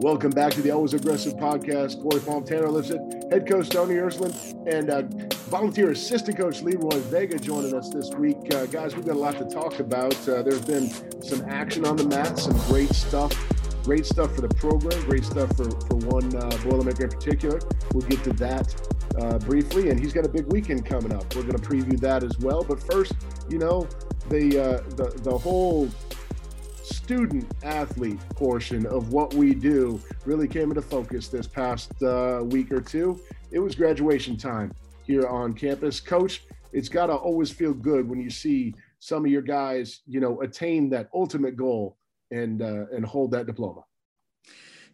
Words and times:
Welcome 0.00 0.32
back 0.32 0.52
to 0.54 0.60
the 0.60 0.72
Always 0.72 0.92
Aggressive 0.92 1.34
podcast. 1.34 2.02
Corey 2.02 2.20
Palm, 2.20 2.44
Tanner 2.44 2.66
Lipset, 2.66 3.32
head 3.32 3.48
coach 3.48 3.68
Tony 3.68 3.94
Ersland, 3.94 4.34
and 4.66 4.90
uh, 4.90 5.02
volunteer 5.48 5.92
assistant 5.92 6.36
coach 6.36 6.62
Leroy 6.62 6.98
Vega 6.98 7.38
joining 7.38 7.72
us 7.74 7.90
this 7.90 8.10
week. 8.10 8.36
Uh, 8.52 8.66
guys, 8.66 8.96
we've 8.96 9.06
got 9.06 9.14
a 9.14 9.18
lot 9.18 9.38
to 9.38 9.44
talk 9.44 9.78
about. 9.78 10.16
Uh, 10.28 10.42
there's 10.42 10.64
been 10.64 10.90
some 11.22 11.48
action 11.48 11.86
on 11.86 11.94
the 11.94 12.08
mat, 12.08 12.36
some 12.40 12.58
great 12.66 12.90
stuff. 12.90 13.32
Great 13.84 14.04
stuff 14.04 14.34
for 14.34 14.40
the 14.40 14.48
program, 14.56 15.00
great 15.04 15.24
stuff 15.24 15.56
for, 15.56 15.70
for 15.70 15.96
one 16.08 16.24
uh, 16.34 16.50
Boilermaker 16.64 17.04
in 17.04 17.10
particular. 17.10 17.60
We'll 17.92 18.08
get 18.08 18.24
to 18.24 18.32
that 18.32 18.74
uh, 19.20 19.38
briefly, 19.38 19.90
and 19.90 20.00
he's 20.00 20.12
got 20.12 20.26
a 20.26 20.28
big 20.28 20.46
weekend 20.46 20.86
coming 20.86 21.12
up. 21.12 21.32
We're 21.36 21.42
going 21.42 21.58
to 21.58 21.68
preview 21.68 22.00
that 22.00 22.24
as 22.24 22.36
well. 22.38 22.64
But 22.64 22.82
first, 22.82 23.12
you 23.48 23.58
know, 23.58 23.86
the 24.28 24.58
uh, 24.58 24.90
the 24.96 25.10
the 25.22 25.36
whole 25.36 25.88
student 26.84 27.50
athlete 27.62 28.20
portion 28.30 28.86
of 28.86 29.12
what 29.12 29.32
we 29.34 29.54
do 29.54 30.00
really 30.24 30.46
came 30.46 30.70
into 30.70 30.82
focus 30.82 31.28
this 31.28 31.46
past 31.46 31.90
uh, 32.02 32.42
week 32.44 32.70
or 32.70 32.80
two. 32.80 33.20
It 33.50 33.58
was 33.58 33.74
graduation 33.74 34.36
time 34.36 34.72
here 35.06 35.26
on 35.26 35.54
campus. 35.54 36.00
Coach, 36.00 36.42
it's 36.72 36.88
got 36.88 37.06
to 37.06 37.14
always 37.14 37.50
feel 37.50 37.72
good 37.72 38.08
when 38.08 38.20
you 38.20 38.30
see 38.30 38.74
some 38.98 39.24
of 39.24 39.30
your 39.30 39.42
guys, 39.42 40.00
you 40.06 40.20
know, 40.20 40.40
attain 40.42 40.90
that 40.90 41.08
ultimate 41.14 41.56
goal 41.56 41.96
and 42.30 42.62
uh, 42.62 42.86
and 42.92 43.04
hold 43.04 43.30
that 43.32 43.46
diploma. 43.46 43.82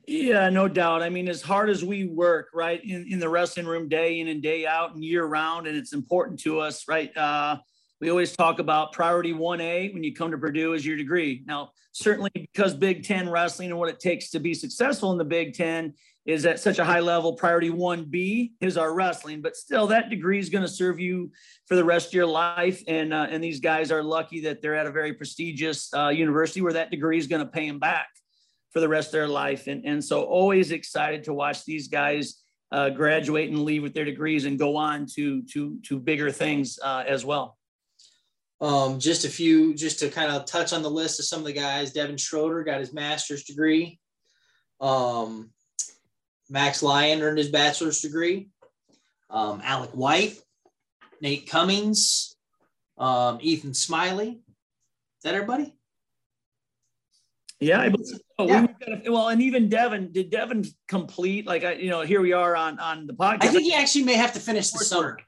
Yeah, 0.07 0.48
no 0.48 0.66
doubt. 0.66 1.02
I 1.02 1.10
mean, 1.10 1.29
as 1.29 1.43
hard 1.43 1.70
as 1.70 1.84
we 1.84 2.07
work, 2.07 2.48
right, 2.52 2.82
in, 2.82 3.07
in 3.09 3.20
the 3.20 3.29
wrestling 3.29 3.66
room 3.66 3.88
day 3.88 4.18
in 4.18 4.29
and 4.29 4.43
day 4.43 4.66
out 4.66 4.95
and 4.95 5.04
year 5.04 5.24
round, 5.24 5.66
and 5.66 5.77
it's 5.77 5.93
important 5.93 6.41
to 6.41 6.59
us, 6.59 6.88
right? 6.88 7.16
Uh, 7.16 7.59
we 8.00 8.10
always 8.10 8.34
talk 8.34 8.59
about 8.59 8.92
priority 8.92 9.32
1A 9.32 9.92
when 9.92 10.02
you 10.02 10.14
come 10.14 10.30
to 10.30 10.38
Purdue 10.38 10.72
is 10.72 10.86
your 10.86 10.96
degree. 10.96 11.42
Now, 11.46 11.72
certainly 11.92 12.30
because 12.34 12.73
Big 12.73 13.04
Ten 13.04 13.28
wrestling 13.28 13.70
and 13.70 13.78
what 13.78 13.90
it 13.90 14.00
takes 14.00 14.30
to 14.30 14.40
be 14.40 14.54
successful 14.54 15.12
in 15.12 15.18
the 15.18 15.24
Big 15.24 15.54
Ten 15.54 15.92
is 16.24 16.46
at 16.46 16.60
such 16.60 16.78
a 16.78 16.84
high 16.84 17.00
level, 17.00 17.34
priority 17.34 17.70
1B 17.70 18.52
is 18.60 18.79
our 18.79 18.95
wrestling, 18.95 19.42
but 19.42 19.57
still 19.57 19.87
that 19.88 20.09
degree 20.09 20.38
is 20.38 20.48
going 20.48 20.62
to 20.62 20.68
serve 20.68 20.98
you 20.98 21.30
for 21.66 21.76
the 21.76 21.84
rest 21.84 22.09
of 22.09 22.15
your 22.15 22.26
life. 22.26 22.82
And, 22.88 23.12
uh, 23.12 23.26
and 23.29 23.45
these 23.45 23.60
guys 23.60 23.92
are 23.92 24.02
lucky 24.02 24.40
that 24.42 24.62
they're 24.62 24.76
at 24.76 24.87
a 24.87 24.92
very 24.92 25.12
prestigious 25.12 25.92
uh, 25.95 26.09
university 26.09 26.62
where 26.62 26.74
that 26.74 26.90
degree 26.90 27.18
is 27.18 27.26
going 27.26 27.45
to 27.45 27.51
pay 27.51 27.66
them 27.66 27.79
back 27.79 28.09
for 28.70 28.80
the 28.80 28.88
rest 28.88 29.09
of 29.09 29.12
their 29.12 29.29
life. 29.29 29.66
And, 29.66 29.85
and 29.85 30.02
so 30.02 30.23
always 30.23 30.70
excited 30.70 31.24
to 31.24 31.35
watch 31.35 31.64
these 31.64 31.88
guys 31.88 32.42
uh, 32.73 32.90
graduate 32.90 33.51
and 33.51 33.64
leave 33.64 33.82
with 33.82 33.92
their 33.92 34.04
degrees 34.04 34.45
and 34.45 34.59
go 34.59 34.76
on 34.76 35.07
to, 35.14 35.42
to, 35.52 35.79
to 35.87 35.98
bigger 35.98 36.30
things 36.30 36.79
uh, 36.82 37.02
as 37.07 37.24
well. 37.24 37.59
Um, 38.61 38.99
just 38.99 39.25
a 39.25 39.29
few, 39.30 39.75
just 39.75 40.01
to 40.01 40.11
kind 40.11 40.30
of 40.30 40.45
touch 40.45 40.75
on 40.75 40.83
the 40.83 40.91
list 40.91 41.19
of 41.19 41.25
some 41.25 41.41
of 41.41 41.47
the 41.47 41.53
guys. 41.53 41.93
Devin 41.93 42.19
Schroder 42.19 42.63
got 42.63 42.80
his 42.80 42.93
master's 42.93 43.45
degree. 43.45 43.99
Um, 44.80 45.51
Max 46.51 46.83
Lyon 46.83 47.23
earned 47.23 47.38
his 47.38 47.49
bachelor's 47.49 48.01
degree. 48.01 48.51
Um, 49.31 49.63
Alec 49.65 49.91
White, 49.93 50.38
Nate 51.23 51.49
Cummings, 51.49 52.37
um, 52.99 53.38
Ethan 53.41 53.73
Smiley. 53.73 54.29
Is 54.29 55.23
that 55.23 55.35
everybody? 55.35 55.75
Yeah, 57.61 57.81
I 57.81 57.91
believe 57.91 58.07
so. 58.07 58.47
Yeah. 58.47 58.66
A, 59.07 59.11
well, 59.11 59.29
and 59.29 59.43
even 59.43 59.69
Devin, 59.69 60.13
did 60.13 60.31
Devin 60.31 60.65
complete? 60.88 61.47
Like, 61.47 61.63
I, 61.63 61.73
you 61.73 61.91
know, 61.91 62.01
here 62.01 62.21
we 62.21 62.33
are 62.33 62.57
on 62.57 62.79
on 62.79 63.07
the 63.07 63.13
podcast. 63.13 63.45
I 63.45 63.49
think 63.49 63.65
he 63.65 63.75
actually 63.75 64.05
may 64.05 64.15
have 64.15 64.33
to 64.33 64.41
finish 64.41 64.71
the 64.71 64.78
summer. 64.78 65.19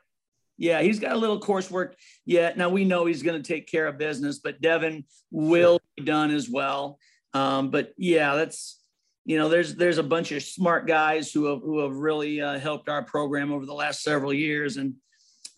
Yeah, 0.62 0.80
he's 0.80 1.00
got 1.00 1.10
a 1.10 1.18
little 1.18 1.40
coursework 1.40 1.94
yet. 2.24 2.56
Now 2.56 2.68
we 2.68 2.84
know 2.84 3.04
he's 3.04 3.24
going 3.24 3.42
to 3.42 3.46
take 3.46 3.66
care 3.66 3.88
of 3.88 3.98
business, 3.98 4.38
but 4.38 4.60
Devin 4.60 5.04
will 5.32 5.80
be 5.96 6.04
done 6.04 6.30
as 6.30 6.48
well. 6.48 7.00
Um, 7.34 7.72
but 7.72 7.92
yeah, 7.96 8.36
that's 8.36 8.80
you 9.24 9.38
know, 9.38 9.48
there's 9.48 9.74
there's 9.74 9.98
a 9.98 10.04
bunch 10.04 10.30
of 10.30 10.40
smart 10.40 10.86
guys 10.86 11.32
who 11.32 11.46
have 11.46 11.62
who 11.62 11.80
have 11.80 11.96
really 11.96 12.40
uh, 12.40 12.60
helped 12.60 12.88
our 12.88 13.02
program 13.02 13.52
over 13.52 13.66
the 13.66 13.74
last 13.74 14.04
several 14.04 14.32
years. 14.32 14.76
And 14.76 14.94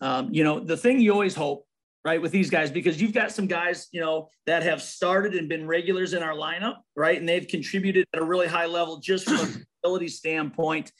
um, 0.01 0.29
you 0.31 0.43
know, 0.43 0.59
the 0.59 0.75
thing 0.75 0.99
you 0.99 1.11
always 1.13 1.35
hope, 1.35 1.67
right, 2.03 2.19
with 2.19 2.31
these 2.31 2.49
guys, 2.49 2.71
because 2.71 2.99
you've 2.99 3.13
got 3.13 3.31
some 3.31 3.45
guys, 3.45 3.87
you 3.91 4.01
know, 4.01 4.29
that 4.47 4.63
have 4.63 4.81
started 4.81 5.35
and 5.35 5.47
been 5.47 5.67
regulars 5.67 6.15
in 6.15 6.23
our 6.23 6.33
lineup, 6.33 6.77
right, 6.95 7.19
and 7.19 7.29
they've 7.29 7.47
contributed 7.47 8.07
at 8.11 8.19
a 8.19 8.25
really 8.25 8.47
high 8.47 8.65
level 8.65 8.97
just 8.97 9.25
from 9.25 9.37
a 9.37 9.47
ability 9.83 10.07
standpoint 10.07 10.91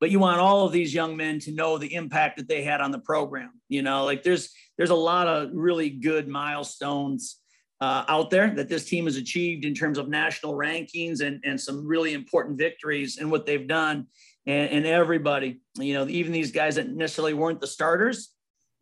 but 0.00 0.10
you 0.10 0.18
want 0.18 0.40
all 0.40 0.66
of 0.66 0.72
these 0.72 0.92
young 0.92 1.16
men 1.16 1.38
to 1.40 1.52
know 1.52 1.78
the 1.78 1.94
impact 1.94 2.36
that 2.36 2.48
they 2.48 2.62
had 2.62 2.80
on 2.80 2.90
the 2.90 2.98
program 2.98 3.50
you 3.74 3.82
know? 3.82 4.04
Like 4.04 4.22
there's 4.22 4.50
there's 4.76 4.90
a 4.90 4.94
lot 4.94 5.26
of 5.26 5.50
really 5.52 5.90
good 5.90 6.28
milestones 6.28 7.40
uh, 7.80 8.04
out 8.08 8.30
there 8.30 8.50
that 8.54 8.68
this 8.68 8.84
team 8.86 9.04
has 9.04 9.16
achieved 9.16 9.64
in 9.64 9.74
terms 9.74 9.98
of 9.98 10.08
national 10.08 10.54
rankings 10.54 11.20
and, 11.20 11.42
and 11.44 11.60
some 11.60 11.86
really 11.86 12.14
important 12.14 12.56
victories 12.56 13.18
and 13.18 13.30
what 13.30 13.44
they've 13.46 13.66
done. 13.66 14.06
And, 14.46 14.70
and 14.70 14.86
everybody 14.86 15.60
you 15.78 15.94
know 15.94 16.06
even 16.06 16.32
these 16.32 16.52
guys 16.52 16.74
that 16.76 16.88
necessarily 16.88 17.34
weren't 17.34 17.60
the 17.60 17.66
starters 17.66 18.30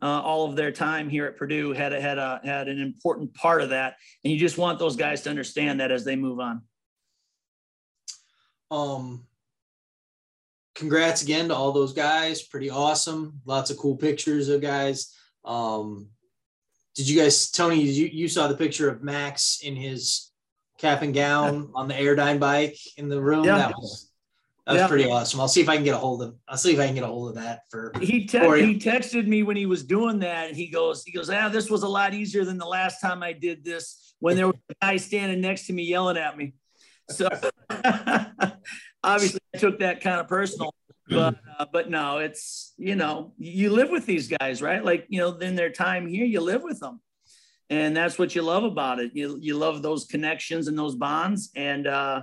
uh, 0.02 0.20
all 0.20 0.48
of 0.48 0.56
their 0.56 0.72
time 0.72 1.08
here 1.08 1.26
at 1.26 1.36
Purdue 1.36 1.72
had 1.72 1.92
had 1.92 2.18
a, 2.18 2.40
had 2.44 2.66
an 2.66 2.80
important 2.80 3.32
part 3.34 3.62
of 3.62 3.70
that, 3.70 3.94
and 4.24 4.32
you 4.32 4.38
just 4.38 4.58
want 4.58 4.80
those 4.80 4.96
guys 4.96 5.22
to 5.22 5.30
understand 5.30 5.78
that 5.78 5.92
as 5.92 6.04
they 6.04 6.16
move 6.16 6.40
on. 6.40 6.62
Um, 8.72 9.26
congrats 10.74 11.22
again 11.22 11.48
to 11.48 11.54
all 11.54 11.72
those 11.72 11.92
guys. 11.92 12.42
Pretty 12.42 12.70
awesome. 12.70 13.40
Lots 13.44 13.70
of 13.70 13.78
cool 13.78 13.96
pictures 13.96 14.48
of 14.48 14.60
guys. 14.60 15.14
Um, 15.44 16.08
did 16.94 17.08
you 17.08 17.20
guys, 17.20 17.50
Tony? 17.50 17.82
You 17.82 18.06
you 18.06 18.28
saw 18.28 18.48
the 18.48 18.56
picture 18.56 18.88
of 18.88 19.02
Max 19.02 19.60
in 19.62 19.76
his 19.76 20.30
cap 20.78 21.02
and 21.02 21.14
gown 21.14 21.70
on 21.74 21.88
the 21.88 21.94
Airdyne 21.94 22.38
bike 22.38 22.76
in 22.96 23.08
the 23.08 23.20
room? 23.20 23.44
Yeah. 23.44 23.58
That 23.58 23.74
was 23.76 24.10
that 24.66 24.74
was 24.74 24.80
yeah. 24.80 24.88
pretty 24.88 25.10
awesome. 25.10 25.40
I'll 25.40 25.48
see 25.48 25.60
if 25.60 25.68
I 25.68 25.74
can 25.74 25.84
get 25.84 25.94
a 25.94 25.98
hold 25.98 26.22
of. 26.22 26.36
I'll 26.46 26.56
see 26.56 26.72
if 26.72 26.78
I 26.78 26.86
can 26.86 26.94
get 26.94 27.02
a 27.02 27.08
hold 27.08 27.30
of 27.30 27.34
that 27.42 27.62
for. 27.68 27.92
He 28.00 28.26
te- 28.26 28.38
he 28.38 28.78
texted 28.78 29.26
me 29.26 29.42
when 29.42 29.56
he 29.56 29.66
was 29.66 29.82
doing 29.82 30.20
that, 30.20 30.48
and 30.48 30.56
he 30.56 30.68
goes, 30.68 31.02
he 31.02 31.10
goes, 31.10 31.28
ah, 31.30 31.48
this 31.48 31.68
was 31.68 31.82
a 31.82 31.88
lot 31.88 32.14
easier 32.14 32.44
than 32.44 32.58
the 32.58 32.66
last 32.66 33.00
time 33.00 33.24
I 33.24 33.32
did 33.32 33.64
this 33.64 34.14
when 34.20 34.36
there 34.36 34.46
was 34.46 34.56
a 34.70 34.74
guy 34.80 34.96
standing 34.98 35.40
next 35.40 35.66
to 35.66 35.72
me 35.72 35.82
yelling 35.82 36.16
at 36.16 36.36
me. 36.36 36.54
So 37.10 37.28
obviously 39.04 39.40
I 39.54 39.58
took 39.58 39.78
that 39.80 40.00
kind 40.00 40.20
of 40.20 40.28
personal, 40.28 40.74
but 41.08 41.38
uh, 41.58 41.66
but 41.72 41.90
no, 41.90 42.18
it's 42.18 42.74
you 42.76 42.94
know 42.94 43.32
you 43.38 43.70
live 43.70 43.90
with 43.90 44.06
these 44.06 44.28
guys, 44.28 44.62
right? 44.62 44.84
Like 44.84 45.06
you 45.08 45.20
know, 45.20 45.36
in 45.38 45.54
their 45.54 45.70
time 45.70 46.06
here, 46.06 46.24
you 46.24 46.40
live 46.40 46.62
with 46.62 46.80
them, 46.80 47.00
and 47.70 47.96
that's 47.96 48.18
what 48.18 48.34
you 48.34 48.42
love 48.42 48.64
about 48.64 49.00
it. 49.00 49.12
You 49.14 49.38
you 49.40 49.56
love 49.56 49.82
those 49.82 50.04
connections 50.04 50.68
and 50.68 50.78
those 50.78 50.94
bonds, 50.94 51.50
and 51.54 51.86
uh, 51.86 52.22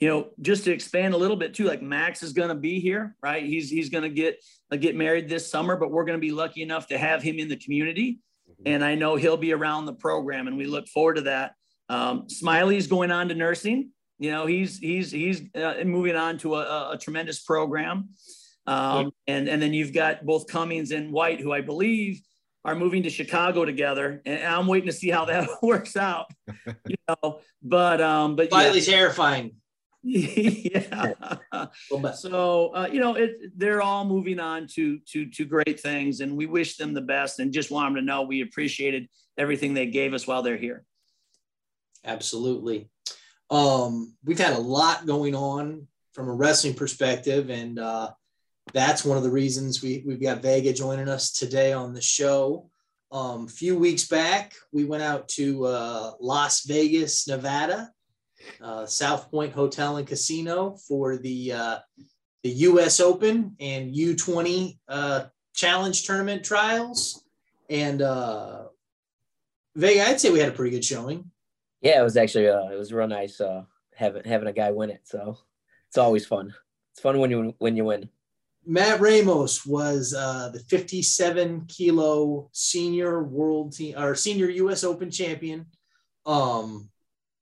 you 0.00 0.08
know, 0.08 0.28
just 0.40 0.64
to 0.64 0.72
expand 0.72 1.14
a 1.14 1.16
little 1.16 1.36
bit 1.36 1.54
too, 1.54 1.64
like 1.64 1.82
Max 1.82 2.22
is 2.22 2.32
going 2.32 2.50
to 2.50 2.54
be 2.54 2.80
here, 2.80 3.16
right? 3.22 3.44
He's 3.44 3.70
he's 3.70 3.88
going 3.88 4.04
to 4.04 4.10
get 4.10 4.42
uh, 4.70 4.76
get 4.76 4.96
married 4.96 5.28
this 5.28 5.50
summer, 5.50 5.76
but 5.76 5.90
we're 5.90 6.04
going 6.04 6.18
to 6.18 6.26
be 6.26 6.32
lucky 6.32 6.62
enough 6.62 6.88
to 6.88 6.98
have 6.98 7.22
him 7.22 7.38
in 7.38 7.48
the 7.48 7.56
community, 7.56 8.20
mm-hmm. 8.48 8.62
and 8.66 8.84
I 8.84 8.94
know 8.94 9.16
he'll 9.16 9.36
be 9.36 9.52
around 9.52 9.86
the 9.86 9.94
program, 9.94 10.46
and 10.46 10.56
we 10.56 10.66
look 10.66 10.88
forward 10.88 11.16
to 11.16 11.22
that. 11.22 11.54
Um, 11.88 12.28
Smiley's 12.28 12.86
going 12.86 13.10
on 13.10 13.28
to 13.28 13.34
nursing. 13.34 13.90
You 14.18 14.30
know, 14.32 14.46
he's 14.46 14.78
he's 14.78 15.12
he's 15.12 15.42
uh, 15.54 15.74
moving 15.84 16.16
on 16.16 16.38
to 16.38 16.56
a, 16.56 16.92
a 16.92 16.98
tremendous 16.98 17.40
program, 17.40 18.10
um, 18.66 19.12
and 19.26 19.48
and 19.48 19.62
then 19.62 19.72
you've 19.72 19.92
got 19.92 20.26
both 20.26 20.48
Cummings 20.48 20.90
and 20.90 21.12
White, 21.12 21.40
who 21.40 21.52
I 21.52 21.60
believe 21.60 22.20
are 22.64 22.74
moving 22.74 23.04
to 23.04 23.10
Chicago 23.10 23.64
together, 23.64 24.20
and 24.26 24.42
I'm 24.42 24.66
waiting 24.66 24.88
to 24.88 24.92
see 24.92 25.08
how 25.08 25.24
that 25.26 25.48
works 25.62 25.96
out. 25.96 26.26
You 26.86 26.96
know, 27.08 27.40
but 27.62 28.00
um, 28.00 28.34
but 28.34 28.50
Smiley's 28.50 28.88
yeah. 28.88 28.96
terrifying. 28.96 29.54
yeah. 30.02 31.26
so 32.14 32.74
uh, 32.74 32.88
you 32.90 33.00
know, 33.00 33.14
it, 33.14 33.36
they're 33.56 33.82
all 33.82 34.04
moving 34.04 34.40
on 34.40 34.66
to 34.74 34.98
to 35.12 35.30
to 35.30 35.44
great 35.44 35.80
things, 35.80 36.20
and 36.20 36.36
we 36.36 36.46
wish 36.46 36.76
them 36.76 36.92
the 36.92 37.00
best, 37.00 37.38
and 37.38 37.52
just 37.52 37.70
want 37.70 37.94
them 37.94 38.02
to 38.02 38.02
know 38.02 38.22
we 38.22 38.42
appreciated 38.42 39.08
everything 39.36 39.74
they 39.74 39.86
gave 39.86 40.12
us 40.12 40.26
while 40.26 40.42
they're 40.42 40.56
here. 40.56 40.84
Absolutely. 42.04 42.88
Um, 43.50 44.14
we've 44.24 44.38
had 44.38 44.54
a 44.54 44.60
lot 44.60 45.06
going 45.06 45.34
on 45.34 45.86
from 46.12 46.28
a 46.28 46.34
wrestling 46.34 46.74
perspective, 46.74 47.50
and 47.50 47.78
uh, 47.78 48.10
that's 48.72 49.04
one 49.04 49.16
of 49.16 49.22
the 49.22 49.30
reasons 49.30 49.82
we, 49.82 50.02
we've 50.06 50.20
got 50.20 50.42
Vega 50.42 50.72
joining 50.72 51.08
us 51.08 51.32
today 51.32 51.72
on 51.72 51.94
the 51.94 52.00
show. 52.00 52.68
Um, 53.10 53.46
a 53.46 53.50
few 53.50 53.78
weeks 53.78 54.06
back, 54.06 54.52
we 54.72 54.84
went 54.84 55.02
out 55.02 55.28
to 55.28 55.64
uh, 55.64 56.12
Las 56.20 56.64
Vegas, 56.66 57.26
Nevada, 57.26 57.90
uh, 58.60 58.84
South 58.86 59.30
Point 59.30 59.52
Hotel 59.52 59.96
and 59.96 60.06
Casino 60.06 60.76
for 60.86 61.16
the 61.16 61.52
uh, 61.52 61.78
the 62.42 62.50
U.S. 62.50 63.00
Open 63.00 63.56
and 63.58 63.94
U20 63.94 64.78
uh, 64.88 65.24
Challenge 65.54 66.02
Tournament 66.04 66.44
trials. 66.44 67.24
And 67.68 68.00
uh, 68.00 68.64
Vega, 69.74 70.08
I'd 70.08 70.20
say 70.20 70.30
we 70.30 70.38
had 70.38 70.50
a 70.50 70.52
pretty 70.52 70.70
good 70.70 70.84
showing. 70.84 71.30
Yeah, 71.80 72.00
it 72.00 72.04
was 72.04 72.16
actually 72.16 72.48
uh, 72.48 72.68
it 72.68 72.78
was 72.78 72.92
real 72.92 73.06
nice 73.06 73.40
uh, 73.40 73.62
having 73.94 74.24
having 74.24 74.48
a 74.48 74.52
guy 74.52 74.70
win 74.70 74.90
it. 74.90 75.02
So 75.04 75.38
it's 75.88 75.98
always 75.98 76.26
fun. 76.26 76.54
It's 76.92 77.00
fun 77.00 77.18
when 77.18 77.30
you 77.30 77.54
when 77.58 77.76
you 77.76 77.84
win. 77.84 78.08
Matt 78.66 79.00
Ramos 79.00 79.64
was 79.64 80.12
uh, 80.12 80.50
the 80.52 80.58
57 80.58 81.64
kilo 81.68 82.50
senior 82.52 83.22
world 83.22 83.72
team 83.72 83.96
or 83.96 84.14
senior 84.14 84.50
U.S. 84.50 84.84
Open 84.84 85.10
champion. 85.10 85.66
Um, 86.26 86.90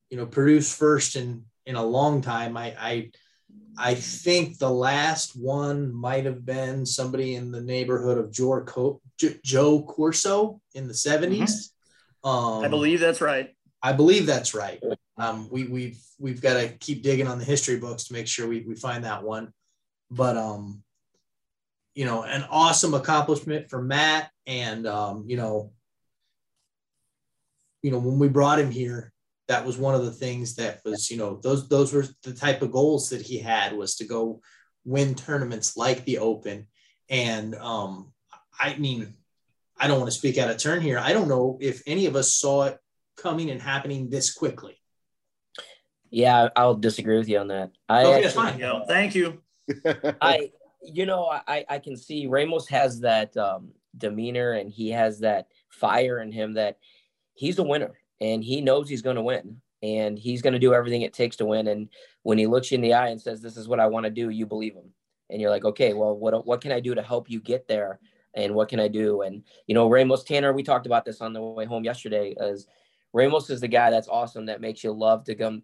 you 0.08 0.16
know, 0.16 0.26
Purdue's 0.26 0.72
first 0.72 1.16
in 1.16 1.44
in 1.64 1.74
a 1.74 1.84
long 1.84 2.22
time. 2.22 2.56
I, 2.56 2.74
I 2.78 3.10
I 3.78 3.94
think 3.94 4.58
the 4.58 4.70
last 4.70 5.32
one 5.36 5.92
might 5.92 6.26
have 6.26 6.46
been 6.46 6.86
somebody 6.86 7.34
in 7.34 7.50
the 7.50 7.60
neighborhood 7.60 8.18
of 8.18 8.30
Joe, 8.30 9.00
Joe 9.42 9.82
Corso 9.82 10.60
in 10.74 10.86
the 10.86 10.94
70s. 10.94 11.72
Mm-hmm. 12.24 12.28
Um, 12.28 12.64
I 12.64 12.68
believe 12.68 13.00
that's 13.00 13.20
right. 13.20 13.55
I 13.86 13.92
believe 13.92 14.26
that's 14.26 14.52
right. 14.52 14.82
Um, 15.16 15.48
we, 15.48 15.68
we've 15.68 16.00
we've 16.18 16.42
got 16.42 16.54
to 16.54 16.70
keep 16.70 17.04
digging 17.04 17.28
on 17.28 17.38
the 17.38 17.44
history 17.44 17.76
books 17.76 18.04
to 18.04 18.14
make 18.14 18.26
sure 18.26 18.48
we, 18.48 18.62
we 18.62 18.74
find 18.74 19.04
that 19.04 19.22
one. 19.22 19.52
But 20.10 20.36
um, 20.36 20.82
you 21.94 22.04
know, 22.04 22.24
an 22.24 22.44
awesome 22.50 22.94
accomplishment 22.94 23.70
for 23.70 23.80
Matt, 23.80 24.28
and 24.44 24.88
um, 24.88 25.26
you 25.28 25.36
know, 25.36 25.70
you 27.80 27.92
know, 27.92 27.98
when 27.98 28.18
we 28.18 28.26
brought 28.26 28.58
him 28.58 28.72
here, 28.72 29.12
that 29.46 29.64
was 29.64 29.78
one 29.78 29.94
of 29.94 30.04
the 30.04 30.10
things 30.10 30.56
that 30.56 30.80
was, 30.84 31.08
you 31.08 31.16
know, 31.16 31.38
those 31.40 31.68
those 31.68 31.92
were 31.92 32.06
the 32.24 32.34
type 32.34 32.62
of 32.62 32.72
goals 32.72 33.10
that 33.10 33.22
he 33.22 33.38
had 33.38 33.72
was 33.72 33.94
to 33.96 34.04
go 34.04 34.40
win 34.84 35.14
tournaments 35.14 35.76
like 35.76 36.04
the 36.04 36.18
Open. 36.18 36.66
And 37.08 37.54
um, 37.54 38.12
I 38.58 38.76
mean, 38.78 39.14
I 39.78 39.86
don't 39.86 40.00
want 40.00 40.10
to 40.10 40.18
speak 40.18 40.38
out 40.38 40.50
of 40.50 40.58
turn 40.58 40.80
here. 40.80 40.98
I 40.98 41.12
don't 41.12 41.28
know 41.28 41.56
if 41.60 41.84
any 41.86 42.06
of 42.06 42.16
us 42.16 42.34
saw 42.34 42.64
it 42.64 42.80
coming 43.16 43.50
and 43.50 43.60
happening 43.60 44.08
this 44.08 44.32
quickly. 44.32 44.80
Yeah, 46.10 46.48
I'll 46.54 46.74
disagree 46.74 47.18
with 47.18 47.28
you 47.28 47.38
on 47.38 47.48
that. 47.48 47.72
I 47.88 48.04
okay, 48.04 48.24
actually, 48.26 48.32
fine. 48.32 48.58
Yeah, 48.58 48.80
thank 48.86 49.14
you. 49.14 49.42
I, 50.20 50.50
you 50.82 51.06
know, 51.06 51.26
I 51.46 51.64
I 51.68 51.78
can 51.78 51.96
see 51.96 52.26
Ramos 52.26 52.68
has 52.68 53.00
that 53.00 53.36
um, 53.36 53.72
demeanor 53.96 54.52
and 54.52 54.70
he 54.70 54.90
has 54.90 55.20
that 55.20 55.48
fire 55.68 56.20
in 56.20 56.30
him 56.30 56.54
that 56.54 56.78
he's 57.34 57.58
a 57.58 57.62
winner 57.62 57.98
and 58.20 58.42
he 58.42 58.60
knows 58.60 58.88
he's 58.88 59.02
going 59.02 59.16
to 59.16 59.22
win 59.22 59.60
and 59.82 60.18
he's 60.18 60.42
going 60.42 60.52
to 60.52 60.58
do 60.58 60.74
everything 60.74 61.02
it 61.02 61.12
takes 61.12 61.36
to 61.36 61.44
win. 61.44 61.68
And 61.68 61.88
when 62.22 62.38
he 62.38 62.46
looks 62.46 62.70
you 62.70 62.76
in 62.76 62.80
the 62.80 62.94
eye 62.94 63.08
and 63.08 63.20
says, 63.20 63.40
"This 63.40 63.56
is 63.56 63.68
what 63.68 63.80
I 63.80 63.86
want 63.86 64.04
to 64.04 64.10
do," 64.10 64.30
you 64.30 64.46
believe 64.46 64.74
him, 64.74 64.92
and 65.30 65.40
you're 65.40 65.50
like, 65.50 65.64
"Okay, 65.64 65.92
well, 65.92 66.16
what 66.16 66.46
what 66.46 66.60
can 66.60 66.72
I 66.72 66.80
do 66.80 66.94
to 66.94 67.02
help 67.02 67.30
you 67.30 67.40
get 67.40 67.68
there?" 67.68 67.98
And 68.34 68.54
what 68.54 68.68
can 68.68 68.80
I 68.80 68.88
do? 68.88 69.22
And 69.22 69.42
you 69.66 69.74
know, 69.74 69.88
Ramos 69.88 70.24
Tanner, 70.24 70.52
we 70.52 70.62
talked 70.62 70.86
about 70.86 71.04
this 71.04 71.20
on 71.20 71.32
the 71.32 71.40
way 71.40 71.64
home 71.64 71.84
yesterday. 71.84 72.34
As 72.38 72.66
Ramos 73.16 73.48
is 73.48 73.62
the 73.62 73.68
guy 73.68 73.90
that's 73.90 74.08
awesome 74.08 74.44
that 74.46 74.60
makes 74.60 74.84
you 74.84 74.92
love 74.92 75.24
to 75.24 75.34
come 75.34 75.62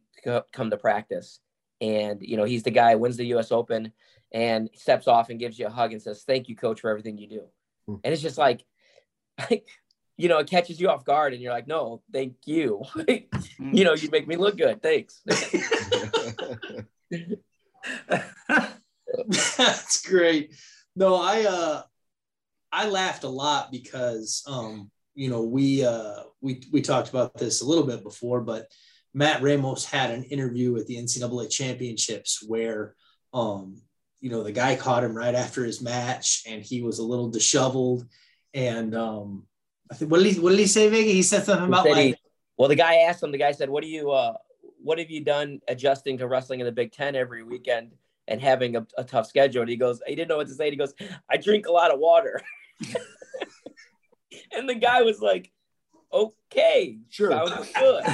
come 0.52 0.70
to 0.70 0.78
practice. 0.78 1.38
And 1.82 2.22
you 2.22 2.38
know, 2.38 2.44
he's 2.44 2.62
the 2.62 2.70
guy 2.70 2.92
who 2.92 2.98
wins 2.98 3.18
the 3.18 3.26
U.S. 3.26 3.52
Open 3.52 3.92
and 4.32 4.70
steps 4.74 5.06
off 5.06 5.28
and 5.28 5.38
gives 5.38 5.58
you 5.58 5.66
a 5.66 5.70
hug 5.70 5.92
and 5.92 6.00
says, 6.00 6.22
"Thank 6.22 6.48
you, 6.48 6.56
coach, 6.56 6.80
for 6.80 6.88
everything 6.88 7.18
you 7.18 7.28
do." 7.28 7.42
Hmm. 7.86 7.96
And 8.02 8.14
it's 8.14 8.22
just 8.22 8.38
like, 8.38 8.64
you 10.16 10.28
know, 10.28 10.38
it 10.38 10.48
catches 10.48 10.80
you 10.80 10.88
off 10.88 11.04
guard 11.04 11.34
and 11.34 11.42
you're 11.42 11.52
like, 11.52 11.66
no, 11.66 12.00
thank 12.10 12.36
you. 12.46 12.84
you 13.58 13.84
know, 13.84 13.92
you 13.92 14.08
make 14.10 14.26
me 14.26 14.36
look 14.36 14.56
good. 14.56 14.80
Thanks. 14.82 15.20
That's 19.58 20.08
great. 20.08 20.54
No, 20.96 21.16
I 21.16 21.44
uh 21.44 21.82
I 22.72 22.88
laughed 22.88 23.24
a 23.24 23.28
lot 23.28 23.70
because 23.70 24.42
um, 24.46 24.91
you 25.14 25.30
know, 25.30 25.42
we 25.42 25.84
uh 25.84 26.22
we 26.40 26.62
we 26.72 26.82
talked 26.82 27.10
about 27.10 27.36
this 27.36 27.60
a 27.60 27.66
little 27.66 27.86
bit 27.86 28.02
before, 28.02 28.40
but 28.40 28.66
Matt 29.14 29.42
Ramos 29.42 29.84
had 29.84 30.10
an 30.10 30.24
interview 30.24 30.76
at 30.78 30.86
the 30.86 30.96
NCAA 30.96 31.50
championships 31.50 32.42
where 32.46 32.94
um, 33.34 33.80
you 34.20 34.30
know, 34.30 34.42
the 34.42 34.52
guy 34.52 34.76
caught 34.76 35.02
him 35.02 35.16
right 35.16 35.34
after 35.34 35.64
his 35.64 35.82
match 35.82 36.44
and 36.46 36.62
he 36.62 36.82
was 36.82 36.98
a 36.98 37.04
little 37.04 37.28
disheveled 37.30 38.06
and 38.54 38.94
um 38.94 39.46
I 39.90 39.94
think, 39.94 40.10
what 40.10 40.22
did 40.22 40.32
he 40.32 40.40
what 40.40 40.50
did 40.50 40.60
he 40.60 40.66
say, 40.66 40.88
Vicky? 40.88 41.12
He 41.12 41.22
said 41.22 41.44
something 41.44 41.68
about 41.68 41.84
said 41.84 41.92
like. 41.92 42.06
He, 42.06 42.16
well, 42.56 42.68
the 42.68 42.74
guy 42.74 42.96
asked 42.96 43.22
him. 43.22 43.30
The 43.30 43.38
guy 43.38 43.52
said, 43.52 43.68
"What 43.68 43.82
do 43.82 43.90
you 43.90 44.10
uh, 44.10 44.34
what 44.82 44.98
have 44.98 45.10
you 45.10 45.22
done 45.22 45.60
adjusting 45.68 46.16
to 46.18 46.26
wrestling 46.26 46.60
in 46.60 46.66
the 46.66 46.72
Big 46.72 46.92
Ten 46.92 47.14
every 47.14 47.42
weekend 47.42 47.92
and 48.26 48.40
having 48.40 48.76
a, 48.76 48.86
a 48.96 49.04
tough 49.04 49.26
schedule?" 49.26 49.60
And 49.62 49.70
he 49.70 49.76
goes, 49.76 50.00
he 50.06 50.14
didn't 50.14 50.28
know 50.28 50.38
what 50.38 50.48
to 50.48 50.54
say. 50.54 50.70
he 50.70 50.76
goes, 50.76 50.94
"I 51.28 51.36
drink 51.36 51.66
a 51.66 51.72
lot 51.72 51.92
of 51.92 51.98
water." 51.98 52.40
and 54.52 54.68
the 54.68 54.74
guy 54.74 55.02
was 55.02 55.20
like, 55.20 55.50
"Okay, 56.12 56.98
sure, 57.08 57.30
sounds 57.30 57.70
good." 57.72 58.04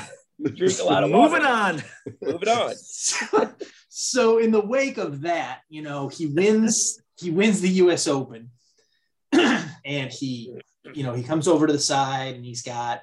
Drink 0.54 0.78
a 0.78 0.84
lot 0.84 1.02
of 1.02 1.10
water. 1.10 1.30
Moving 1.30 1.46
on. 1.46 1.82
Moving 2.22 2.48
on. 2.48 2.74
So, 2.76 3.52
so 3.88 4.38
in 4.38 4.52
the 4.52 4.64
wake 4.64 4.96
of 4.96 5.22
that, 5.22 5.62
you 5.68 5.82
know, 5.82 6.08
he 6.08 6.26
wins. 6.26 7.00
He 7.18 7.30
wins 7.32 7.60
the 7.60 7.68
U.S. 7.68 8.06
Open, 8.06 8.50
and 9.32 10.12
he 10.12 10.56
you 10.94 11.04
know, 11.04 11.12
he 11.12 11.22
comes 11.22 11.48
over 11.48 11.66
to 11.66 11.72
the 11.72 11.78
side 11.78 12.34
and 12.34 12.44
he's 12.44 12.62
got 12.62 13.02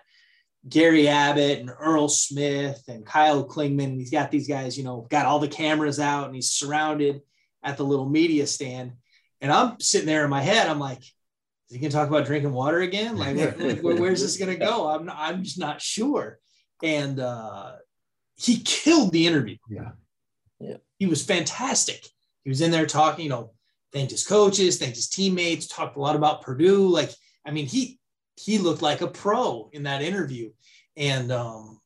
Gary 0.68 1.08
Abbott 1.08 1.60
and 1.60 1.70
Earl 1.70 2.08
Smith 2.08 2.84
and 2.88 3.06
Kyle 3.06 3.48
Klingman. 3.48 3.98
He's 3.98 4.12
got 4.12 4.32
these 4.32 4.48
guys, 4.48 4.78
you 4.78 4.84
know, 4.84 5.08
got 5.10 5.26
all 5.26 5.40
the 5.40 5.48
cameras 5.48 6.00
out 6.00 6.26
and 6.26 6.36
he's 6.36 6.52
surrounded 6.52 7.22
at 7.64 7.78
the 7.78 7.84
little 7.84 8.10
media 8.10 8.48
stand. 8.48 8.94
And 9.42 9.52
I'm 9.52 9.80
sitting 9.80 10.08
there 10.08 10.24
in 10.24 10.30
my 10.30 10.42
head, 10.42 10.68
I'm 10.68 10.80
like, 10.80 11.04
is 11.70 11.76
he 11.76 11.80
going 11.80 11.92
to 11.92 11.98
talk 11.98 12.08
about 12.08 12.26
drinking 12.26 12.54
water 12.54 12.82
again? 12.82 13.18
Like, 13.18 13.36
where, 13.82 13.96
where's 13.96 14.22
this 14.22 14.38
going 14.38 14.52
to 14.52 14.66
go? 14.66 14.88
I'm, 14.88 15.06
not, 15.06 15.18
I'm 15.18 15.44
just 15.44 15.60
not 15.60 15.82
sure. 15.82 16.40
And 16.84 17.20
uh, 17.20 17.74
he 18.36 18.60
killed 18.60 19.12
the 19.12 19.26
interview. 19.26 19.58
Yeah. 19.70 19.92
Yeah. 20.60 20.78
He 21.00 21.08
was 21.08 21.24
fantastic. 21.24 22.06
He 22.44 22.50
was 22.50 22.62
in 22.62 22.72
there 22.72 22.86
talking, 22.86 23.24
you 23.24 23.30
know, 23.30 23.52
thanked 23.92 24.12
his 24.12 24.26
coaches, 24.26 24.78
thanked 24.78 24.96
his 24.96 25.10
teammates, 25.10 25.68
talked 25.68 25.98
a 25.98 26.00
lot 26.00 26.16
about 26.16 26.42
Purdue. 26.42 26.88
Like, 26.88 27.10
I 27.46 27.52
mean, 27.52 27.66
he 27.66 28.00
he 28.36 28.58
looked 28.58 28.82
like 28.82 29.02
a 29.02 29.08
pro 29.08 29.70
in 29.72 29.84
that 29.84 30.02
interview, 30.02 30.52
and 30.98 31.32
um, 31.32 31.80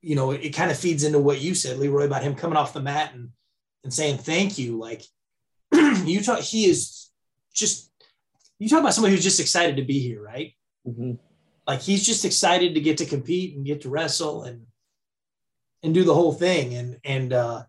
you 0.00 0.16
know, 0.16 0.30
it, 0.30 0.42
it 0.42 0.50
kind 0.50 0.70
of 0.70 0.78
feeds 0.78 1.04
into 1.04 1.18
what 1.18 1.40
you 1.40 1.54
said, 1.54 1.78
Leroy, 1.78 2.04
about 2.04 2.22
him 2.22 2.34
coming 2.34 2.56
off 2.56 2.72
the 2.72 2.80
mat 2.80 3.12
and 3.14 3.30
and 3.84 3.92
saying 3.92 4.18
thank 4.18 4.58
you. 4.58 4.78
Like 4.78 5.02
you 5.72 6.22
talk, 6.22 6.40
he 6.40 6.66
is 6.66 7.10
just 7.54 7.91
you 8.62 8.68
talk 8.68 8.80
about 8.80 8.94
somebody 8.94 9.14
who's 9.14 9.24
just 9.24 9.40
excited 9.40 9.76
to 9.76 9.82
be 9.82 9.98
here, 9.98 10.22
right? 10.22 10.52
Mm-hmm. 10.86 11.14
Like 11.66 11.80
he's 11.80 12.06
just 12.06 12.24
excited 12.24 12.74
to 12.74 12.80
get 12.80 12.98
to 12.98 13.06
compete 13.06 13.56
and 13.56 13.66
get 13.66 13.80
to 13.82 13.88
wrestle 13.88 14.44
and 14.44 14.66
and 15.82 15.92
do 15.92 16.04
the 16.04 16.14
whole 16.14 16.32
thing. 16.32 16.74
And 16.74 16.98
and 17.04 17.32
uh, 17.32 17.64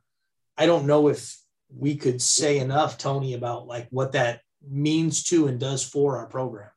I 0.56 0.68
don't 0.68 0.86
know 0.86 1.08
if 1.08 1.36
we 1.76 1.96
could 1.96 2.22
say 2.22 2.60
enough, 2.60 3.00
Tony, 3.00 3.34
about 3.34 3.66
like 3.66 3.88
what 3.90 4.12
that 4.12 4.42
means 4.70 5.24
to 5.24 5.48
and 5.48 5.60
does 5.60 5.84
for 5.84 6.18
our 6.18 6.28
program. 6.28 6.70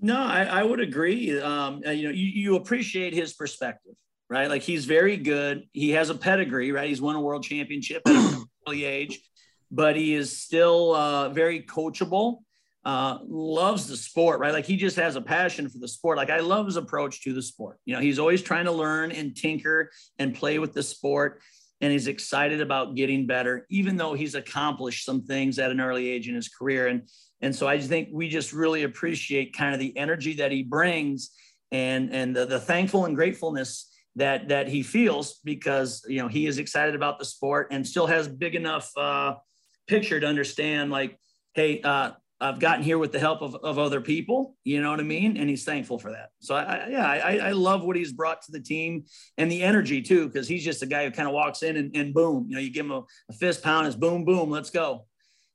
No, 0.00 0.16
I, 0.16 0.44
I 0.44 0.62
would 0.62 0.80
agree. 0.80 1.38
Um, 1.38 1.82
uh, 1.86 1.90
you 1.90 2.04
know, 2.04 2.14
you, 2.14 2.26
you 2.26 2.56
appreciate 2.56 3.12
his 3.12 3.34
perspective, 3.34 3.96
right? 4.30 4.48
Like 4.48 4.62
he's 4.62 4.86
very 4.86 5.18
good. 5.18 5.64
He 5.72 5.90
has 5.90 6.08
a 6.08 6.14
pedigree, 6.14 6.72
right? 6.72 6.88
He's 6.88 7.02
won 7.02 7.16
a 7.16 7.20
world 7.20 7.42
championship 7.42 8.02
at 8.06 8.14
an 8.14 8.44
early 8.66 8.84
age, 8.84 9.20
but 9.70 9.94
he 9.96 10.14
is 10.14 10.38
still 10.38 10.94
uh, 10.94 11.28
very 11.30 11.62
coachable. 11.62 12.38
Uh, 12.88 13.18
loves 13.28 13.86
the 13.86 13.98
sport, 13.98 14.40
right? 14.40 14.54
Like 14.54 14.64
he 14.64 14.74
just 14.74 14.96
has 14.96 15.14
a 15.14 15.20
passion 15.20 15.68
for 15.68 15.76
the 15.76 15.86
sport. 15.86 16.16
Like 16.16 16.30
I 16.30 16.40
love 16.40 16.64
his 16.64 16.76
approach 16.76 17.22
to 17.24 17.34
the 17.34 17.42
sport. 17.42 17.78
You 17.84 17.94
know, 17.94 18.00
he's 18.00 18.18
always 18.18 18.40
trying 18.40 18.64
to 18.64 18.72
learn 18.72 19.12
and 19.12 19.36
tinker 19.36 19.90
and 20.18 20.34
play 20.34 20.58
with 20.58 20.72
the 20.72 20.82
sport, 20.82 21.42
and 21.82 21.92
he's 21.92 22.06
excited 22.06 22.62
about 22.62 22.94
getting 22.94 23.26
better, 23.26 23.66
even 23.68 23.98
though 23.98 24.14
he's 24.14 24.34
accomplished 24.34 25.04
some 25.04 25.20
things 25.20 25.58
at 25.58 25.70
an 25.70 25.82
early 25.82 26.08
age 26.08 26.30
in 26.30 26.34
his 26.34 26.48
career. 26.48 26.86
And 26.86 27.02
and 27.42 27.54
so 27.54 27.68
I 27.68 27.78
think 27.78 28.08
we 28.10 28.30
just 28.30 28.54
really 28.54 28.84
appreciate 28.84 29.54
kind 29.54 29.74
of 29.74 29.80
the 29.80 29.94
energy 29.94 30.32
that 30.36 30.50
he 30.50 30.62
brings 30.62 31.28
and 31.70 32.10
and 32.10 32.34
the, 32.34 32.46
the 32.46 32.58
thankful 32.58 33.04
and 33.04 33.14
gratefulness 33.14 33.94
that 34.16 34.48
that 34.48 34.66
he 34.66 34.82
feels 34.82 35.40
because 35.44 36.02
you 36.08 36.22
know 36.22 36.28
he 36.28 36.46
is 36.46 36.56
excited 36.56 36.94
about 36.94 37.18
the 37.18 37.26
sport 37.26 37.68
and 37.70 37.86
still 37.86 38.06
has 38.06 38.28
big 38.28 38.54
enough 38.54 38.90
uh, 38.96 39.34
picture 39.88 40.18
to 40.18 40.26
understand 40.26 40.90
like 40.90 41.18
hey 41.52 41.82
uh, 41.82 42.12
I've 42.40 42.60
gotten 42.60 42.84
here 42.84 42.98
with 42.98 43.10
the 43.10 43.18
help 43.18 43.42
of, 43.42 43.56
of 43.56 43.78
other 43.78 44.00
people, 44.00 44.54
you 44.62 44.80
know 44.80 44.90
what 44.90 45.00
I 45.00 45.04
mean? 45.04 45.36
And 45.36 45.48
he's 45.50 45.64
thankful 45.64 45.98
for 45.98 46.12
that. 46.12 46.30
So 46.38 46.54
I, 46.54 46.62
I 46.62 46.88
yeah, 46.88 47.06
I, 47.06 47.38
I 47.48 47.50
love 47.50 47.82
what 47.82 47.96
he's 47.96 48.12
brought 48.12 48.42
to 48.42 48.52
the 48.52 48.60
team 48.60 49.06
and 49.36 49.50
the 49.50 49.62
energy 49.62 50.02
too, 50.02 50.28
because 50.28 50.46
he's 50.46 50.64
just 50.64 50.82
a 50.82 50.86
guy 50.86 51.04
who 51.04 51.10
kind 51.10 51.26
of 51.26 51.34
walks 51.34 51.64
in 51.64 51.76
and, 51.76 51.96
and 51.96 52.14
boom, 52.14 52.46
you 52.48 52.54
know, 52.54 52.60
you 52.60 52.70
give 52.70 52.86
him 52.86 52.92
a, 52.92 53.02
a 53.28 53.32
fist 53.32 53.62
pound, 53.62 53.88
it's 53.88 53.96
boom, 53.96 54.24
boom, 54.24 54.50
let's 54.50 54.70
go. 54.70 55.06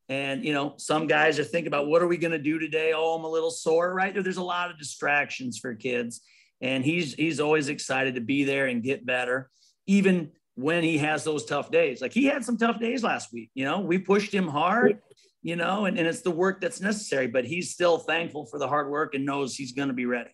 And, 0.10 0.44
you 0.44 0.54
know, 0.54 0.74
some 0.78 1.08
guys 1.08 1.40
are 1.40 1.46
thinking 1.46 1.68
about 1.68 1.88
what 1.88 2.02
are 2.02 2.08
we 2.08 2.18
going 2.18 2.32
to 2.32 2.38
do 2.38 2.60
today? 2.60 2.92
Oh, 2.94 3.16
I'm 3.16 3.24
a 3.24 3.30
little 3.30 3.52
sore, 3.52 3.94
right? 3.94 4.14
There's 4.14 4.38
a 4.38 4.44
lot 4.44 4.70
of 4.70 4.78
distractions 4.78 5.58
for 5.58 5.74
kids. 5.76 6.22
And 6.60 6.84
he's, 6.84 7.14
he's 7.14 7.40
always 7.40 7.70
excited 7.70 8.16
to 8.16 8.22
be 8.22 8.44
there 8.44 8.68
and 8.68 8.84
get 8.84 9.06
better, 9.06 9.50
even 9.88 10.32
when 10.56 10.84
he 10.84 10.98
has 10.98 11.24
those 11.24 11.46
tough 11.46 11.72
days. 11.72 12.02
Like 12.02 12.14
he 12.14 12.26
had 12.26 12.44
some 12.44 12.58
tough 12.58 12.80
days 12.80 13.04
last 13.04 13.32
week, 13.34 13.52
you 13.54 13.66
know, 13.66 13.80
we 13.80 13.98
pushed 13.98 14.34
him 14.34 14.48
hard, 14.48 15.00
you 15.44 15.56
know, 15.56 15.86
and, 15.86 16.00
and 16.00 16.08
it's 16.08 16.22
the 16.22 16.32
work 16.32 16.62
that's 16.62 16.82
necessary, 16.82 17.28
but 17.28 17.46
he's 17.46 17.72
still 17.72 18.00
thankful 18.00 18.46
for 18.46 18.58
the 18.58 18.68
hard 18.68 18.90
work 18.90 19.14
and 19.14 19.26
knows 19.26 19.56
he's 19.56 19.74
going 19.74 19.90
to 19.90 19.94
be 19.94 20.06
ready. 20.06 20.32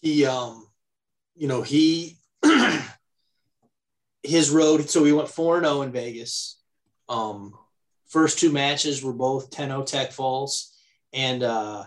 He, 0.00 0.24
um, 0.24 0.66
you 1.36 1.48
know, 1.48 1.60
he, 1.62 2.16
his 4.22 4.50
road, 4.50 4.88
so 4.88 5.02
we 5.02 5.12
went 5.12 5.28
4 5.28 5.60
0 5.60 5.82
in 5.82 5.92
Vegas. 5.92 6.60
Um, 7.08 7.52
First 8.08 8.38
two 8.38 8.50
matches 8.50 9.04
were 9.04 9.12
both 9.12 9.50
10-0 9.50 9.84
Tech 9.84 10.12
Falls. 10.12 10.74
And, 11.12 11.42
uh, 11.42 11.84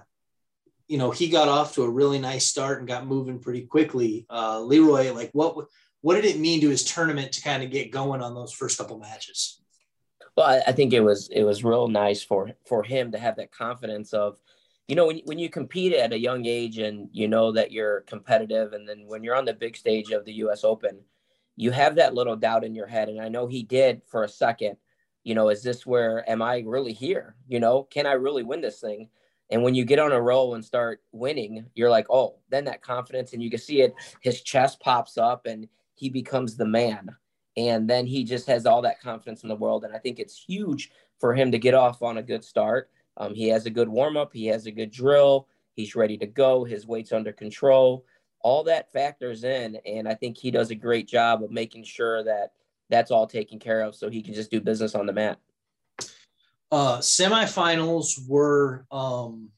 you 0.87 0.97
know, 0.97 1.09
he 1.09 1.29
got 1.29 1.47
off 1.47 1.73
to 1.75 1.83
a 1.83 1.89
really 1.89 2.19
nice 2.19 2.45
start 2.45 2.79
and 2.79 2.87
got 2.87 3.07
moving 3.07 3.39
pretty 3.39 3.65
quickly. 3.65 4.25
Uh, 4.29 4.61
Leroy, 4.61 5.13
like 5.13 5.31
what, 5.33 5.65
what 6.01 6.15
did 6.15 6.25
it 6.25 6.39
mean 6.39 6.61
to 6.61 6.69
his 6.69 6.83
tournament 6.83 7.31
to 7.33 7.41
kind 7.41 7.63
of 7.63 7.71
get 7.71 7.91
going 7.91 8.21
on 8.21 8.35
those 8.35 8.53
first 8.53 8.77
couple 8.77 8.99
matches? 8.99 9.60
Well, 10.35 10.45
I, 10.45 10.61
I 10.67 10.71
think 10.71 10.93
it 10.93 11.01
was 11.01 11.29
it 11.29 11.43
was 11.43 11.63
real 11.63 11.87
nice 11.87 12.23
for 12.23 12.51
for 12.65 12.83
him 12.83 13.11
to 13.11 13.19
have 13.19 13.35
that 13.37 13.51
confidence 13.51 14.13
of, 14.13 14.39
you 14.87 14.95
know, 14.95 15.07
when 15.07 15.21
when 15.25 15.39
you 15.39 15.49
compete 15.49 15.93
at 15.93 16.13
a 16.13 16.19
young 16.19 16.45
age 16.45 16.77
and 16.77 17.09
you 17.11 17.27
know 17.27 17.51
that 17.51 17.71
you're 17.71 18.01
competitive, 18.01 18.73
and 18.73 18.87
then 18.87 19.03
when 19.07 19.23
you're 19.23 19.35
on 19.35 19.45
the 19.45 19.53
big 19.53 19.75
stage 19.75 20.11
of 20.11 20.25
the 20.25 20.33
U.S. 20.33 20.63
Open, 20.63 21.01
you 21.57 21.71
have 21.71 21.95
that 21.95 22.13
little 22.13 22.35
doubt 22.35 22.63
in 22.63 22.75
your 22.75 22.87
head, 22.87 23.09
and 23.09 23.19
I 23.21 23.29
know 23.29 23.47
he 23.47 23.63
did 23.63 24.01
for 24.07 24.23
a 24.23 24.29
second. 24.29 24.77
You 25.23 25.35
know, 25.35 25.49
is 25.49 25.63
this 25.63 25.85
where 25.85 26.27
am 26.29 26.41
I 26.41 26.63
really 26.65 26.93
here? 26.93 27.35
You 27.47 27.59
know, 27.59 27.83
can 27.83 28.07
I 28.07 28.13
really 28.13 28.43
win 28.43 28.61
this 28.61 28.79
thing? 28.79 29.09
And 29.51 29.63
when 29.63 29.75
you 29.75 29.83
get 29.83 29.99
on 29.99 30.13
a 30.13 30.21
roll 30.21 30.55
and 30.55 30.63
start 30.63 31.01
winning, 31.11 31.65
you're 31.75 31.89
like, 31.89 32.07
oh, 32.09 32.37
then 32.49 32.65
that 32.65 32.81
confidence, 32.81 33.33
and 33.33 33.43
you 33.43 33.49
can 33.49 33.59
see 33.59 33.81
it. 33.81 33.93
His 34.21 34.41
chest 34.41 34.79
pops 34.79 35.17
up, 35.17 35.45
and 35.45 35.67
he 35.93 36.09
becomes 36.09 36.55
the 36.55 36.65
man 36.65 37.15
and 37.57 37.89
then 37.89 38.05
he 38.05 38.23
just 38.23 38.47
has 38.47 38.65
all 38.65 38.81
that 38.81 39.01
confidence 39.01 39.43
in 39.43 39.49
the 39.49 39.55
world. 39.55 39.83
And 39.83 39.95
i 39.95 39.99
think 39.99 40.19
it's 40.19 40.43
huge 40.43 40.91
for 41.19 41.33
him 41.33 41.51
to 41.51 41.59
get 41.59 41.73
off 41.73 42.01
on 42.01 42.17
a 42.17 42.23
good 42.23 42.43
start. 42.43 42.89
Um, 43.17 43.33
he 43.33 43.47
has 43.49 43.65
a 43.65 43.69
good 43.69 43.89
warm 43.89 44.17
up 44.17 44.31
he 44.33 44.47
has 44.47 44.65
a 44.65 44.71
good 44.71 44.91
drill. 44.91 45.47
He's 45.73 45.95
ready 45.95 46.17
to 46.17 46.27
go. 46.27 46.63
His 46.63 46.85
weight's 46.85 47.13
under 47.13 47.31
control. 47.31 48.05
All 48.41 48.63
that 48.63 48.91
factors 48.91 49.43
in. 49.43 49.77
And 49.85 50.07
i 50.07 50.13
think 50.13 50.37
he 50.37 50.51
does 50.51 50.71
a 50.71 50.75
great 50.75 51.07
job 51.07 51.43
of 51.43 51.51
making 51.51 51.83
sure 51.83 52.23
that 52.23 52.53
that's 52.89 53.11
all 53.11 53.27
taken 53.27 53.57
care 53.57 53.81
of 53.81 53.95
so 53.95 54.09
he 54.09 54.21
can 54.21 54.33
just 54.33 54.51
do 54.51 54.59
business 54.59 54.95
on 54.95 55.05
the 55.05 55.13
mat. 55.13 55.39
Uh 56.71 56.99
semifinals 56.99 58.27
were 58.27 58.85
um 58.91 59.49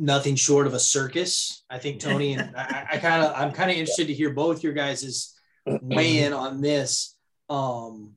nothing 0.00 0.34
short 0.34 0.66
of 0.66 0.74
a 0.74 0.80
circus. 0.80 1.62
I 1.70 1.78
think 1.78 2.00
Tony 2.00 2.32
and 2.32 2.56
I, 2.56 2.88
I 2.92 2.98
kind 2.98 3.22
of 3.22 3.32
I'm 3.36 3.52
kind 3.52 3.70
of 3.70 3.76
interested 3.76 4.08
to 4.08 4.14
hear 4.14 4.30
both 4.30 4.64
your 4.64 4.72
guys' 4.72 5.34
weigh 5.66 6.24
in 6.24 6.32
on 6.32 6.60
this. 6.60 7.14
Um, 7.48 8.16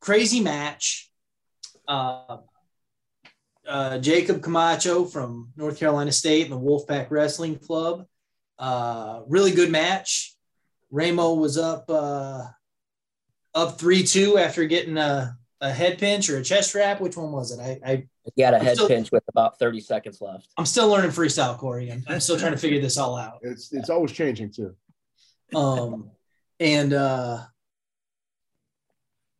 crazy 0.00 0.40
match. 0.40 1.10
Uh, 1.88 2.38
uh, 3.66 3.98
Jacob 3.98 4.42
Camacho 4.42 5.04
from 5.04 5.52
North 5.56 5.78
Carolina 5.78 6.12
State 6.12 6.44
and 6.44 6.52
the 6.52 6.60
Wolfpack 6.60 7.10
Wrestling 7.10 7.58
Club. 7.58 8.06
Uh, 8.58 9.22
really 9.26 9.50
good 9.50 9.70
match. 9.70 10.34
Ramo 10.90 11.34
was 11.34 11.58
up 11.58 11.84
uh, 11.88 12.44
up 13.54 13.78
three 13.78 14.04
two 14.04 14.38
after 14.38 14.64
getting 14.66 14.96
a, 14.96 15.36
a 15.60 15.72
head 15.72 15.98
pinch 15.98 16.28
or 16.28 16.38
a 16.38 16.42
chest 16.42 16.74
wrap. 16.74 17.00
Which 17.00 17.16
one 17.16 17.32
was 17.32 17.52
it? 17.52 17.60
I, 17.60 17.92
I 17.92 18.08
he 18.34 18.42
had 18.42 18.54
a 18.54 18.58
head 18.58 18.76
still, 18.76 18.88
pinch 18.88 19.10
with 19.10 19.24
about 19.28 19.58
30 19.58 19.80
seconds 19.80 20.20
left. 20.20 20.48
I'm 20.56 20.66
still 20.66 20.88
learning 20.88 21.10
freestyle, 21.10 21.56
Corey. 21.56 21.90
I'm, 21.90 22.04
I'm 22.08 22.20
still 22.20 22.38
trying 22.38 22.52
to 22.52 22.58
figure 22.58 22.80
this 22.80 22.98
all 22.98 23.16
out. 23.16 23.38
It's 23.42 23.72
it's 23.72 23.90
always 23.90 24.12
changing 24.12 24.52
too. 24.52 24.74
Um, 25.54 26.10
and 26.58 26.92
uh, 26.92 27.44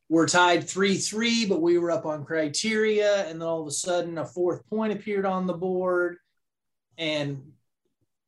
we're 0.08 0.28
tied 0.28 0.68
three 0.68 0.96
three, 0.96 1.46
but 1.46 1.60
we 1.60 1.78
were 1.78 1.90
up 1.90 2.06
on 2.06 2.24
criteria, 2.24 3.26
and 3.26 3.40
then 3.40 3.48
all 3.48 3.62
of 3.62 3.68
a 3.68 3.72
sudden 3.72 4.18
a 4.18 4.24
fourth 4.24 4.68
point 4.70 4.92
appeared 4.92 5.26
on 5.26 5.46
the 5.46 5.54
board, 5.54 6.16
and 6.96 7.42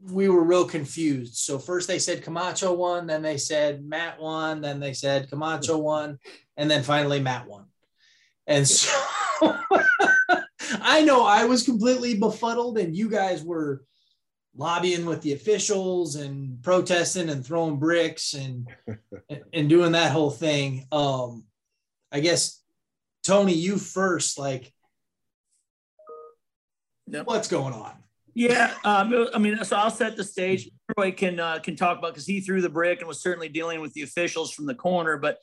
we 0.01 0.29
were 0.29 0.43
real 0.43 0.65
confused. 0.65 1.37
So 1.37 1.59
first 1.59 1.89
they 1.89 1.99
said 1.99 2.23
Camacho 2.23 2.73
won, 2.73 3.07
then 3.07 3.23
they 3.23 3.37
said 3.37 3.85
Matt 3.85 4.21
won, 4.21 4.61
then 4.61 4.81
they 4.81 4.93
said 4.93 5.29
Camacho 5.29 5.79
won, 5.79 6.19
and 6.57 6.71
then 6.71 6.83
finally 6.83 7.21
Matt 7.21 7.47
won. 7.47 7.67
And 8.49 8.67
so 8.67 8.91
I 10.81 11.03
know 11.03 11.25
I 11.25 11.45
was 11.45 11.63
completely 11.63 12.19
befuddled, 12.19 12.79
and 12.79 12.97
you 12.97 13.09
guys 13.09 13.45
were 13.45 13.85
lobbying 14.57 15.07
with 15.07 15.23
the 15.23 15.35
officials 15.35 16.17
and 16.17 16.61
protesting 16.63 17.29
and 17.29 17.47
throwing 17.47 17.77
bricks 17.77 18.35
and 18.35 18.67
and 19.53 19.69
doing 19.69 19.93
that 19.93 20.11
whole 20.11 20.31
thing. 20.31 20.87
Um, 20.91 21.45
I 22.11 22.21
guess 22.21 22.61
Tony, 23.23 23.53
you 23.53 23.77
first. 23.77 24.39
Like, 24.39 24.73
yep. 27.07 27.27
what's 27.27 27.49
going 27.49 27.75
on? 27.75 27.93
Yeah, 28.35 28.73
um, 28.85 29.29
I 29.35 29.39
mean, 29.39 29.63
so 29.65 29.77
I'll 29.77 29.91
set 29.91 30.17
the 30.17 30.25
stage. 30.25 30.71
Roy 30.97 31.13
can 31.13 31.39
uh, 31.39 31.59
can 31.59 31.77
talk 31.77 31.99
about 31.99 32.13
because 32.13 32.27
he 32.27 32.41
threw 32.41 32.63
the 32.63 32.71
brick 32.71 33.01
and 33.01 33.09
was 33.09 33.21
certainly 33.21 33.51
dealing 33.51 33.83
with 33.83 33.93
the 33.93 34.03
officials 34.03 34.53
from 34.53 34.65
the 34.65 34.75
corner, 34.75 35.19
but 35.19 35.39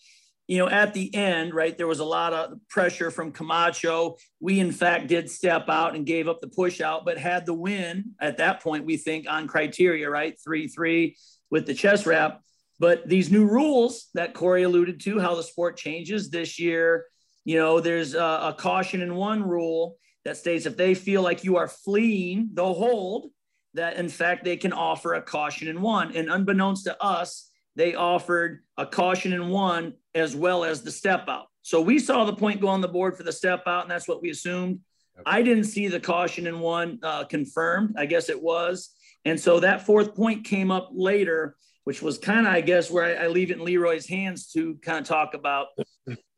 you 0.47 0.59
know, 0.59 0.69
at 0.69 0.93
the 0.93 1.13
end, 1.15 1.53
right, 1.53 1.75
there 1.75 1.87
was 1.87 1.99
a 1.99 2.05
lot 2.05 2.33
of 2.33 2.59
pressure 2.69 3.09
from 3.09 3.31
Camacho. 3.31 4.17
We, 4.39 4.59
in 4.59 4.71
fact, 4.71 5.07
did 5.07 5.29
step 5.29 5.69
out 5.69 5.95
and 5.95 6.05
gave 6.05 6.27
up 6.27 6.39
the 6.39 6.47
push 6.47 6.81
out, 6.81 7.03
but 7.03 7.17
had 7.17 7.45
the 7.45 7.53
win 7.53 8.11
at 8.21 8.37
that 8.37 8.61
point, 8.61 8.85
we 8.85 8.97
think, 8.97 9.27
on 9.27 9.47
criteria, 9.47 10.09
right? 10.09 10.35
3 10.43 10.67
3 10.67 11.15
with 11.49 11.65
the 11.65 11.73
chest 11.73 12.05
wrap. 12.05 12.41
But 12.79 13.07
these 13.07 13.31
new 13.31 13.45
rules 13.45 14.07
that 14.13 14.33
Corey 14.33 14.63
alluded 14.63 14.99
to, 15.01 15.19
how 15.19 15.35
the 15.35 15.43
sport 15.43 15.77
changes 15.77 16.29
this 16.29 16.59
year, 16.59 17.05
you 17.43 17.57
know, 17.57 17.79
there's 17.79 18.13
a, 18.13 18.19
a 18.19 18.55
caution 18.57 19.01
in 19.01 19.15
one 19.15 19.41
rule 19.41 19.97
that 20.25 20.37
states 20.37 20.65
if 20.65 20.75
they 20.75 20.93
feel 20.93 21.21
like 21.21 21.43
you 21.43 21.57
are 21.57 21.67
fleeing 21.67 22.49
the 22.53 22.73
hold, 22.73 23.29
that 23.75 23.97
in 23.97 24.09
fact 24.09 24.43
they 24.43 24.57
can 24.57 24.73
offer 24.73 25.13
a 25.13 25.21
caution 25.21 25.67
in 25.67 25.81
one. 25.81 26.15
And 26.15 26.29
unbeknownst 26.29 26.85
to 26.85 27.01
us, 27.01 27.49
they 27.75 27.95
offered 27.95 28.59
a 28.77 28.85
caution 28.85 29.33
and 29.33 29.49
one 29.51 29.93
as 30.13 30.35
well 30.35 30.63
as 30.63 30.81
the 30.81 30.91
step 30.91 31.25
out. 31.27 31.47
So 31.61 31.81
we 31.81 31.99
saw 31.99 32.25
the 32.25 32.35
point 32.35 32.61
go 32.61 32.67
on 32.67 32.81
the 32.81 32.87
board 32.87 33.17
for 33.17 33.23
the 33.23 33.31
step 33.31 33.63
out, 33.65 33.83
and 33.83 33.91
that's 33.91 34.07
what 34.07 34.21
we 34.21 34.29
assumed. 34.29 34.79
Okay. 35.17 35.23
I 35.25 35.41
didn't 35.41 35.63
see 35.65 35.87
the 35.87 35.99
caution 35.99 36.47
and 36.47 36.59
one 36.59 36.99
uh, 37.01 37.23
confirmed. 37.25 37.95
I 37.97 38.05
guess 38.05 38.29
it 38.29 38.41
was. 38.41 38.91
And 39.25 39.39
so 39.39 39.59
that 39.59 39.85
fourth 39.85 40.15
point 40.15 40.45
came 40.45 40.71
up 40.71 40.89
later, 40.93 41.55
which 41.83 42.01
was 42.01 42.17
kind 42.17 42.45
of, 42.45 42.53
I 42.53 42.61
guess, 42.61 42.91
where 42.91 43.05
I, 43.05 43.25
I 43.25 43.27
leave 43.27 43.49
it 43.49 43.57
in 43.57 43.65
Leroy's 43.65 44.07
hands 44.07 44.51
to 44.51 44.75
kind 44.83 44.99
of 44.99 45.05
talk 45.05 45.33
about 45.33 45.67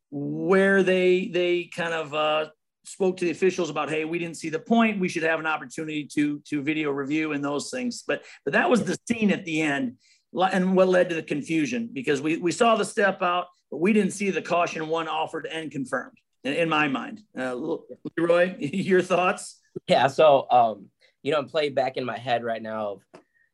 where 0.10 0.84
they 0.84 1.28
they 1.28 1.66
kind 1.66 1.94
of 1.94 2.14
uh, 2.14 2.50
spoke 2.86 3.18
to 3.18 3.26
the 3.26 3.32
officials 3.32 3.70
about, 3.70 3.90
hey, 3.90 4.06
we 4.06 4.20
didn't 4.20 4.38
see 4.38 4.50
the 4.50 4.60
point. 4.60 5.00
We 5.00 5.10
should 5.10 5.24
have 5.24 5.40
an 5.40 5.48
opportunity 5.48 6.06
to 6.14 6.40
to 6.48 6.62
video 6.62 6.92
review 6.92 7.34
and 7.34 7.44
those 7.44 7.70
things. 7.70 8.04
But 8.08 8.24
but 8.46 8.54
that 8.54 8.70
was 8.70 8.84
the 8.86 8.98
scene 9.08 9.32
at 9.32 9.44
the 9.44 9.62
end 9.62 9.98
and 10.46 10.76
what 10.76 10.88
led 10.88 11.10
to 11.10 11.16
the 11.16 11.24
confusion 11.24 11.90
because 11.92 12.22
we, 12.22 12.38
we 12.38 12.52
saw 12.52 12.76
the 12.76 12.86
step 12.86 13.22
out, 13.22 13.48
but 13.72 13.78
we 13.78 13.94
didn't 13.94 14.12
see 14.12 14.30
the 14.30 14.42
caution 14.42 14.88
one 14.88 15.08
offered 15.08 15.46
and 15.46 15.72
confirmed 15.72 16.18
in, 16.44 16.54
in 16.54 16.70
my 16.70 16.88
mind. 16.88 17.22
Uh, 17.38 17.78
Leroy, 18.18 18.56
your 18.60 19.02
thoughts? 19.02 19.60
Yeah. 19.88 20.08
So, 20.08 20.48
um, 20.52 20.88
you 21.24 21.32
know, 21.32 21.40
I'm 21.40 21.48
playing 21.48 21.74
back 21.74 21.98
in 21.98 22.06
my 22.06 22.18
head 22.18 22.44
right 22.44 22.62
now. 22.62 23.00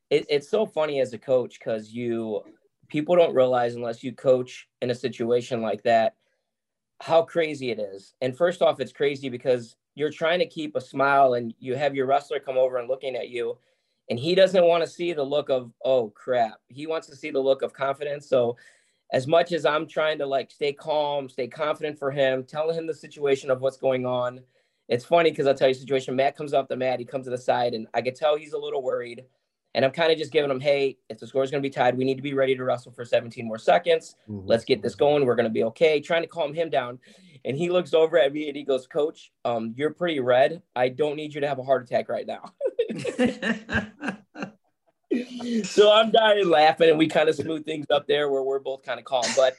It, 0.09 0.25
it's 0.29 0.49
so 0.49 0.65
funny 0.65 0.99
as 0.99 1.13
a 1.13 1.17
coach 1.17 1.57
because 1.59 1.91
you 1.91 2.43
people 2.89 3.15
don't 3.15 3.33
realize 3.33 3.75
unless 3.75 4.03
you 4.03 4.13
coach 4.13 4.67
in 4.81 4.91
a 4.91 4.95
situation 4.95 5.61
like 5.61 5.81
that 5.83 6.13
how 7.03 7.21
crazy 7.21 7.69
it 7.69 7.79
is. 7.79 8.13
And 8.21 8.37
first 8.37 8.61
off, 8.61 8.79
it's 8.79 8.93
crazy 8.93 9.27
because 9.27 9.75
you're 9.93 10.09
trying 10.09 10.39
to 10.39 10.47
keep 10.47 10.75
a 10.75 10.81
smile 10.81 11.33
and 11.33 11.53
you 11.59 11.75
have 11.75 11.95
your 11.95 12.05
wrestler 12.05 12.39
come 12.39 12.57
over 12.57 12.77
and 12.77 12.87
looking 12.87 13.17
at 13.17 13.27
you 13.27 13.57
and 14.09 14.19
he 14.19 14.35
doesn't 14.35 14.65
want 14.65 14.83
to 14.83 14.89
see 14.89 15.13
the 15.13 15.23
look 15.23 15.49
of 15.49 15.71
oh 15.83 16.09
crap. 16.09 16.55
He 16.67 16.87
wants 16.87 17.07
to 17.07 17.15
see 17.15 17.31
the 17.31 17.39
look 17.39 17.61
of 17.61 17.73
confidence. 17.73 18.27
So 18.27 18.57
as 19.13 19.27
much 19.27 19.51
as 19.51 19.65
i'm 19.65 19.87
trying 19.87 20.17
to 20.17 20.25
like 20.25 20.51
stay 20.51 20.73
calm 20.73 21.29
stay 21.29 21.47
confident 21.47 21.97
for 21.97 22.11
him 22.11 22.43
telling 22.43 22.77
him 22.77 22.87
the 22.87 22.93
situation 22.93 23.49
of 23.49 23.61
what's 23.61 23.77
going 23.77 24.05
on 24.05 24.41
it's 24.89 25.05
funny 25.05 25.29
because 25.29 25.47
i'll 25.47 25.53
tell 25.53 25.69
you 25.69 25.73
situation. 25.73 26.15
Matt 26.15 26.35
comes 26.35 26.53
off 26.53 26.67
the 26.67 26.75
mat 26.75 26.99
he 26.99 27.05
comes 27.05 27.25
to 27.25 27.29
the 27.29 27.37
side 27.37 27.73
and 27.73 27.87
i 27.93 28.01
could 28.01 28.15
tell 28.15 28.35
he's 28.35 28.53
a 28.53 28.57
little 28.57 28.83
worried. 28.83 29.23
And 29.75 29.85
i'm 29.85 29.91
kind 29.91 30.11
of 30.11 30.17
just 30.17 30.31
giving 30.31 30.51
him 30.51 30.59
hey 30.59 30.97
if 31.09 31.19
the 31.19 31.27
score 31.27 31.43
is 31.43 31.51
going 31.51 31.63
to 31.63 31.67
be 31.67 31.73
tied 31.73 31.97
we 31.97 32.03
need 32.03 32.17
to 32.17 32.21
be 32.21 32.33
ready 32.33 32.55
to 32.55 32.63
wrestle 32.63 32.91
for 32.91 33.05
17 33.05 33.47
more 33.47 33.57
seconds. 33.57 34.15
Mm-hmm. 34.29 34.47
let's 34.47 34.65
get 34.65 34.81
this 34.81 34.95
going. 34.95 35.25
We're 35.25 35.35
going 35.35 35.45
to 35.45 35.51
be 35.51 35.63
okay. 35.63 36.01
Trying 36.01 36.23
to 36.23 36.27
calm 36.27 36.53
him 36.53 36.69
down. 36.69 36.99
And 37.45 37.57
he 37.57 37.69
looks 37.69 37.93
over 37.93 38.17
at 38.17 38.31
me 38.31 38.47
and 38.47 38.55
he 38.55 38.63
goes 38.63 38.87
coach 38.87 39.31
um, 39.45 39.73
you're 39.75 39.93
pretty 39.93 40.19
red. 40.19 40.61
I 40.75 40.89
don't 40.89 41.15
need 41.15 41.33
you 41.33 41.41
to 41.41 41.47
have 41.47 41.59
a 41.59 41.63
heart 41.63 41.83
attack 41.83 42.09
right 42.09 42.27
now 42.27 42.53
so 45.63 45.91
I'm 45.91 46.11
dying 46.11 46.49
laughing, 46.49 46.89
and 46.89 46.97
we 46.97 47.07
kind 47.07 47.29
of 47.29 47.35
smooth 47.35 47.65
things 47.65 47.85
up 47.89 48.07
there 48.07 48.29
where 48.29 48.43
we're 48.43 48.59
both 48.59 48.83
kind 48.83 48.99
of 48.99 49.05
calm. 49.05 49.25
But 49.35 49.55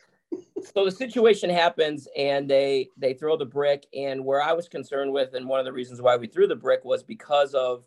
so 0.73 0.85
the 0.85 0.91
situation 0.91 1.51
happens, 1.51 2.09
and 2.17 2.49
they 2.49 2.89
they 2.97 3.15
throw 3.15 3.37
the 3.37 3.45
brick. 3.45 3.87
And 3.95 4.25
where 4.25 4.43
I 4.43 4.53
was 4.53 4.69
concerned 4.69 5.13
with, 5.13 5.35
and 5.35 5.49
one 5.49 5.61
of 5.61 5.67
the 5.67 5.73
reasons 5.73 6.01
why 6.01 6.17
we 6.17 6.27
threw 6.27 6.47
the 6.47 6.57
brick 6.57 6.85
was 6.85 7.03
because 7.03 7.55
of 7.55 7.85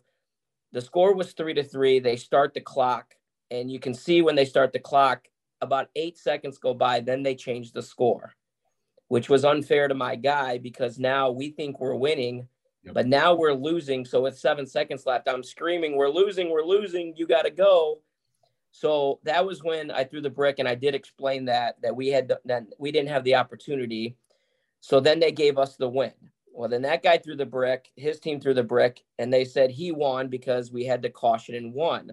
the 0.72 0.80
score 0.80 1.14
was 1.14 1.32
three 1.32 1.54
to 1.54 1.62
three. 1.62 1.98
They 1.98 2.16
start 2.16 2.54
the 2.54 2.60
clock, 2.60 3.14
and 3.50 3.70
you 3.70 3.78
can 3.78 3.94
see 3.94 4.22
when 4.22 4.36
they 4.36 4.44
start 4.44 4.72
the 4.72 4.78
clock, 4.78 5.26
about 5.60 5.88
eight 5.96 6.18
seconds 6.18 6.58
go 6.58 6.74
by. 6.74 7.00
Then 7.00 7.22
they 7.22 7.34
change 7.34 7.72
the 7.72 7.82
score, 7.82 8.34
which 9.08 9.28
was 9.28 9.44
unfair 9.44 9.88
to 9.88 9.94
my 9.94 10.16
guy 10.16 10.58
because 10.58 10.98
now 10.98 11.30
we 11.30 11.50
think 11.50 11.80
we're 11.80 11.94
winning 11.94 12.48
Yep. 12.84 12.94
But 12.94 13.06
now 13.06 13.34
we're 13.34 13.54
losing. 13.54 14.04
So 14.04 14.22
with 14.22 14.38
seven 14.38 14.66
seconds 14.66 15.04
left, 15.06 15.28
I'm 15.28 15.42
screaming, 15.42 15.96
We're 15.96 16.08
losing, 16.08 16.50
we're 16.50 16.64
losing, 16.64 17.14
you 17.16 17.26
got 17.26 17.42
to 17.42 17.50
go. 17.50 18.00
So 18.70 19.18
that 19.24 19.44
was 19.44 19.62
when 19.62 19.90
I 19.90 20.04
threw 20.04 20.20
the 20.20 20.30
brick 20.30 20.58
and 20.58 20.68
I 20.68 20.74
did 20.74 20.94
explain 20.94 21.46
that 21.46 21.80
that 21.82 21.96
we 21.96 22.08
had 22.08 22.32
that 22.44 22.64
we 22.78 22.92
didn't 22.92 23.08
have 23.08 23.24
the 23.24 23.34
opportunity. 23.34 24.16
So 24.80 25.00
then 25.00 25.18
they 25.18 25.32
gave 25.32 25.58
us 25.58 25.76
the 25.76 25.88
win. 25.88 26.12
Well, 26.52 26.68
then 26.68 26.82
that 26.82 27.02
guy 27.02 27.18
threw 27.18 27.36
the 27.36 27.46
brick, 27.46 27.90
his 27.96 28.20
team 28.20 28.40
threw 28.40 28.54
the 28.54 28.62
brick, 28.62 29.04
and 29.18 29.32
they 29.32 29.44
said 29.44 29.70
he 29.70 29.92
won 29.92 30.28
because 30.28 30.72
we 30.72 30.84
had 30.84 31.02
the 31.02 31.10
caution 31.10 31.54
and 31.54 31.72
won. 31.72 32.12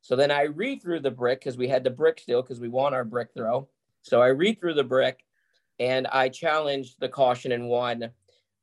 So 0.00 0.16
then 0.16 0.30
I 0.30 0.42
re 0.42 0.78
threw 0.78 0.98
the 0.98 1.10
brick 1.10 1.40
because 1.40 1.56
we 1.56 1.68
had 1.68 1.84
the 1.84 1.90
brick 1.90 2.18
still 2.18 2.42
because 2.42 2.60
we 2.60 2.68
won 2.68 2.94
our 2.94 3.04
brick 3.04 3.28
throw. 3.36 3.68
So 4.02 4.20
I 4.20 4.28
re 4.28 4.54
threw 4.54 4.74
the 4.74 4.84
brick 4.84 5.24
and 5.78 6.06
I 6.08 6.28
challenged 6.28 7.00
the 7.00 7.08
caution 7.08 7.52
and 7.52 7.68
won. 7.68 8.10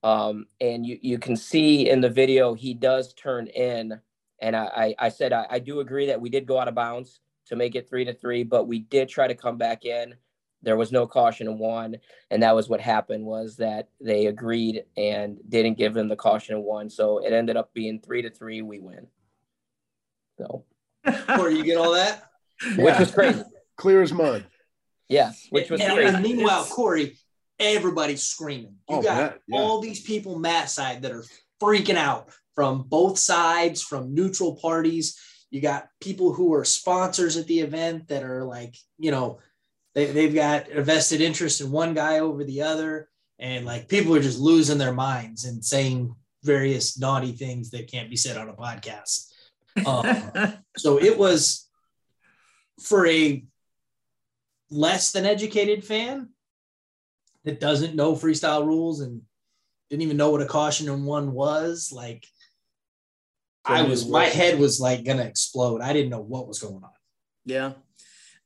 Um, 0.03 0.45
and 0.61 0.85
you, 0.85 0.97
you 1.01 1.19
can 1.19 1.35
see 1.35 1.89
in 1.89 2.01
the 2.01 2.09
video 2.09 2.53
he 2.53 2.73
does 2.73 3.13
turn 3.13 3.47
in. 3.47 3.99
And 4.41 4.55
I, 4.55 4.65
I, 4.65 4.95
I 5.07 5.09
said 5.09 5.33
I, 5.33 5.45
I 5.49 5.59
do 5.59 5.81
agree 5.81 6.07
that 6.07 6.21
we 6.21 6.29
did 6.29 6.45
go 6.45 6.59
out 6.59 6.67
of 6.67 6.75
bounds 6.75 7.19
to 7.47 7.55
make 7.55 7.75
it 7.75 7.89
three 7.89 8.05
to 8.05 8.13
three, 8.13 8.43
but 8.43 8.67
we 8.67 8.79
did 8.79 9.09
try 9.09 9.27
to 9.27 9.35
come 9.35 9.57
back 9.57 9.85
in. 9.85 10.15
There 10.61 10.77
was 10.77 10.91
no 10.91 11.07
caution 11.07 11.47
and 11.47 11.57
one, 11.57 11.97
and 12.29 12.43
that 12.43 12.53
was 12.53 12.67
what 12.67 12.81
happened 12.81 13.25
was 13.25 13.55
that 13.57 13.87
they 14.01 14.25
agreed 14.25 14.83
and 14.97 15.37
didn't 15.47 15.77
give 15.77 15.93
them 15.93 16.09
the 16.09 16.17
caution 16.17 16.55
and 16.55 16.65
one. 16.65 16.89
So 16.89 17.19
it 17.19 17.31
ended 17.31 17.55
up 17.55 17.73
being 17.73 17.99
three 17.99 18.21
to 18.23 18.29
three. 18.29 18.61
We 18.61 18.79
win. 18.79 19.07
So, 20.37 20.65
Corey, 21.27 21.55
you 21.55 21.63
get 21.63 21.77
all 21.77 21.93
that? 21.93 22.29
which 22.77 22.99
was 22.99 23.11
crazy. 23.11 23.43
Clear 23.77 24.01
as 24.01 24.11
mud. 24.11 24.45
Yeah, 25.07 25.31
which 25.49 25.69
was 25.69 25.81
and, 25.81 25.93
crazy. 25.93 26.13
and 26.13 26.23
meanwhile, 26.23 26.65
Corey, 26.65 27.17
everybody's 27.59 28.23
screaming. 28.23 28.75
You 28.89 28.97
Oh, 28.97 29.01
got 29.01 29.17
Matt, 29.17 29.39
yeah. 29.47 29.59
all 29.59 29.81
these 29.81 30.01
people 30.01 30.39
Matt 30.39 30.69
side 30.69 31.01
that 31.01 31.11
are 31.11 31.25
freaking 31.61 31.95
out 31.97 32.29
from 32.55 32.83
both 32.83 33.17
sides, 33.17 33.81
from 33.81 34.13
neutral 34.13 34.55
parties. 34.55 35.19
You 35.51 35.61
got 35.61 35.87
people 35.99 36.33
who 36.33 36.53
are 36.53 36.65
sponsors 36.65 37.37
at 37.37 37.47
the 37.47 37.59
event 37.59 38.07
that 38.09 38.23
are 38.23 38.43
like, 38.43 38.75
you 38.97 39.11
know, 39.11 39.39
they, 39.95 40.05
they've 40.05 40.33
got 40.33 40.69
a 40.69 40.81
vested 40.83 41.21
interest 41.21 41.61
in 41.61 41.71
one 41.71 41.93
guy 41.93 42.19
over 42.19 42.43
the 42.43 42.61
other. 42.61 43.09
And 43.39 43.65
like 43.65 43.87
people 43.87 44.15
are 44.15 44.21
just 44.21 44.39
losing 44.39 44.77
their 44.77 44.93
minds 44.93 45.45
and 45.45 45.63
saying 45.63 46.13
various 46.43 46.99
naughty 46.99 47.31
things 47.31 47.71
that 47.71 47.91
can't 47.91 48.09
be 48.09 48.15
said 48.15 48.37
on 48.37 48.49
a 48.49 48.53
podcast. 48.53 49.31
Um, 49.85 50.53
so 50.77 50.99
it 51.01 51.17
was 51.17 51.67
for 52.81 53.07
a 53.07 53.43
less 54.69 55.11
than 55.11 55.25
educated 55.25 55.83
fan 55.83 56.29
that 57.45 57.59
doesn't 57.59 57.95
know 57.95 58.13
freestyle 58.13 58.65
rules 58.65 59.01
and 59.01 59.21
didn't 59.89 60.03
even 60.03 60.17
know 60.17 60.29
what 60.31 60.41
a 60.41 60.45
caution 60.45 60.89
and 60.89 61.05
one 61.05 61.31
was. 61.31 61.91
Like, 61.91 62.25
I 63.65 63.83
was, 63.83 64.07
my 64.07 64.25
head 64.25 64.59
was 64.59 64.79
like 64.79 65.05
gonna 65.05 65.23
explode. 65.23 65.81
I 65.81 65.93
didn't 65.93 66.09
know 66.09 66.21
what 66.21 66.47
was 66.47 66.59
going 66.59 66.83
on. 66.83 66.89
Yeah. 67.45 67.73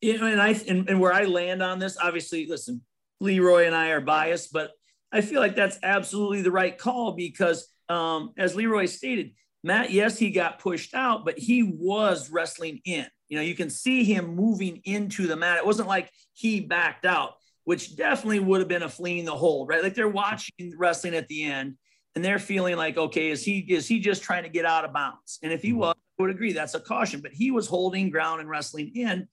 You 0.01 0.17
know, 0.17 0.27
and 0.27 0.41
I 0.41 0.49
and, 0.67 0.89
and 0.89 0.99
where 0.99 1.13
I 1.13 1.23
land 1.23 1.63
on 1.63 1.79
this, 1.79 1.97
obviously, 2.01 2.45
listen, 2.47 2.81
Leroy 3.19 3.65
and 3.65 3.75
I 3.75 3.89
are 3.89 4.01
biased, 4.01 4.51
but 4.51 4.71
I 5.11 5.21
feel 5.21 5.39
like 5.39 5.55
that's 5.55 5.79
absolutely 5.83 6.41
the 6.41 6.51
right 6.51 6.77
call 6.77 7.13
because 7.13 7.67
um, 7.87 8.33
as 8.37 8.55
Leroy 8.55 8.85
stated, 8.85 9.31
Matt, 9.63 9.91
yes, 9.91 10.17
he 10.17 10.31
got 10.31 10.59
pushed 10.59 10.93
out, 10.93 11.23
but 11.23 11.39
he 11.39 11.63
was 11.63 12.29
wrestling 12.29 12.81
in. 12.83 13.05
You 13.29 13.37
know, 13.37 13.43
you 13.43 13.55
can 13.55 13.69
see 13.69 14.03
him 14.03 14.35
moving 14.35 14.81
into 14.83 15.25
the 15.25 15.35
mat. 15.35 15.57
It 15.57 15.65
wasn't 15.65 15.87
like 15.87 16.11
he 16.33 16.59
backed 16.59 17.05
out, 17.05 17.35
which 17.65 17.95
definitely 17.95 18.39
would 18.39 18.59
have 18.59 18.67
been 18.67 18.83
a 18.83 18.89
fleeing 18.89 19.25
the 19.25 19.35
hold, 19.35 19.69
right? 19.69 19.83
Like 19.83 19.95
they're 19.95 20.07
mm-hmm. 20.07 20.15
watching 20.15 20.73
wrestling 20.77 21.15
at 21.15 21.27
the 21.27 21.43
end 21.43 21.75
and 22.15 22.23
they're 22.23 22.39
feeling 22.39 22.75
like, 22.75 22.97
okay, 22.97 23.29
is 23.29 23.43
he 23.43 23.59
is 23.59 23.87
he 23.87 23.99
just 23.99 24.23
trying 24.23 24.43
to 24.43 24.49
get 24.49 24.65
out 24.65 24.85
of 24.85 24.93
bounds? 24.93 25.39
And 25.41 25.51
if 25.51 25.61
he 25.61 25.69
mm-hmm. 25.69 25.79
was, 25.79 25.95
I 26.19 26.21
would 26.21 26.31
agree 26.31 26.53
that's 26.53 26.75
a 26.75 26.79
caution, 26.79 27.21
but 27.21 27.31
he 27.31 27.51
was 27.51 27.67
holding 27.67 28.09
ground 28.09 28.41
and 28.41 28.49
wrestling 28.49 28.91
in. 28.95 29.27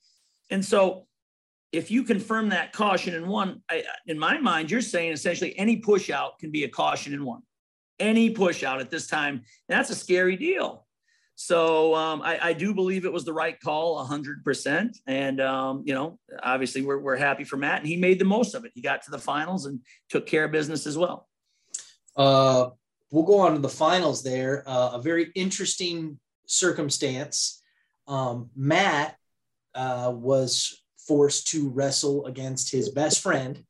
And 0.50 0.64
so 0.64 1.06
if 1.72 1.90
you 1.90 2.02
confirm 2.02 2.48
that 2.48 2.72
caution 2.72 3.14
in 3.14 3.28
one, 3.28 3.62
I, 3.68 3.84
in 4.06 4.18
my 4.18 4.38
mind, 4.38 4.70
you're 4.70 4.80
saying 4.80 5.12
essentially 5.12 5.56
any 5.58 5.76
push 5.76 6.10
out 6.10 6.38
can 6.38 6.50
be 6.50 6.64
a 6.64 6.68
caution 6.68 7.12
in 7.14 7.24
one. 7.24 7.42
Any 7.98 8.30
push 8.30 8.64
out 8.64 8.80
at 8.80 8.90
this 8.90 9.06
time, 9.06 9.42
that's 9.68 9.90
a 9.90 9.94
scary 9.94 10.36
deal. 10.36 10.86
So 11.42 11.94
um, 11.94 12.20
I, 12.20 12.38
I, 12.48 12.52
do 12.52 12.74
believe 12.74 13.06
it 13.06 13.12
was 13.12 13.24
the 13.24 13.32
right 13.32 13.58
call, 13.58 14.06
100%. 14.06 14.98
And, 15.06 15.40
um, 15.40 15.82
you 15.86 15.94
know, 15.94 16.18
obviously 16.42 16.82
we're, 16.82 16.98
we're 16.98 17.16
happy 17.16 17.44
for 17.44 17.56
Matt, 17.56 17.78
and 17.78 17.88
he 17.88 17.96
made 17.96 18.18
the 18.18 18.26
most 18.26 18.54
of 18.54 18.66
it. 18.66 18.72
He 18.74 18.82
got 18.82 19.00
to 19.04 19.10
the 19.10 19.18
finals 19.18 19.64
and 19.64 19.80
took 20.10 20.26
care 20.26 20.44
of 20.44 20.52
business 20.52 20.86
as 20.86 20.98
well. 20.98 21.26
Uh, 22.14 22.68
we'll 23.10 23.24
go 23.24 23.38
on 23.38 23.54
to 23.54 23.58
the 23.58 23.70
finals 23.70 24.22
there. 24.22 24.64
Uh, 24.66 24.90
a 24.92 25.00
very 25.00 25.32
interesting 25.34 26.20
circumstance. 26.44 27.62
Um, 28.06 28.50
Matt 28.54 29.16
uh, 29.74 30.12
was 30.14 30.82
forced 30.98 31.48
to 31.52 31.70
wrestle 31.70 32.26
against 32.26 32.70
his 32.70 32.90
best 32.90 33.22
friend, 33.22 33.64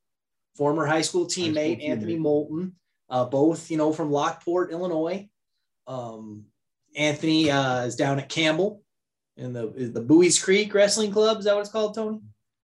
former 0.57 0.87
high 0.87 1.03
school 1.03 1.27
teammate, 1.27 1.79
teammate. 1.79 1.89
Anthony 1.89 2.19
Molton, 2.19 2.73
uh, 3.09 3.27
both, 3.27 3.71
you 3.71 3.77
know, 3.77 3.93
from 3.93 4.11
Lockport, 4.11 4.73
Illinois. 4.73 5.29
Um, 5.87 6.47
Anthony 6.97 7.51
uh, 7.51 7.83
is 7.83 7.97
down 7.97 8.19
at 8.19 8.29
Campbell 8.29 8.83
in 9.37 9.53
the, 9.53 9.69
the 9.69 10.01
Bowie's 10.01 10.43
Creek 10.43 10.75
Wrestling 10.75 11.13
Club. 11.13 11.39
Is 11.39 11.45
that 11.45 11.55
what 11.55 11.61
it's 11.63 11.71
called, 11.71 11.95
Tony? 11.95 12.21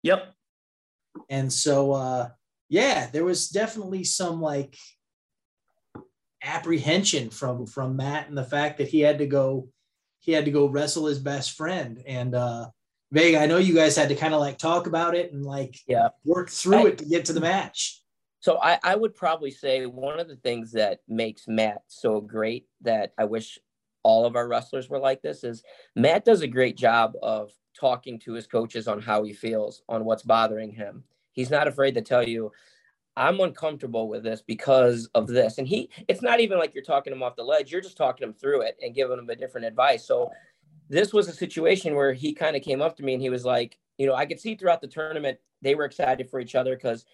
Yep. 0.02 0.32
And 1.28 1.52
so, 1.52 1.92
uh, 1.92 2.28
yeah, 2.68 3.08
there 3.12 3.24
was 3.24 3.48
definitely 3.48 4.04
some 4.04 4.40
like 4.40 4.76
apprehension 6.42 7.30
from 7.30 7.66
from 7.66 7.96
Matt 7.96 8.28
and 8.28 8.38
the 8.38 8.44
fact 8.44 8.78
that 8.78 8.88
he 8.88 9.00
had 9.00 9.18
to 9.18 9.26
go 9.26 9.68
he 10.20 10.30
had 10.32 10.44
to 10.44 10.50
go 10.52 10.66
wrestle 10.68 11.06
his 11.06 11.18
best 11.18 11.52
friend 11.56 12.00
and 12.06 12.32
uh 12.34 12.68
Vega 13.10 13.40
I 13.40 13.46
know 13.46 13.56
you 13.58 13.74
guys 13.74 13.96
had 13.96 14.08
to 14.10 14.14
kind 14.14 14.34
of 14.34 14.40
like 14.40 14.56
talk 14.56 14.86
about 14.86 15.16
it 15.16 15.32
and 15.32 15.44
like 15.44 15.76
Yeah. 15.88 16.10
work 16.24 16.50
through 16.50 16.76
I- 16.86 16.88
it 16.88 16.98
to 16.98 17.04
get 17.06 17.24
to 17.26 17.32
the 17.32 17.40
match. 17.40 18.02
So 18.40 18.56
I, 18.62 18.78
I 18.84 18.94
would 18.94 19.16
probably 19.16 19.50
say 19.50 19.86
one 19.86 20.20
of 20.20 20.28
the 20.28 20.36
things 20.36 20.70
that 20.72 21.00
makes 21.08 21.48
Matt 21.48 21.82
so 21.88 22.20
great 22.20 22.66
that 22.82 23.12
I 23.18 23.24
wish 23.24 23.58
all 24.08 24.24
of 24.24 24.36
our 24.36 24.48
wrestlers 24.48 24.88
were 24.88 24.98
like 24.98 25.20
this 25.20 25.44
is 25.44 25.62
Matt 25.94 26.24
does 26.24 26.40
a 26.40 26.46
great 26.46 26.78
job 26.78 27.12
of 27.22 27.52
talking 27.78 28.18
to 28.20 28.32
his 28.32 28.46
coaches 28.46 28.88
on 28.88 29.02
how 29.02 29.22
he 29.22 29.34
feels, 29.34 29.82
on 29.86 30.06
what's 30.06 30.22
bothering 30.22 30.72
him. 30.72 31.04
He's 31.32 31.50
not 31.50 31.68
afraid 31.68 31.94
to 31.94 32.00
tell 32.00 32.26
you, 32.26 32.50
I'm 33.16 33.38
uncomfortable 33.40 34.08
with 34.08 34.22
this 34.22 34.40
because 34.40 35.10
of 35.14 35.26
this. 35.26 35.58
And 35.58 35.68
he 35.68 35.90
it's 36.08 36.22
not 36.22 36.40
even 36.40 36.58
like 36.58 36.74
you're 36.74 36.82
talking 36.82 37.12
him 37.12 37.22
off 37.22 37.36
the 37.36 37.42
ledge, 37.42 37.70
you're 37.70 37.82
just 37.82 37.98
talking 37.98 38.26
him 38.26 38.32
through 38.32 38.62
it 38.62 38.78
and 38.82 38.94
giving 38.94 39.18
him 39.18 39.28
a 39.28 39.36
different 39.36 39.66
advice. 39.66 40.06
So 40.06 40.30
this 40.88 41.12
was 41.12 41.28
a 41.28 41.34
situation 41.34 41.94
where 41.94 42.14
he 42.14 42.32
kind 42.32 42.56
of 42.56 42.62
came 42.62 42.80
up 42.80 42.96
to 42.96 43.02
me 43.02 43.12
and 43.12 43.22
he 43.22 43.28
was 43.28 43.44
like, 43.44 43.78
you 43.98 44.06
know, 44.06 44.14
I 44.14 44.24
could 44.24 44.40
see 44.40 44.54
throughout 44.54 44.80
the 44.80 44.88
tournament 44.88 45.38
they 45.60 45.74
were 45.74 45.84
excited 45.84 46.30
for 46.30 46.40
each 46.40 46.54
other 46.54 46.74
because 46.76 47.04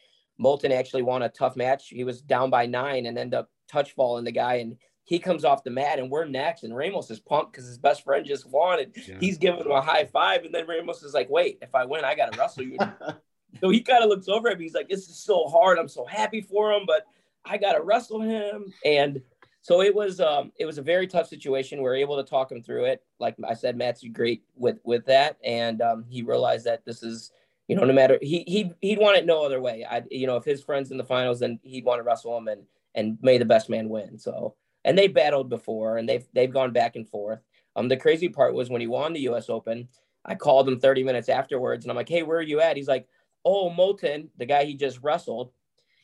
Molton 0.40 0.70
actually 0.70 1.02
won 1.02 1.22
a 1.22 1.28
tough 1.28 1.56
match. 1.56 1.88
He 1.88 2.04
was 2.04 2.22
down 2.22 2.50
by 2.50 2.66
nine 2.66 3.06
and 3.06 3.18
ended 3.18 3.38
up 3.40 3.50
touch 3.68 3.94
falling 3.94 4.24
the 4.24 4.32
guy, 4.32 4.56
and 4.56 4.76
he 5.04 5.18
comes 5.18 5.44
off 5.44 5.62
the 5.64 5.70
mat, 5.70 5.98
and 5.98 6.10
we're 6.10 6.24
next. 6.24 6.64
And 6.64 6.74
Ramos 6.74 7.10
is 7.10 7.20
pumped 7.20 7.52
because 7.52 7.66
his 7.66 7.78
best 7.78 8.04
friend 8.04 8.24
just 8.24 8.48
won, 8.48 8.80
and 8.80 8.92
Yeah. 9.06 9.18
he's 9.20 9.38
giving 9.38 9.60
him 9.60 9.70
a 9.70 9.80
high 9.80 10.06
five. 10.06 10.44
And 10.44 10.54
then 10.54 10.66
Ramos 10.66 11.02
is 11.02 11.14
like, 11.14 11.28
"Wait, 11.30 11.58
if 11.62 11.74
I 11.74 11.84
win, 11.84 12.04
I 12.04 12.14
got 12.14 12.32
to 12.32 12.38
wrestle 12.38 12.64
you." 12.64 12.78
so 13.60 13.68
he 13.68 13.80
kind 13.80 14.02
of 14.02 14.08
looks 14.08 14.28
over 14.28 14.48
at 14.48 14.58
me. 14.58 14.64
He's 14.64 14.74
like, 14.74 14.88
"This 14.88 15.08
is 15.08 15.16
so 15.18 15.46
hard. 15.46 15.78
I'm 15.78 15.88
so 15.88 16.04
happy 16.04 16.40
for 16.40 16.72
him, 16.72 16.84
but 16.86 17.06
I 17.44 17.58
got 17.58 17.74
to 17.74 17.82
wrestle 17.82 18.20
him." 18.20 18.72
And 18.84 19.20
so 19.60 19.82
it 19.82 19.94
was, 19.94 20.20
um, 20.20 20.52
it 20.58 20.66
was 20.66 20.78
a 20.78 20.82
very 20.82 21.06
tough 21.06 21.26
situation. 21.28 21.82
We 21.82 21.88
are 21.88 21.94
able 21.94 22.16
to 22.16 22.28
talk 22.28 22.50
him 22.50 22.62
through 22.62 22.84
it. 22.86 23.02
Like 23.18 23.36
I 23.46 23.54
said, 23.54 23.76
Matt's 23.76 24.02
great 24.12 24.42
with 24.56 24.78
with 24.84 25.04
that, 25.06 25.36
and 25.44 25.82
um, 25.82 26.04
he 26.08 26.22
realized 26.22 26.64
that 26.64 26.84
this 26.84 27.02
is 27.02 27.30
you 27.68 27.76
know, 27.76 27.84
no 27.84 27.92
matter 27.92 28.18
he 28.20 28.44
he 28.46 28.72
he'd 28.80 28.98
want 28.98 29.16
it 29.16 29.26
no 29.26 29.44
other 29.44 29.60
way. 29.60 29.86
I 29.88 30.02
you 30.10 30.26
know, 30.26 30.36
if 30.36 30.44
his 30.44 30.62
friends 30.62 30.90
in 30.90 30.96
the 30.96 31.04
finals, 31.04 31.40
then 31.40 31.58
he'd 31.62 31.84
want 31.84 31.98
to 31.98 32.02
wrestle 32.02 32.36
him 32.36 32.48
and 32.48 32.62
and 32.94 33.18
may 33.22 33.38
the 33.38 33.44
best 33.44 33.68
man 33.68 33.88
win. 33.88 34.18
So 34.18 34.54
and 34.84 34.96
they 34.98 35.08
battled 35.08 35.48
before 35.48 35.96
and 35.98 36.08
they've 36.08 36.26
they've 36.32 36.52
gone 36.52 36.72
back 36.72 36.96
and 36.96 37.08
forth. 37.08 37.40
Um, 37.76 37.88
the 37.88 37.96
crazy 37.96 38.28
part 38.28 38.54
was 38.54 38.70
when 38.70 38.80
he 38.80 38.86
won 38.86 39.12
the 39.12 39.20
U.S. 39.22 39.48
Open, 39.48 39.88
I 40.24 40.34
called 40.36 40.68
him 40.68 40.78
30 40.78 41.02
minutes 41.02 41.28
afterwards 41.28 41.84
and 41.84 41.90
I'm 41.90 41.96
like, 41.96 42.08
hey, 42.08 42.22
where 42.22 42.38
are 42.38 42.42
you 42.42 42.60
at? 42.60 42.76
He's 42.76 42.88
like, 42.88 43.08
oh, 43.44 43.70
Molton, 43.70 44.28
the 44.38 44.46
guy 44.46 44.64
he 44.64 44.74
just 44.74 45.00
wrestled, 45.02 45.50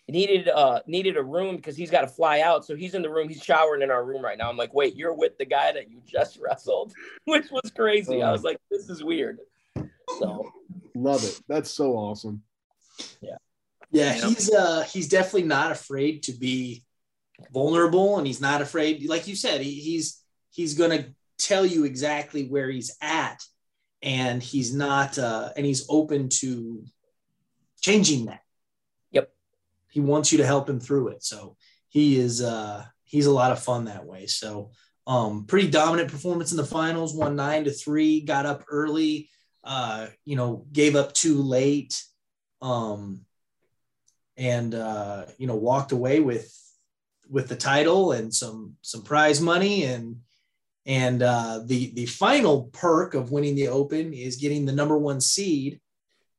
needed 0.08 0.48
uh 0.48 0.80
needed 0.88 1.16
a 1.16 1.22
room 1.22 1.54
because 1.56 1.76
he's 1.76 1.90
got 1.90 2.00
to 2.00 2.08
fly 2.08 2.40
out. 2.40 2.64
So 2.64 2.74
he's 2.74 2.94
in 2.94 3.02
the 3.02 3.10
room. 3.10 3.28
He's 3.28 3.42
showering 3.42 3.82
in 3.82 3.90
our 3.90 4.04
room 4.04 4.22
right 4.22 4.36
now. 4.36 4.50
I'm 4.50 4.56
like, 4.56 4.74
wait, 4.74 4.96
you're 4.96 5.14
with 5.14 5.38
the 5.38 5.44
guy 5.44 5.72
that 5.72 5.88
you 5.90 6.00
just 6.04 6.38
wrestled, 6.42 6.92
which 7.26 7.50
was 7.50 7.70
crazy. 7.74 8.22
I 8.22 8.32
was 8.32 8.42
like, 8.42 8.58
this 8.70 8.88
is 8.88 9.04
weird. 9.04 9.38
So 10.18 10.50
Love 10.96 11.22
it. 11.24 11.40
That's 11.48 11.70
so 11.70 11.92
awesome. 11.92 12.42
Yeah, 13.22 13.36
Yeah. 13.92 14.12
he's 14.12 14.52
uh 14.52 14.82
he's 14.82 15.08
definitely 15.08 15.44
not 15.44 15.70
afraid 15.70 16.24
to 16.24 16.32
be 16.32 16.82
vulnerable 17.52 18.18
and 18.18 18.26
he's 18.26 18.40
not 18.40 18.62
afraid. 18.62 19.08
Like 19.08 19.26
you 19.26 19.36
said 19.36 19.60
he, 19.60 19.72
he's 19.72 20.22
he's 20.50 20.74
going 20.74 20.90
to 20.90 21.14
tell 21.38 21.64
you 21.64 21.84
exactly 21.84 22.46
where 22.46 22.70
he's 22.70 22.96
at 23.00 23.42
and 24.02 24.42
he's 24.42 24.74
not 24.74 25.18
uh 25.18 25.50
and 25.56 25.64
he's 25.64 25.86
open 25.88 26.28
to 26.28 26.84
changing 27.80 28.26
that. 28.26 28.40
Yep. 29.12 29.30
he 29.90 30.00
wants 30.00 30.32
you 30.32 30.38
to 30.38 30.46
help 30.46 30.68
him 30.68 30.80
through 30.80 31.08
it. 31.08 31.22
So 31.22 31.56
he 31.88 32.18
is 32.18 32.42
uh 32.42 32.84
he's 33.04 33.26
a 33.26 33.32
lot 33.32 33.52
of 33.52 33.62
fun 33.62 33.86
that 33.86 34.04
way. 34.04 34.26
So 34.26 34.70
um 35.06 35.46
pretty 35.46 35.70
dominant 35.70 36.10
performance 36.10 36.50
in 36.50 36.56
the 36.56 36.64
finals 36.64 37.14
won 37.14 37.36
nine 37.36 37.64
to 37.64 37.70
three 37.70 38.20
got 38.20 38.46
up 38.46 38.64
early 38.70 39.28
uh 39.64 40.06
you 40.24 40.36
know 40.36 40.66
gave 40.72 40.96
up 40.96 41.12
too 41.12 41.42
late 41.42 42.02
um 42.62 43.20
and 44.36 44.74
uh 44.74 45.24
you 45.38 45.46
know 45.46 45.56
walked 45.56 45.92
away 45.92 46.20
with 46.20 46.54
with 47.30 47.48
the 47.48 47.56
title 47.56 48.12
and 48.12 48.34
some 48.34 48.76
some 48.82 49.02
prize 49.02 49.40
money 49.40 49.84
and 49.84 50.16
And 50.86 51.22
uh, 51.22 51.60
the 51.64 51.92
the 51.94 52.06
final 52.06 52.64
perk 52.72 53.14
of 53.14 53.30
winning 53.30 53.54
the 53.54 53.68
Open 53.68 54.12
is 54.12 54.36
getting 54.36 54.66
the 54.66 54.72
number 54.72 54.98
one 54.98 55.20
seed 55.20 55.80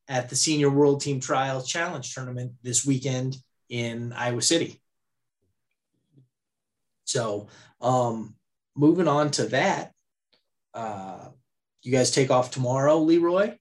at 0.07 0.29
the 0.29 0.35
Senior 0.35 0.69
World 0.69 0.99
Team 1.01 1.19
Trials 1.19 1.69
Challenge 1.69 2.13
Tournament 2.13 2.51
this 2.63 2.85
weekend 2.85 3.37
in 3.69 4.11
Iowa 4.13 4.41
City. 4.41 4.81
So, 7.05 7.47
um, 7.79 8.35
moving 8.75 9.07
on 9.07 9.31
to 9.31 9.45
that, 9.47 9.91
uh, 10.73 11.29
you 11.83 11.91
guys 11.91 12.11
take 12.11 12.31
off 12.31 12.51
tomorrow, 12.51 12.97
Leroy. 12.97 13.57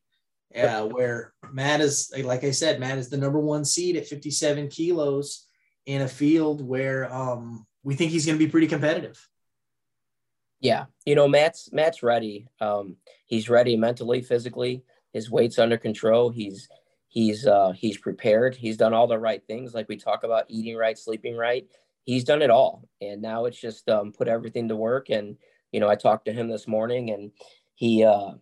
Yeah, 0.52 0.82
where 0.82 1.32
Matt 1.52 1.80
is, 1.80 2.12
like 2.24 2.42
I 2.42 2.50
said, 2.50 2.80
Matt 2.80 2.98
is 2.98 3.08
the 3.08 3.16
number 3.16 3.38
one 3.38 3.64
seed 3.64 3.96
at 3.96 4.08
57 4.08 4.68
kilos 4.68 5.46
in 5.86 6.02
a 6.02 6.08
field 6.08 6.60
where 6.66 7.12
um, 7.12 7.66
we 7.82 7.94
think 7.94 8.10
he's 8.10 8.26
going 8.26 8.38
to 8.38 8.44
be 8.44 8.50
pretty 8.50 8.66
competitive. 8.66 9.26
Yeah, 10.60 10.86
you 11.06 11.14
know, 11.14 11.26
Matt's 11.26 11.72
Matt's 11.72 12.02
ready. 12.02 12.46
Um, 12.60 12.96
he's 13.26 13.48
ready 13.48 13.76
mentally, 13.76 14.20
physically. 14.20 14.84
His 15.12 15.30
weight's 15.30 15.58
under 15.58 15.78
control. 15.78 16.28
He's 16.28 16.68
he's 17.08 17.46
uh, 17.46 17.72
he's 17.72 17.96
prepared. 17.96 18.54
He's 18.54 18.76
done 18.76 18.92
all 18.92 19.06
the 19.06 19.18
right 19.18 19.42
things, 19.46 19.74
like 19.74 19.88
we 19.88 19.96
talk 19.96 20.22
about 20.22 20.44
eating 20.48 20.76
right, 20.76 20.98
sleeping 20.98 21.36
right. 21.36 21.66
He's 22.04 22.24
done 22.24 22.42
it 22.42 22.50
all, 22.50 22.88
and 23.00 23.22
now 23.22 23.46
it's 23.46 23.60
just 23.60 23.88
um, 23.88 24.12
put 24.12 24.28
everything 24.28 24.68
to 24.68 24.76
work. 24.76 25.08
And 25.10 25.36
you 25.72 25.80
know, 25.80 25.88
I 25.88 25.94
talked 25.94 26.26
to 26.26 26.32
him 26.32 26.48
this 26.48 26.68
morning, 26.68 27.10
and 27.10 27.32
he, 27.74 28.04
uh, 28.04 28.32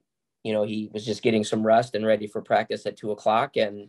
you 0.42 0.52
know, 0.52 0.64
he 0.64 0.90
was 0.92 1.04
just 1.04 1.22
getting 1.22 1.44
some 1.44 1.66
rest 1.66 1.94
and 1.94 2.06
ready 2.06 2.26
for 2.26 2.42
practice 2.42 2.84
at 2.86 2.96
two 2.96 3.10
o'clock. 3.10 3.56
And 3.56 3.88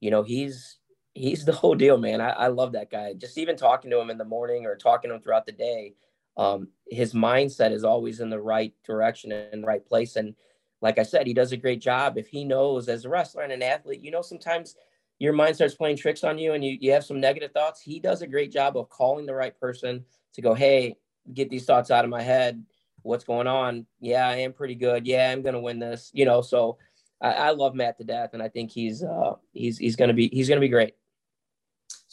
you 0.00 0.10
know, 0.10 0.22
he's 0.22 0.78
he's 1.14 1.44
the 1.44 1.52
whole 1.52 1.74
deal, 1.74 1.98
man. 1.98 2.20
I, 2.20 2.30
I 2.30 2.46
love 2.48 2.72
that 2.72 2.90
guy. 2.90 3.12
Just 3.14 3.38
even 3.38 3.56
talking 3.56 3.90
to 3.90 4.00
him 4.00 4.10
in 4.10 4.18
the 4.18 4.24
morning 4.24 4.66
or 4.66 4.76
talking 4.76 5.10
to 5.10 5.16
him 5.16 5.22
throughout 5.22 5.46
the 5.46 5.52
day, 5.52 5.94
um, 6.36 6.68
his 6.88 7.12
mindset 7.12 7.72
is 7.72 7.84
always 7.84 8.20
in 8.20 8.30
the 8.30 8.40
right 8.40 8.72
direction 8.84 9.32
and 9.32 9.66
right 9.66 9.84
place. 9.84 10.16
And 10.16 10.34
like 10.80 10.98
I 10.98 11.02
said, 11.02 11.26
he 11.26 11.34
does 11.34 11.52
a 11.52 11.56
great 11.56 11.80
job. 11.80 12.16
If 12.16 12.28
he 12.28 12.44
knows 12.44 12.88
as 12.88 13.04
a 13.04 13.08
wrestler 13.08 13.42
and 13.42 13.52
an 13.52 13.62
athlete, 13.62 14.02
you 14.02 14.10
know, 14.10 14.22
sometimes 14.22 14.76
your 15.18 15.32
mind 15.32 15.54
starts 15.54 15.74
playing 15.74 15.96
tricks 15.96 16.24
on 16.24 16.38
you 16.38 16.54
and 16.54 16.64
you, 16.64 16.76
you 16.80 16.92
have 16.92 17.04
some 17.04 17.20
negative 17.20 17.52
thoughts. 17.52 17.80
He 17.80 18.00
does 18.00 18.22
a 18.22 18.26
great 18.26 18.50
job 18.50 18.76
of 18.76 18.88
calling 18.88 19.26
the 19.26 19.34
right 19.34 19.58
person 19.58 20.04
to 20.34 20.42
go, 20.42 20.54
Hey, 20.54 20.96
get 21.34 21.50
these 21.50 21.64
thoughts 21.64 21.90
out 21.90 22.04
of 22.04 22.10
my 22.10 22.22
head. 22.22 22.64
What's 23.02 23.24
going 23.24 23.46
on? 23.46 23.86
Yeah, 24.00 24.28
I 24.28 24.36
am 24.36 24.52
pretty 24.52 24.74
good. 24.74 25.06
Yeah, 25.06 25.30
I'm 25.30 25.42
going 25.42 25.54
to 25.54 25.60
win 25.60 25.78
this, 25.78 26.10
you 26.14 26.24
know, 26.24 26.40
so 26.40 26.78
I, 27.20 27.32
I, 27.32 27.50
love 27.50 27.74
Matt 27.74 27.98
to 27.98 28.04
death. 28.04 28.30
And 28.32 28.42
I 28.42 28.48
think 28.48 28.70
he's, 28.70 29.02
uh, 29.02 29.34
he's, 29.52 29.78
he's 29.78 29.96
going 29.96 30.08
to 30.08 30.14
be, 30.14 30.28
he's 30.32 30.48
going 30.48 30.60
to 30.60 30.64
be 30.64 30.68
great. 30.68 30.94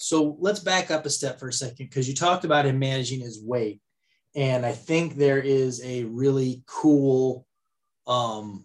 So 0.01 0.37
let's 0.39 0.61
back 0.61 0.91
up 0.91 1.05
a 1.05 1.09
step 1.09 1.39
for 1.39 1.49
a 1.49 1.53
second 1.53 1.87
because 1.87 2.07
you 2.07 2.15
talked 2.15 2.45
about 2.45 2.65
him 2.65 2.79
managing 2.79 3.19
his 3.19 3.43
weight. 3.43 3.81
And 4.33 4.65
I 4.65 4.71
think 4.71 5.15
there 5.15 5.39
is 5.39 5.83
a 5.83 6.05
really 6.05 6.63
cool 6.67 7.45
um, 8.07 8.63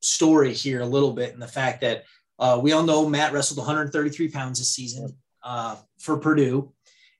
story 0.00 0.52
here, 0.52 0.80
a 0.80 0.86
little 0.86 1.12
bit, 1.12 1.34
in 1.34 1.38
the 1.38 1.46
fact 1.46 1.82
that 1.82 2.02
uh, 2.40 2.58
we 2.60 2.72
all 2.72 2.82
know 2.82 3.08
Matt 3.08 3.32
wrestled 3.32 3.58
133 3.58 4.28
pounds 4.32 4.58
this 4.58 4.74
season 4.74 5.16
uh, 5.44 5.76
for 6.00 6.16
Purdue. 6.16 6.72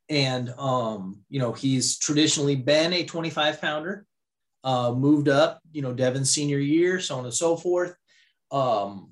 And, 0.08 0.52
um, 0.58 1.20
you 1.28 1.38
know, 1.38 1.52
he's 1.52 1.98
traditionally 1.98 2.56
been 2.56 2.92
a 2.92 3.04
25 3.04 3.61
pounder, 3.61 4.06
uh, 4.64 4.92
moved 4.92 5.28
up, 5.28 5.61
you 5.70 5.82
know, 5.82 5.92
Devin's 5.92 6.32
senior 6.32 6.58
year, 6.58 6.98
so 6.98 7.18
on 7.18 7.24
and 7.24 7.34
so 7.34 7.56
forth. 7.56 7.94
Um, 8.50 9.11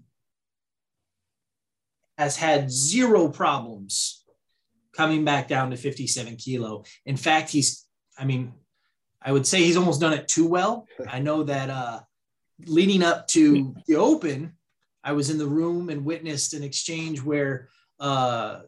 has 2.18 2.36
had 2.36 2.70
zero 2.70 3.28
problems 3.28 4.24
coming 4.94 5.24
back 5.24 5.48
down 5.48 5.70
to 5.70 5.76
57 5.76 6.36
kilo. 6.36 6.84
In 7.04 7.16
fact, 7.16 7.50
he's, 7.50 7.86
I 8.18 8.24
mean, 8.24 8.54
I 9.20 9.32
would 9.32 9.46
say 9.46 9.58
he's 9.58 9.76
almost 9.76 10.00
done 10.00 10.14
it 10.14 10.28
too 10.28 10.46
well. 10.46 10.86
I 11.08 11.18
know 11.18 11.42
that 11.44 11.70
uh, 11.70 12.00
leading 12.66 13.02
up 13.02 13.28
to 13.28 13.74
the 13.86 13.96
Open, 13.96 14.54
I 15.04 15.12
was 15.12 15.30
in 15.30 15.38
the 15.38 15.46
room 15.46 15.90
and 15.90 16.04
witnessed 16.04 16.54
an 16.54 16.62
exchange 16.62 17.22
where 17.22 17.68
uh, 18.00 18.60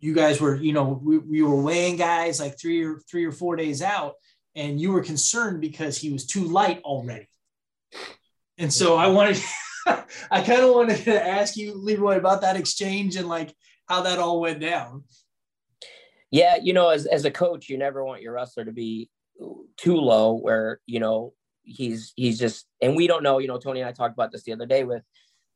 you 0.00 0.14
guys 0.14 0.40
were, 0.40 0.56
you 0.56 0.72
know, 0.72 1.00
we, 1.02 1.18
we 1.18 1.42
were 1.42 1.60
weighing 1.60 1.96
guys 1.96 2.40
like 2.40 2.58
three 2.58 2.84
or 2.84 2.98
three 3.10 3.24
or 3.24 3.32
four 3.32 3.56
days 3.56 3.82
out, 3.82 4.14
and 4.54 4.80
you 4.80 4.92
were 4.92 5.02
concerned 5.02 5.60
because 5.60 5.98
he 5.98 6.12
was 6.12 6.26
too 6.26 6.44
light 6.44 6.80
already. 6.82 7.28
And 8.58 8.72
so 8.72 8.96
I 8.96 9.08
wanted. 9.08 9.42
I 10.30 10.42
kind 10.42 10.62
of 10.62 10.74
wanted 10.74 11.04
to 11.04 11.26
ask 11.26 11.56
you, 11.56 11.74
Leroy, 11.74 12.16
about 12.16 12.40
that 12.42 12.56
exchange 12.56 13.16
and 13.16 13.28
like 13.28 13.54
how 13.86 14.02
that 14.02 14.18
all 14.18 14.40
went 14.40 14.60
down. 14.60 15.04
Yeah, 16.30 16.56
you 16.62 16.72
know, 16.72 16.88
as 16.88 17.06
as 17.06 17.24
a 17.24 17.30
coach, 17.30 17.68
you 17.68 17.76
never 17.76 18.04
want 18.04 18.22
your 18.22 18.32
wrestler 18.32 18.64
to 18.64 18.72
be 18.72 19.10
too 19.76 19.96
low 19.96 20.34
where, 20.34 20.80
you 20.86 21.00
know, 21.00 21.34
he's 21.62 22.12
he's 22.16 22.38
just 22.38 22.66
and 22.80 22.96
we 22.96 23.06
don't 23.06 23.22
know, 23.22 23.38
you 23.38 23.48
know, 23.48 23.58
Tony 23.58 23.80
and 23.80 23.88
I 23.88 23.92
talked 23.92 24.14
about 24.14 24.32
this 24.32 24.42
the 24.42 24.52
other 24.52 24.66
day 24.66 24.84
with 24.84 25.02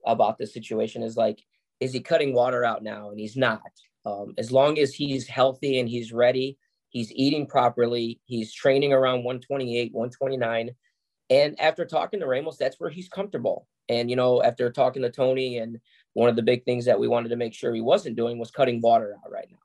about 0.05 0.39
this 0.39 0.53
situation 0.53 1.03
is 1.03 1.17
like, 1.17 1.43
is 1.81 1.93
he 1.93 2.01
cutting 2.01 2.35
water 2.35 2.65
out 2.65 2.83
now? 2.83 3.11
And 3.11 3.19
he's 3.19 3.37
not. 3.37 3.61
Um, 4.05 4.35
as 4.39 4.53
long 4.53 4.79
as 4.79 4.95
he's 4.95 5.27
healthy 5.27 5.81
and 5.81 5.89
he's 5.89 6.13
ready, 6.13 6.59
he's 6.91 7.13
eating 7.13 7.47
properly, 7.47 8.21
he's 8.25 8.53
training 8.53 8.93
around 8.93 9.25
128, 9.25 9.93
129. 9.93 10.71
And 11.29 11.59
after 11.61 11.85
talking 11.85 12.21
to 12.21 12.27
Ramos, 12.27 12.57
that's 12.57 12.79
where 12.79 12.91
he's 12.91 13.09
comfortable. 13.09 13.67
And, 13.89 14.11
you 14.11 14.17
know, 14.17 14.43
after 14.43 14.71
talking 14.71 15.03
to 15.03 15.11
Tony, 15.11 15.59
and 15.59 15.81
one 16.13 16.29
of 16.29 16.37
the 16.37 16.43
big 16.43 16.65
things 16.65 16.85
that 16.85 16.99
we 16.99 17.09
wanted 17.09 17.31
to 17.31 17.37
make 17.37 17.55
sure 17.55 17.75
he 17.75 17.81
wasn't 17.81 18.17
doing 18.17 18.39
was 18.39 18.51
cutting 18.51 18.81
water 18.81 19.17
out 19.25 19.31
right 19.31 19.49
now. 19.51 19.59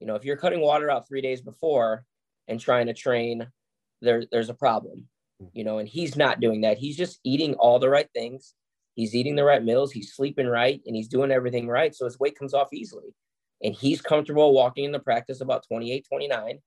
You 0.00 0.06
know, 0.06 0.14
if 0.14 0.24
you're 0.24 0.36
cutting 0.36 0.60
water 0.60 0.90
out 0.90 1.06
three 1.06 1.20
days 1.20 1.40
before 1.40 2.04
and 2.48 2.58
trying 2.58 2.86
to 2.86 2.94
train, 2.94 3.46
there, 4.00 4.24
there's 4.32 4.50
a 4.50 4.54
problem, 4.54 5.06
you 5.52 5.64
know, 5.64 5.78
and 5.78 5.88
he's 5.88 6.16
not 6.16 6.40
doing 6.40 6.62
that. 6.62 6.78
He's 6.78 6.96
just 6.96 7.20
eating 7.24 7.54
all 7.54 7.78
the 7.78 7.88
right 7.88 8.08
things. 8.14 8.54
He's 8.94 9.14
eating 9.14 9.36
the 9.36 9.44
right 9.44 9.62
meals. 9.62 9.92
He's 9.92 10.14
sleeping 10.14 10.48
right 10.48 10.80
and 10.86 10.96
he's 10.96 11.08
doing 11.08 11.30
everything 11.30 11.68
right. 11.68 11.94
So 11.94 12.04
his 12.04 12.18
weight 12.18 12.38
comes 12.38 12.52
off 12.52 12.72
easily. 12.72 13.14
And 13.62 13.74
he's 13.74 14.00
comfortable 14.00 14.52
walking 14.52 14.84
into 14.84 14.98
practice 14.98 15.40
about 15.40 15.64
28, 15.68 16.04
29, 16.08 16.58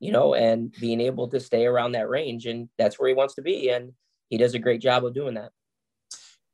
you 0.00 0.10
know, 0.10 0.34
and 0.34 0.72
being 0.80 1.00
able 1.00 1.28
to 1.28 1.38
stay 1.38 1.66
around 1.66 1.92
that 1.92 2.08
range. 2.08 2.46
And 2.46 2.68
that's 2.78 2.98
where 2.98 3.08
he 3.08 3.14
wants 3.14 3.34
to 3.34 3.42
be. 3.42 3.70
And 3.70 3.92
he 4.28 4.38
does 4.38 4.54
a 4.54 4.58
great 4.58 4.80
job 4.80 5.04
of 5.04 5.14
doing 5.14 5.34
that. 5.34 5.52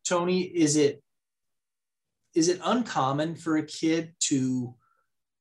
Tony, 0.05 0.43
is 0.43 0.77
it 0.77 1.03
is 2.35 2.49
it 2.49 2.61
uncommon 2.63 3.35
for 3.35 3.57
a 3.57 3.65
kid 3.65 4.13
to 4.21 4.75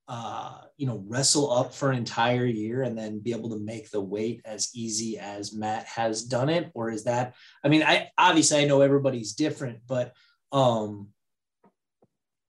uh, 0.08 0.62
you 0.78 0.86
know 0.86 1.04
wrestle 1.08 1.52
up 1.52 1.74
for 1.74 1.90
an 1.90 1.98
entire 1.98 2.46
year 2.46 2.84
and 2.84 2.98
then 2.98 3.20
be 3.20 3.32
able 3.32 3.50
to 3.50 3.60
make 3.60 3.90
the 3.90 4.00
weight 4.00 4.42
as 4.46 4.70
easy 4.74 5.18
as 5.18 5.54
Matt 5.54 5.86
has 5.86 6.24
done 6.24 6.50
it, 6.50 6.72
or 6.74 6.92
is 6.92 7.04
that? 7.04 7.36
I 7.64 7.70
mean, 7.70 7.84
I 7.84 8.10
obviously 8.18 8.62
I 8.62 8.66
know 8.66 8.82
everybody's 8.82 9.34
different, 9.34 9.80
but 9.88 10.14
um, 10.52 11.10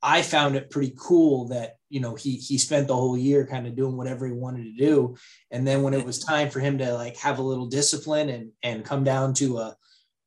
I 0.02 0.22
found 0.22 0.56
it 0.56 0.70
pretty 0.70 0.94
cool 0.98 1.48
that 1.48 1.75
you 1.88 2.00
know 2.00 2.14
he 2.14 2.36
he 2.36 2.58
spent 2.58 2.88
the 2.88 2.96
whole 2.96 3.16
year 3.16 3.46
kind 3.46 3.66
of 3.66 3.76
doing 3.76 3.96
whatever 3.96 4.26
he 4.26 4.32
wanted 4.32 4.64
to 4.64 4.72
do, 4.72 5.16
and 5.50 5.66
then 5.66 5.82
when 5.82 5.94
it 5.94 6.04
was 6.04 6.18
time 6.18 6.50
for 6.50 6.60
him 6.60 6.78
to 6.78 6.94
like 6.94 7.16
have 7.16 7.38
a 7.38 7.42
little 7.42 7.66
discipline 7.66 8.28
and 8.28 8.50
and 8.62 8.84
come 8.84 9.04
down 9.04 9.34
to 9.34 9.58
a 9.58 9.76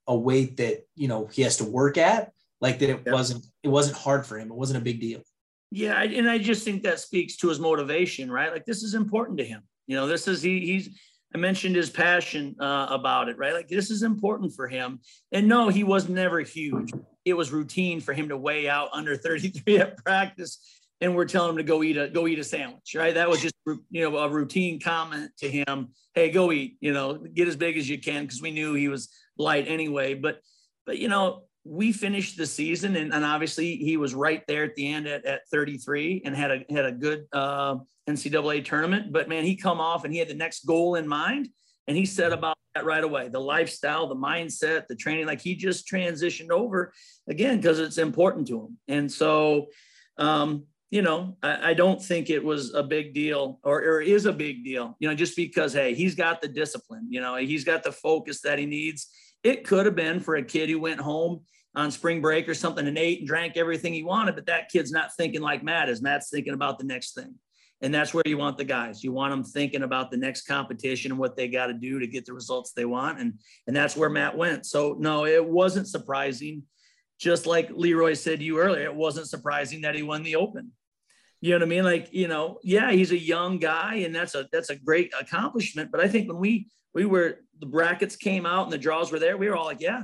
a 0.10 0.18
weight 0.18 0.58
that 0.58 0.86
you 0.96 1.08
know 1.08 1.28
he 1.28 1.44
has 1.44 1.58
to 1.58 1.64
work 1.64 1.98
at 1.98 2.32
like 2.62 2.80
that 2.80 2.90
it 2.90 3.02
yeah. 3.06 3.14
wasn't 3.14 3.46
it 3.64 3.70
wasn't 3.70 3.96
hard 3.96 4.26
for 4.26 4.38
him. 4.38 4.50
It 4.52 4.58
wasn't 4.58 4.82
a 4.82 4.84
big 4.84 5.00
deal. 5.00 5.22
Yeah 5.72 6.02
and 6.02 6.28
i 6.28 6.40
just 6.40 6.64
think 6.64 6.82
that 6.82 7.00
speaks 7.00 7.38
to 7.38 7.50
his 7.50 7.60
motivation 7.60 8.32
right? 8.32 8.52
Like 8.52 8.66
this 8.66 8.84
is 8.84 8.96
important 8.96 9.38
to 9.38 9.46
him. 9.46 9.62
You 9.88 9.96
know 9.96 10.08
this 10.08 10.28
is 10.28 10.42
he 10.42 10.60
he's 10.62 10.90
i 11.34 11.38
mentioned 11.38 11.76
his 11.76 11.92
passion 11.92 12.56
uh, 12.60 12.88
about 12.90 13.30
it 13.30 13.38
right? 13.38 13.54
Like 13.54 13.68
this 13.68 13.92
is 13.92 14.02
important 14.02 14.54
for 14.56 14.68
him. 14.68 15.00
And 15.32 15.48
no 15.48 15.70
he 15.70 15.84
was 15.84 16.10
never 16.10 16.40
huge. 16.40 16.92
It 17.24 17.34
was 17.34 17.52
routine 17.52 18.02
for 18.02 18.14
him 18.14 18.30
to 18.30 18.38
weigh 18.38 18.68
out 18.68 18.90
under 18.94 19.16
33 19.16 19.78
at 19.78 20.04
practice 20.04 20.79
and 21.02 21.16
we're 21.16 21.26
telling 21.26 21.52
him 21.52 21.58
to 21.58 21.64
go 21.64 21.84
eat 21.84 21.98
a 21.98 22.10
go 22.10 22.28
eat 22.28 22.40
a 22.40 22.44
sandwich 22.44 22.96
right 22.96 23.14
that 23.14 23.30
was 23.30 23.42
just 23.42 23.56
you 23.90 24.10
know 24.10 24.18
a 24.18 24.30
routine 24.30 24.80
comment 24.80 25.32
to 25.38 25.50
him 25.50 25.90
hey 26.14 26.30
go 26.30 26.52
eat 26.52 26.78
you 26.82 26.94
know 26.94 27.16
get 27.16 27.48
as 27.48 27.56
big 27.56 27.78
as 27.78 27.88
you 27.88 28.00
can 28.00 28.24
because 28.24 28.42
we 28.42 28.52
knew 28.52 28.74
he 28.74 28.88
was 28.88 29.10
light 29.40 29.66
anyway. 29.68 30.14
But 30.14 30.42
but 30.86 31.00
you 31.00 31.08
know, 31.08 31.44
we 31.64 31.92
finished 31.92 32.38
the 32.38 32.46
season 32.46 32.96
and, 32.96 33.14
and 33.14 33.26
obviously 33.26 33.78
he 33.78 33.98
was 33.98 34.14
right 34.14 34.44
there 34.48 34.64
at 34.64 34.76
the 34.76 34.92
end 34.92 35.08
at, 35.08 35.26
at 35.26 35.42
33 35.52 36.24
and 36.26 36.36
had 36.36 36.52
a 36.52 36.66
had 36.70 36.86
a 36.86 36.92
good 36.92 37.26
uh, 37.34 37.78
NCAA 38.08 38.64
tournament. 38.66 39.12
But 39.12 39.30
man, 39.30 39.46
he 39.46 39.56
come 39.56 39.80
off 39.80 40.04
and 40.04 40.14
he 40.14 40.20
had 40.20 40.28
the 40.28 40.36
next 40.36 40.66
goal 40.66 40.96
in 40.96 41.08
mind 41.08 41.50
and 41.88 41.98
he 41.98 42.06
said 42.06 42.34
about 42.34 42.58
that 42.76 42.86
right 42.86 43.04
away. 43.04 43.30
The 43.30 43.40
lifestyle, 43.40 44.08
the 44.08 44.16
mindset, 44.16 44.88
the 44.88 44.96
training, 44.96 45.26
like 45.26 45.42
he 45.42 45.56
just 45.56 45.88
transitioned 45.88 46.52
over 46.52 46.94
again 47.28 47.58
because 47.58 47.80
it's 47.80 47.98
important 47.98 48.48
to 48.48 48.66
him. 48.66 48.78
And 48.88 49.12
so 49.12 49.68
um, 50.18 50.66
you 50.92 51.02
know, 51.02 51.38
I, 51.44 51.70
I, 51.70 51.74
don't 51.76 52.02
think 52.02 52.32
it 52.32 52.44
was 52.44 52.74
a 52.74 52.82
big 52.82 53.14
deal 53.14 53.60
or, 53.64 53.80
or 53.84 54.02
is 54.02 54.26
a 54.26 54.34
big 54.34 54.64
deal, 54.64 54.98
you 55.00 55.08
know, 55.08 55.14
just 55.14 55.36
because, 55.36 55.72
hey, 55.72 55.94
he's 55.94 56.16
got 56.16 56.42
the 56.42 56.48
discipline, 56.48 57.06
you 57.10 57.22
know, 57.22 57.36
he's 57.36 57.64
got 57.64 57.84
the 57.84 57.92
focus 57.92 58.42
that 58.42 58.58
he 58.58 58.66
needs 58.66 59.08
it 59.44 59.64
could 59.64 59.86
have 59.86 59.96
been 59.96 60.20
for 60.20 60.36
a 60.36 60.44
kid 60.44 60.70
who 60.70 60.80
went 60.80 61.00
home 61.00 61.42
on 61.76 61.92
spring 61.92 62.22
break 62.22 62.50
or 62.50 62.54
something 62.54 62.88
and 62.88 62.98
ate 62.98 63.20
and 63.20 63.28
drank 63.28 63.56
everything 63.56 63.94
he 63.94 64.04
wanted, 64.04 64.36
but 64.36 64.48
that 64.48 64.70
kid's 64.70 64.92
not 64.92 65.16
thinking 65.16 65.42
like 65.42 65.64
Matt 65.64 65.90
is. 65.90 66.02
Matt's 66.02 66.30
thinking 66.30 66.54
about 66.54 66.78
the 66.78 66.86
next 66.86 67.14
thing. 67.14 67.36
And 67.82 67.94
that's 67.94 68.14
where 68.14 68.24
you 68.26 68.38
want 68.38 68.58
the 68.58 68.66
guys. 68.66 69.04
You 69.04 69.14
want 69.14 69.32
them 69.32 69.44
thinking 69.44 69.84
about 69.84 70.12
the 70.12 70.18
next 70.18 70.42
competition 70.42 71.12
and 71.12 71.20
what 71.20 71.38
they 71.38 71.48
got 71.48 71.68
to 71.68 71.74
do 71.74 72.00
to 72.00 72.08
get 72.08 72.26
the 72.26 72.34
results 72.34 72.74
they 72.74 72.84
want. 72.84 73.20
And, 73.20 73.36
and 73.68 73.76
that's 73.76 73.96
where 73.96 74.10
Matt 74.10 74.36
went. 74.36 74.66
So, 74.66 74.98
no, 75.00 75.26
it 75.26 75.46
wasn't 75.46 75.88
surprising. 75.88 76.64
Just 77.20 77.46
like 77.46 77.70
Leroy 77.72 78.16
said 78.16 78.40
to 78.40 78.46
you 78.46 78.60
earlier, 78.60 78.84
it 78.84 78.96
wasn't 78.96 79.30
surprising 79.30 79.82
that 79.82 79.96
he 79.96 80.04
won 80.04 80.24
the 80.24 80.36
Open. 80.36 80.72
You 81.42 81.52
know 81.52 81.58
what 81.58 81.64
I 81.64 81.70
mean? 81.70 81.84
Like, 81.84 82.10
you 82.12 82.28
know, 82.28 82.60
yeah, 82.64 82.92
he's 82.92 83.12
a 83.12 83.18
young 83.18 83.60
guy 83.60 83.96
and 83.96 84.14
that's 84.14 84.36
a 84.36 84.48
that's 84.52 84.70
a 84.70 84.76
great 84.76 85.14
accomplishment. 85.20 85.92
But 85.92 86.02
I 86.02 86.08
think 86.08 86.28
when 86.28 86.38
we 86.38 86.68
we 86.94 87.06
were 87.06 87.40
the 87.60 87.66
brackets 87.66 88.16
came 88.16 88.46
out 88.46 88.64
and 88.64 88.74
the 88.74 88.78
draws 88.78 89.12
were 89.12 89.20
there, 89.20 89.38
we 89.38 89.48
were 89.48 89.56
all 89.56 89.66
like, 89.66 89.82
yeah, 89.82 90.04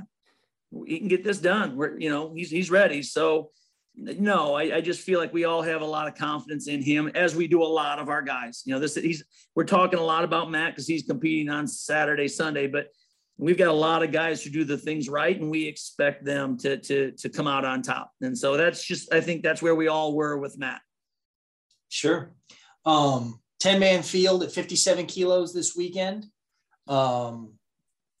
he 0.86 0.98
can 0.98 1.08
get 1.08 1.24
this 1.24 1.38
done. 1.38 1.76
We're, 1.76 1.98
you 1.98 2.10
know, 2.10 2.32
he's 2.34 2.50
he's 2.50 2.70
ready. 2.70 3.02
So 3.02 3.50
no, 3.96 4.54
I, 4.54 4.76
I, 4.76 4.80
just 4.82 5.00
feel 5.00 5.18
like 5.18 5.32
we 5.32 5.44
all 5.44 5.62
have 5.62 5.80
a 5.80 5.86
lot 5.86 6.06
of 6.06 6.14
confidence 6.14 6.68
in 6.68 6.82
him, 6.82 7.10
as 7.14 7.34
we 7.34 7.48
do 7.48 7.62
a 7.62 7.64
lot 7.64 7.98
of 7.98 8.10
our 8.10 8.20
guys. 8.20 8.62
You 8.66 8.74
know, 8.74 8.80
this 8.80 8.94
he's 8.94 9.24
we're 9.54 9.64
talking 9.64 9.98
a 9.98 10.04
lot 10.04 10.22
about 10.22 10.50
Matt 10.50 10.72
because 10.72 10.86
he's 10.86 11.04
competing 11.04 11.48
on 11.48 11.66
Saturday, 11.66 12.28
Sunday, 12.28 12.66
but 12.66 12.88
we've 13.38 13.56
got 13.56 13.68
a 13.68 13.72
lot 13.72 14.02
of 14.02 14.12
guys 14.12 14.42
who 14.42 14.50
do 14.50 14.64
the 14.64 14.76
things 14.76 15.08
right, 15.08 15.40
and 15.40 15.50
we 15.50 15.66
expect 15.66 16.24
them 16.24 16.58
to 16.58 16.76
to 16.76 17.12
to 17.12 17.28
come 17.30 17.46
out 17.46 17.64
on 17.64 17.80
top. 17.80 18.12
And 18.20 18.36
so 18.36 18.56
that's 18.56 18.84
just 18.84 19.12
I 19.14 19.20
think 19.20 19.42
that's 19.42 19.62
where 19.62 19.74
we 19.74 19.88
all 19.88 20.14
were 20.14 20.36
with 20.36 20.58
Matt. 20.58 20.82
Sure. 21.88 22.32
Um, 22.84 23.40
10 23.60 23.80
man 23.80 24.02
field 24.02 24.42
at 24.42 24.52
57 24.52 25.06
kilos 25.06 25.52
this 25.52 25.74
weekend. 25.74 26.26
Um, 26.86 27.54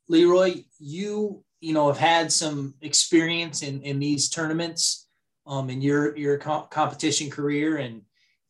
Leroy, 0.08 0.64
you 0.78 1.44
you 1.60 1.72
know 1.72 1.88
have 1.88 1.98
had 1.98 2.32
some 2.32 2.74
experience 2.80 3.62
in 3.62 3.82
in 3.82 3.98
these 3.98 4.28
tournaments 4.28 5.08
um, 5.46 5.70
in 5.70 5.80
your 5.80 6.16
your 6.16 6.38
co- 6.38 6.68
competition 6.70 7.30
career 7.30 7.76
and 7.78 8.02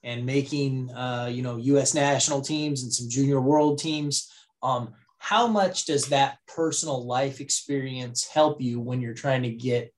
and 0.03 0.25
making 0.25 0.91
uh, 0.93 1.29
you 1.33 1.43
know 1.43 1.57
U.S. 1.57 1.95
national 1.95 2.41
teams 2.41 2.83
and 2.83 2.93
some 2.93 3.09
junior 3.09 3.41
world 3.41 3.79
teams. 3.79 4.31
Um, 4.63 4.95
how 5.19 5.47
much 5.47 5.87
does 5.87 6.07
that 6.07 6.39
personal 6.47 7.05
life 7.07 7.41
experience 7.41 8.27
help 8.27 8.61
you 8.61 8.81
when 8.81 9.01
you're 9.01 9.15
trying 9.15 9.43
to 9.43 9.51
get 9.51 9.93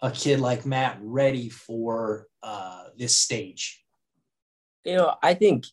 a 0.00 0.10
kid 0.10 0.40
like 0.40 0.64
Matt 0.64 0.98
ready 1.02 1.48
for 1.48 2.26
uh, 2.42 2.84
this 2.96 3.16
stage? 3.16 3.83
You 4.84 4.96
know, 4.96 5.14
I 5.22 5.34
think 5.34 5.64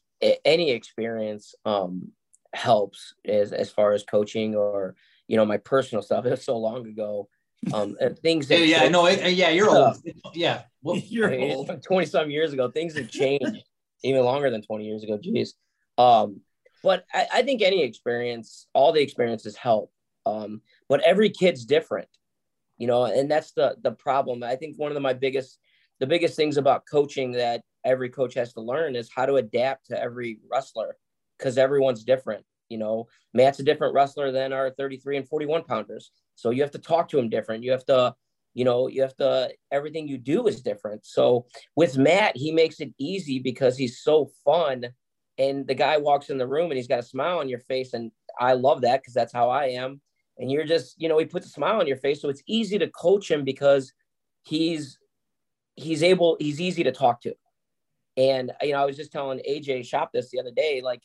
any 0.46 0.72
experience 0.72 1.56
um, 1.66 2.12
helps 2.54 3.14
as 3.26 3.52
as 3.52 3.70
far 3.70 3.94
as 3.94 4.04
coaching 4.04 4.56
or 4.56 4.96
you 5.28 5.38
know 5.38 5.46
my 5.46 5.58
personal 5.58 6.02
stuff. 6.02 6.26
It 6.26 6.32
was 6.32 6.44
so 6.44 6.58
long 6.58 6.88
ago 6.88 7.30
um, 7.74 7.98
things 8.22 8.48
that 8.48 8.66
yeah, 8.66 8.88
no, 8.90 9.08
yeah, 9.08 9.50
you're 9.50 9.70
old. 9.70 9.98
Yeah, 10.34 10.64
well, 10.82 10.98
you're 11.06 11.32
I 11.32 11.38
mean, 11.38 11.52
old. 11.52 11.84
Twenty 11.84 12.06
some 12.06 12.32
years 12.32 12.54
ago, 12.54 12.70
things 12.70 12.98
have 12.98 13.10
changed 13.10 13.64
even 14.04 14.24
longer 14.24 14.50
than 14.50 14.62
twenty 14.62 14.86
years 14.86 15.04
ago. 15.04 15.18
Jeez. 15.18 15.50
Um, 15.98 16.42
but 16.84 17.06
I, 17.14 17.28
I, 17.36 17.42
think 17.44 17.62
any 17.62 17.84
experience, 17.84 18.66
all 18.74 18.92
the 18.92 19.02
experiences 19.02 19.56
help. 19.56 19.92
Um, 20.26 20.62
but 20.90 21.02
every 21.02 21.30
kid's 21.30 21.66
different, 21.66 22.08
you 22.80 22.88
know, 22.88 23.04
and 23.06 23.30
that's 23.30 23.52
the 23.52 23.76
the 23.82 23.92
problem. 23.92 24.44
I 24.44 24.56
think 24.56 24.78
one 24.78 24.90
of 24.90 24.96
the, 24.96 25.02
my 25.02 25.14
biggest, 25.14 25.60
the 26.02 26.08
biggest 26.08 26.36
things 26.36 26.58
about 26.58 26.84
coaching 26.92 27.32
that 27.32 27.62
every 27.86 28.10
coach 28.10 28.34
has 28.34 28.52
to 28.54 28.60
learn 28.60 28.96
is 28.96 29.10
how 29.16 29.26
to 29.28 29.36
adapt 29.36 29.86
to 29.86 30.02
every 30.02 30.40
wrestler 30.52 30.98
because 31.38 31.60
everyone's 31.60 32.04
different. 32.04 32.44
You 32.70 32.80
know, 32.80 33.08
Matt's 33.36 33.60
a 33.60 33.64
different 33.64 33.94
wrestler 33.94 34.32
than 34.32 34.52
our 34.52 34.72
33 34.72 35.18
and 35.18 35.28
41 35.30 35.64
pounders. 35.64 36.10
So 36.36 36.50
you 36.50 36.64
have 36.64 36.72
to 36.72 36.80
talk 36.80 37.08
to 37.10 37.20
him 37.20 37.30
different. 37.30 37.64
You 37.64 37.72
have 37.72 37.86
to, 37.86 38.16
you 38.56 38.66
know, 38.66 38.88
you 38.88 39.04
have 39.04 39.16
to, 39.18 39.52
everything 39.72 40.08
you 40.08 40.18
do 40.18 40.48
is 40.48 40.64
different. 40.64 41.06
So 41.06 41.46
with 41.76 42.00
Matt, 42.00 42.36
he 42.36 42.52
makes 42.52 42.80
it 42.80 42.94
easy 42.98 43.38
because 43.38 43.78
he's 43.78 44.02
so 44.02 44.32
fun. 44.44 44.86
And 45.38 45.68
the 45.68 45.76
guy 45.76 45.98
walks 45.98 46.32
in 46.32 46.40
the 46.40 46.48
room 46.48 46.72
and 46.72 46.78
he's 46.78 46.88
got 46.88 47.00
a 47.00 47.04
smile 47.04 47.38
on 47.38 47.48
your 47.48 47.60
face. 47.60 47.94
And 47.94 48.12
I 48.40 48.54
love 48.54 48.82
that 48.82 49.02
because 49.02 49.14
that's 49.14 49.34
how 49.34 49.52
I 49.52 49.66
am. 49.66 50.02
And 50.40 50.50
you're 50.50 50.66
just, 50.66 51.00
you 51.00 51.10
know, 51.10 51.20
he 51.20 51.26
puts 51.26 51.46
a 51.46 51.50
smile 51.50 51.80
on 51.80 51.86
your 51.86 51.98
face. 51.98 52.22
So 52.22 52.30
it's 52.30 52.44
easy 52.48 52.80
to 52.80 52.90
coach 52.90 53.30
him 53.30 53.44
because 53.44 53.94
he's, 54.44 54.98
he's 55.76 56.04
able, 56.04 56.38
he's 56.40 56.62
easy 56.62 56.84
to 56.84 56.92
talk 56.92 57.22
to. 57.22 57.34
And, 58.18 58.52
you 58.62 58.74
know, 58.74 58.82
I 58.82 58.86
was 58.86 58.98
just 58.98 59.12
telling 59.12 59.40
AJ 59.40 59.86
Shop 59.86 60.12
this 60.14 60.30
the 60.30 60.40
other 60.40 60.52
day, 60.52 60.82
like, 60.84 61.02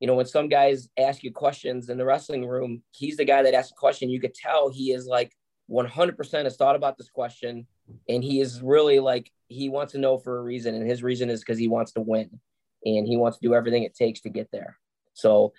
you 0.00 0.06
know, 0.06 0.14
when 0.14 0.26
some 0.26 0.48
guys 0.48 0.88
ask 0.98 1.22
you 1.22 1.30
questions 1.30 1.90
in 1.90 1.98
the 1.98 2.04
wrestling 2.04 2.46
room, 2.46 2.82
he's 2.92 3.16
the 3.16 3.24
guy 3.24 3.42
that 3.42 3.54
asks 3.54 3.72
a 3.72 3.74
question. 3.74 4.10
You 4.10 4.20
could 4.20 4.34
tell 4.34 4.70
he 4.70 4.92
is 4.92 5.06
like 5.06 5.32
100% 5.70 6.44
has 6.44 6.56
thought 6.56 6.74
about 6.74 6.96
this 6.96 7.10
question 7.10 7.66
and 8.08 8.24
he 8.24 8.40
is 8.40 8.62
really 8.62 8.98
like, 8.98 9.30
he 9.48 9.68
wants 9.68 9.92
to 9.92 9.98
know 9.98 10.18
for 10.18 10.38
a 10.38 10.42
reason. 10.42 10.74
And 10.74 10.88
his 10.88 11.02
reason 11.02 11.28
is 11.28 11.40
because 11.40 11.58
he 11.58 11.68
wants 11.68 11.92
to 11.92 12.00
win 12.00 12.40
and 12.84 13.06
he 13.06 13.16
wants 13.16 13.38
to 13.38 13.46
do 13.46 13.54
everything 13.54 13.82
it 13.82 13.94
takes 13.94 14.20
to 14.22 14.30
get 14.30 14.48
there. 14.50 14.78
So 15.12 15.52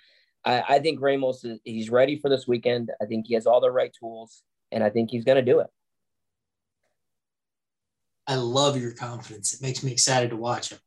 I, 0.44 0.62
I 0.68 0.78
think 0.80 1.00
Ramos, 1.00 1.44
is, 1.44 1.60
he's 1.64 1.90
ready 1.90 2.18
for 2.18 2.28
this 2.28 2.48
weekend. 2.48 2.90
I 3.00 3.06
think 3.06 3.26
he 3.28 3.34
has 3.34 3.46
all 3.46 3.60
the 3.60 3.70
right 3.70 3.94
tools 3.98 4.42
and 4.72 4.82
I 4.82 4.90
think 4.90 5.10
he's 5.10 5.24
going 5.24 5.36
to 5.36 5.52
do 5.52 5.60
it. 5.60 5.68
I 8.26 8.36
love 8.36 8.80
your 8.80 8.92
confidence. 8.92 9.54
It 9.54 9.62
makes 9.62 9.82
me 9.82 9.92
excited 9.92 10.30
to 10.30 10.36
watch 10.36 10.70
him. 10.70 10.78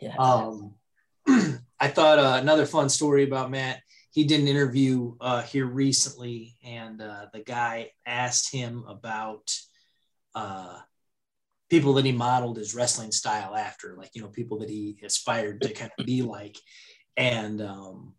Yeah. 0.00 0.16
Um, 0.16 0.74
I 1.80 1.88
thought 1.88 2.18
uh, 2.18 2.38
another 2.40 2.66
fun 2.66 2.88
story 2.88 3.24
about 3.24 3.50
Matt. 3.50 3.80
He 4.10 4.24
did 4.24 4.40
an 4.40 4.48
interview 4.48 5.16
uh, 5.20 5.42
here 5.42 5.66
recently, 5.66 6.56
and 6.64 7.00
uh, 7.00 7.26
the 7.32 7.40
guy 7.40 7.90
asked 8.06 8.52
him 8.52 8.84
about 8.86 9.52
uh, 10.34 10.78
people 11.68 11.94
that 11.94 12.04
he 12.04 12.12
modeled 12.12 12.56
his 12.56 12.74
wrestling 12.74 13.10
style 13.10 13.56
after, 13.56 13.96
like 13.96 14.10
you 14.14 14.22
know, 14.22 14.28
people 14.28 14.60
that 14.60 14.70
he 14.70 14.98
aspired 15.04 15.60
to 15.62 15.72
kind 15.72 15.90
of 15.98 16.06
be 16.06 16.22
like. 16.22 16.56
And 17.16 17.60
um, 17.60 18.14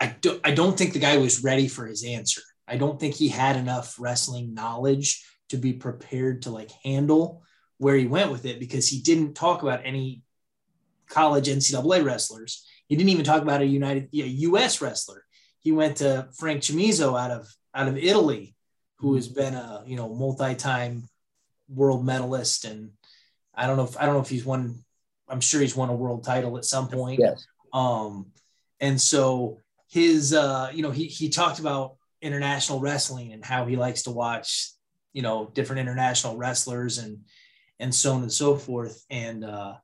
I 0.00 0.16
don't, 0.20 0.40
I 0.44 0.52
don't 0.52 0.78
think 0.78 0.92
the 0.92 0.98
guy 0.98 1.16
was 1.18 1.44
ready 1.44 1.68
for 1.68 1.86
his 1.86 2.04
answer. 2.04 2.42
I 2.68 2.76
don't 2.76 2.98
think 2.98 3.14
he 3.14 3.28
had 3.28 3.56
enough 3.56 3.96
wrestling 3.98 4.54
knowledge 4.54 5.24
to 5.48 5.56
be 5.56 5.72
prepared 5.72 6.42
to 6.42 6.50
like 6.50 6.70
handle 6.82 7.42
where 7.78 7.96
he 7.96 8.06
went 8.06 8.30
with 8.30 8.46
it 8.46 8.58
because 8.58 8.88
he 8.88 9.00
didn't 9.00 9.34
talk 9.34 9.62
about 9.62 9.82
any 9.84 10.22
college 11.08 11.48
NCAA 11.48 12.04
wrestlers. 12.04 12.66
He 12.88 12.96
didn't 12.96 13.10
even 13.10 13.24
talk 13.24 13.42
about 13.42 13.60
a 13.60 13.66
United 13.66 14.08
a 14.12 14.16
U.S. 14.16 14.80
wrestler. 14.80 15.24
He 15.60 15.72
went 15.72 15.96
to 15.98 16.28
Frank 16.38 16.62
Chamizo 16.62 17.18
out 17.18 17.30
of 17.30 17.48
out 17.74 17.88
of 17.88 17.96
Italy, 17.96 18.54
who 18.96 19.14
has 19.14 19.28
been 19.28 19.54
a 19.54 19.82
you 19.86 19.96
know 19.96 20.14
multi-time 20.14 21.08
world 21.68 22.04
medalist, 22.04 22.64
and 22.64 22.90
I 23.54 23.66
don't 23.66 23.76
know 23.76 23.84
if 23.84 23.96
I 23.96 24.06
don't 24.06 24.14
know 24.14 24.20
if 24.20 24.28
he's 24.28 24.44
won. 24.44 24.84
I'm 25.28 25.40
sure 25.40 25.60
he's 25.60 25.76
won 25.76 25.88
a 25.88 25.94
world 25.94 26.24
title 26.24 26.56
at 26.56 26.64
some 26.64 26.88
point. 26.88 27.18
Yes. 27.18 27.46
Um, 27.72 28.26
and 28.80 29.00
so 29.00 29.58
his 29.90 30.32
uh, 30.32 30.70
you 30.72 30.82
know 30.82 30.92
he 30.92 31.06
he 31.06 31.28
talked 31.28 31.58
about 31.58 31.96
international 32.22 32.80
wrestling 32.80 33.32
and 33.32 33.44
how 33.44 33.66
he 33.66 33.76
likes 33.76 34.02
to 34.04 34.10
watch 34.10 34.70
you 35.16 35.22
know 35.22 35.50
different 35.54 35.80
international 35.80 36.36
wrestlers 36.36 36.98
and 36.98 37.20
and 37.80 37.92
so 37.94 38.12
on 38.12 38.20
and 38.20 38.32
so 38.32 38.54
forth 38.54 39.02
and 39.08 39.44
uh 39.44 39.74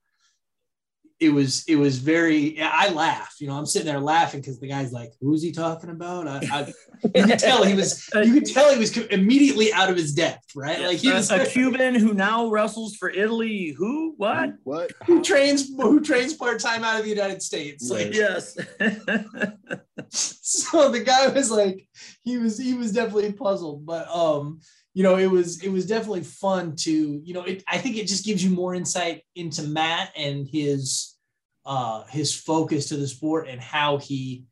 it 1.22 1.32
was 1.32 1.64
it 1.68 1.76
was 1.76 1.98
very 1.98 2.60
I 2.60 2.88
laugh, 2.88 3.36
you 3.38 3.46
know, 3.46 3.54
I'm 3.54 3.64
sitting 3.64 3.86
there 3.86 4.00
laughing 4.00 4.40
because 4.40 4.58
the 4.58 4.66
guy's 4.66 4.92
like, 4.92 5.12
who's 5.20 5.40
he 5.40 5.52
talking 5.52 5.90
about? 5.90 6.26
I, 6.26 6.40
I, 6.50 6.72
you 7.14 7.26
could 7.26 7.38
tell 7.38 7.62
he 7.62 7.74
was 7.74 8.10
you 8.12 8.34
could 8.34 8.46
tell 8.46 8.72
he 8.72 8.78
was 8.78 8.96
immediately 8.96 9.72
out 9.72 9.88
of 9.88 9.96
his 9.96 10.14
depth, 10.14 10.56
right? 10.56 10.80
Like 10.80 10.98
he 10.98 11.12
was 11.12 11.30
a 11.30 11.46
Cuban 11.46 11.94
who 11.94 12.12
now 12.12 12.48
wrestles 12.48 12.96
for 12.96 13.08
Italy. 13.08 13.72
Who? 13.78 14.14
What? 14.16 14.54
What? 14.64 14.90
Who 15.06 15.22
trains 15.22 15.68
who 15.68 16.00
trains 16.00 16.34
part-time 16.34 16.82
out 16.82 16.98
of 16.98 17.04
the 17.04 17.10
United 17.10 17.40
States? 17.40 17.88
Like 17.88 18.12
yes. 18.12 18.54
so 20.08 20.90
the 20.90 21.04
guy 21.04 21.28
was 21.28 21.52
like, 21.52 21.86
he 22.24 22.38
was 22.38 22.58
he 22.58 22.74
was 22.74 22.90
definitely 22.90 23.32
puzzled, 23.32 23.86
but 23.86 24.08
um 24.08 24.58
you 24.94 25.02
know, 25.02 25.16
it 25.16 25.30
was 25.30 25.62
it 25.62 25.70
was 25.70 25.86
definitely 25.86 26.22
fun 26.22 26.76
to, 26.76 27.20
you 27.24 27.32
know, 27.34 27.44
it, 27.44 27.62
I 27.66 27.78
think 27.78 27.96
it 27.96 28.06
just 28.06 28.24
gives 28.24 28.44
you 28.44 28.50
more 28.50 28.74
insight 28.74 29.22
into 29.34 29.62
Matt 29.62 30.12
and 30.16 30.46
his 30.46 31.16
uh, 31.64 32.04
his 32.04 32.34
focus 32.34 32.88
to 32.88 32.96
the 32.96 33.08
sport 33.08 33.48
and 33.48 33.60
how 33.60 33.98
he 33.98 34.44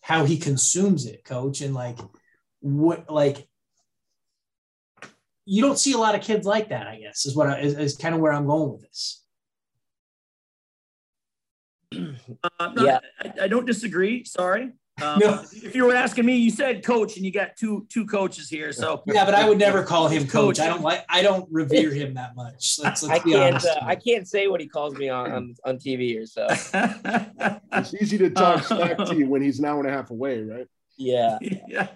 how 0.00 0.24
he 0.24 0.36
consumes 0.36 1.06
it, 1.06 1.24
coach, 1.24 1.60
and 1.60 1.74
like 1.74 1.98
what 2.60 3.08
like 3.10 3.48
you 5.46 5.62
don't 5.62 5.78
see 5.78 5.92
a 5.92 5.98
lot 5.98 6.14
of 6.14 6.22
kids 6.22 6.46
like 6.46 6.70
that. 6.70 6.86
I 6.86 6.98
guess 6.98 7.26
is 7.26 7.36
what 7.36 7.48
I, 7.48 7.60
is, 7.60 7.78
is 7.78 7.96
kind 7.96 8.14
of 8.14 8.20
where 8.20 8.32
I'm 8.32 8.46
going 8.46 8.72
with 8.72 8.82
this. 8.82 9.22
Uh, 12.58 12.72
no, 12.74 12.84
yeah, 12.84 12.98
I, 13.20 13.44
I, 13.44 13.48
don't 13.48 13.66
disagree. 13.66 14.24
Sorry. 14.24 14.72
Um, 15.02 15.18
no. 15.18 15.44
If 15.52 15.74
you 15.74 15.84
were 15.84 15.94
asking 15.94 16.24
me, 16.24 16.36
you 16.36 16.50
said 16.50 16.84
coach, 16.84 17.16
and 17.16 17.26
you 17.26 17.32
got 17.32 17.56
two 17.56 17.84
two 17.88 18.06
coaches 18.06 18.48
here. 18.48 18.72
So 18.72 19.02
yeah, 19.06 19.24
but 19.24 19.34
I 19.34 19.48
would 19.48 19.58
never 19.58 19.82
call 19.82 20.06
him 20.06 20.28
coach. 20.28 20.60
I 20.60 20.68
don't 20.68 20.82
like. 20.82 21.04
I 21.08 21.20
don't 21.20 21.48
revere 21.50 21.92
him 21.92 22.14
that 22.14 22.36
much. 22.36 22.78
Let's, 22.80 23.02
let's 23.02 23.04
I 23.04 23.18
can't. 23.18 23.64
Uh, 23.64 23.80
I 23.82 23.96
can't 23.96 24.28
say 24.28 24.46
what 24.46 24.60
he 24.60 24.68
calls 24.68 24.94
me 24.94 25.08
on 25.08 25.32
on, 25.32 25.54
on 25.64 25.78
TV 25.78 26.20
or 26.22 26.26
so. 26.26 26.46
it's 27.72 27.94
easy 27.94 28.18
to 28.18 28.30
talk 28.30 28.62
smack 28.64 28.98
to 28.98 29.16
you 29.16 29.28
when 29.28 29.42
he's 29.42 29.58
an 29.58 29.64
hour 29.64 29.80
and 29.80 29.88
a 29.88 29.92
half 29.92 30.10
away, 30.10 30.42
right? 30.42 30.68
Yeah. 30.96 31.38
yeah. 31.68 31.88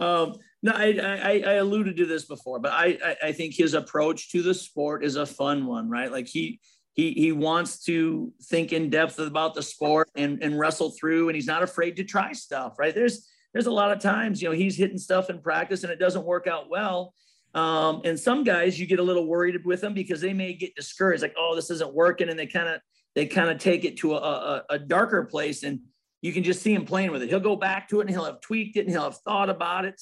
Um, 0.00 0.34
no, 0.62 0.72
I, 0.72 0.98
I, 0.98 1.42
I 1.46 1.52
alluded 1.54 1.98
to 1.98 2.06
this 2.06 2.24
before, 2.24 2.58
but 2.58 2.72
I, 2.72 2.98
I 3.04 3.16
I 3.28 3.32
think 3.32 3.54
his 3.54 3.74
approach 3.74 4.30
to 4.32 4.42
the 4.42 4.54
sport 4.54 5.04
is 5.04 5.14
a 5.14 5.26
fun 5.26 5.66
one, 5.66 5.88
right? 5.88 6.10
Like 6.10 6.26
he 6.26 6.58
he 6.94 7.12
he 7.12 7.32
wants 7.32 7.84
to 7.84 8.32
think 8.44 8.72
in 8.72 8.90
depth 8.90 9.18
about 9.18 9.54
the 9.54 9.62
sport 9.62 10.10
and 10.16 10.42
and 10.42 10.58
wrestle 10.58 10.90
through, 10.90 11.28
and 11.28 11.36
he's 11.36 11.46
not 11.46 11.62
afraid 11.62 11.96
to 11.96 12.04
try 12.04 12.32
stuff. 12.32 12.78
Right? 12.78 12.94
There's 12.94 13.28
there's 13.52 13.66
a 13.66 13.72
lot 13.72 13.92
of 13.92 14.00
times 14.00 14.40
you 14.40 14.48
know 14.48 14.54
he's 14.54 14.76
hitting 14.76 14.98
stuff 14.98 15.30
in 15.30 15.40
practice 15.40 15.84
and 15.84 15.92
it 15.92 15.98
doesn't 15.98 16.24
work 16.24 16.46
out 16.46 16.70
well. 16.70 17.14
Um, 17.54 18.00
and 18.04 18.18
some 18.18 18.42
guys 18.42 18.80
you 18.80 18.86
get 18.86 18.98
a 18.98 19.02
little 19.02 19.26
worried 19.26 19.64
with 19.64 19.80
them 19.80 19.94
because 19.94 20.20
they 20.20 20.32
may 20.32 20.54
get 20.54 20.74
discouraged, 20.74 21.22
like, 21.22 21.36
oh, 21.38 21.54
this 21.54 21.70
isn't 21.70 21.94
working, 21.94 22.28
and 22.28 22.38
they 22.38 22.46
kind 22.46 22.68
of 22.68 22.80
they 23.14 23.26
kind 23.26 23.50
of 23.50 23.58
take 23.58 23.84
it 23.84 23.96
to 23.98 24.14
a, 24.14 24.18
a, 24.18 24.64
a 24.70 24.78
darker 24.78 25.24
place 25.24 25.62
and 25.62 25.80
you 26.20 26.32
can 26.32 26.42
just 26.42 26.62
see 26.62 26.72
him 26.72 26.84
playing 26.84 27.10
with 27.10 27.22
it. 27.22 27.28
He'll 27.28 27.38
go 27.38 27.54
back 27.54 27.88
to 27.90 28.00
it 28.00 28.02
and 28.02 28.10
he'll 28.10 28.24
have 28.24 28.40
tweaked 28.40 28.76
it 28.76 28.86
and 28.86 28.90
he'll 28.90 29.04
have 29.04 29.18
thought 29.18 29.50
about 29.50 29.84
it. 29.84 30.00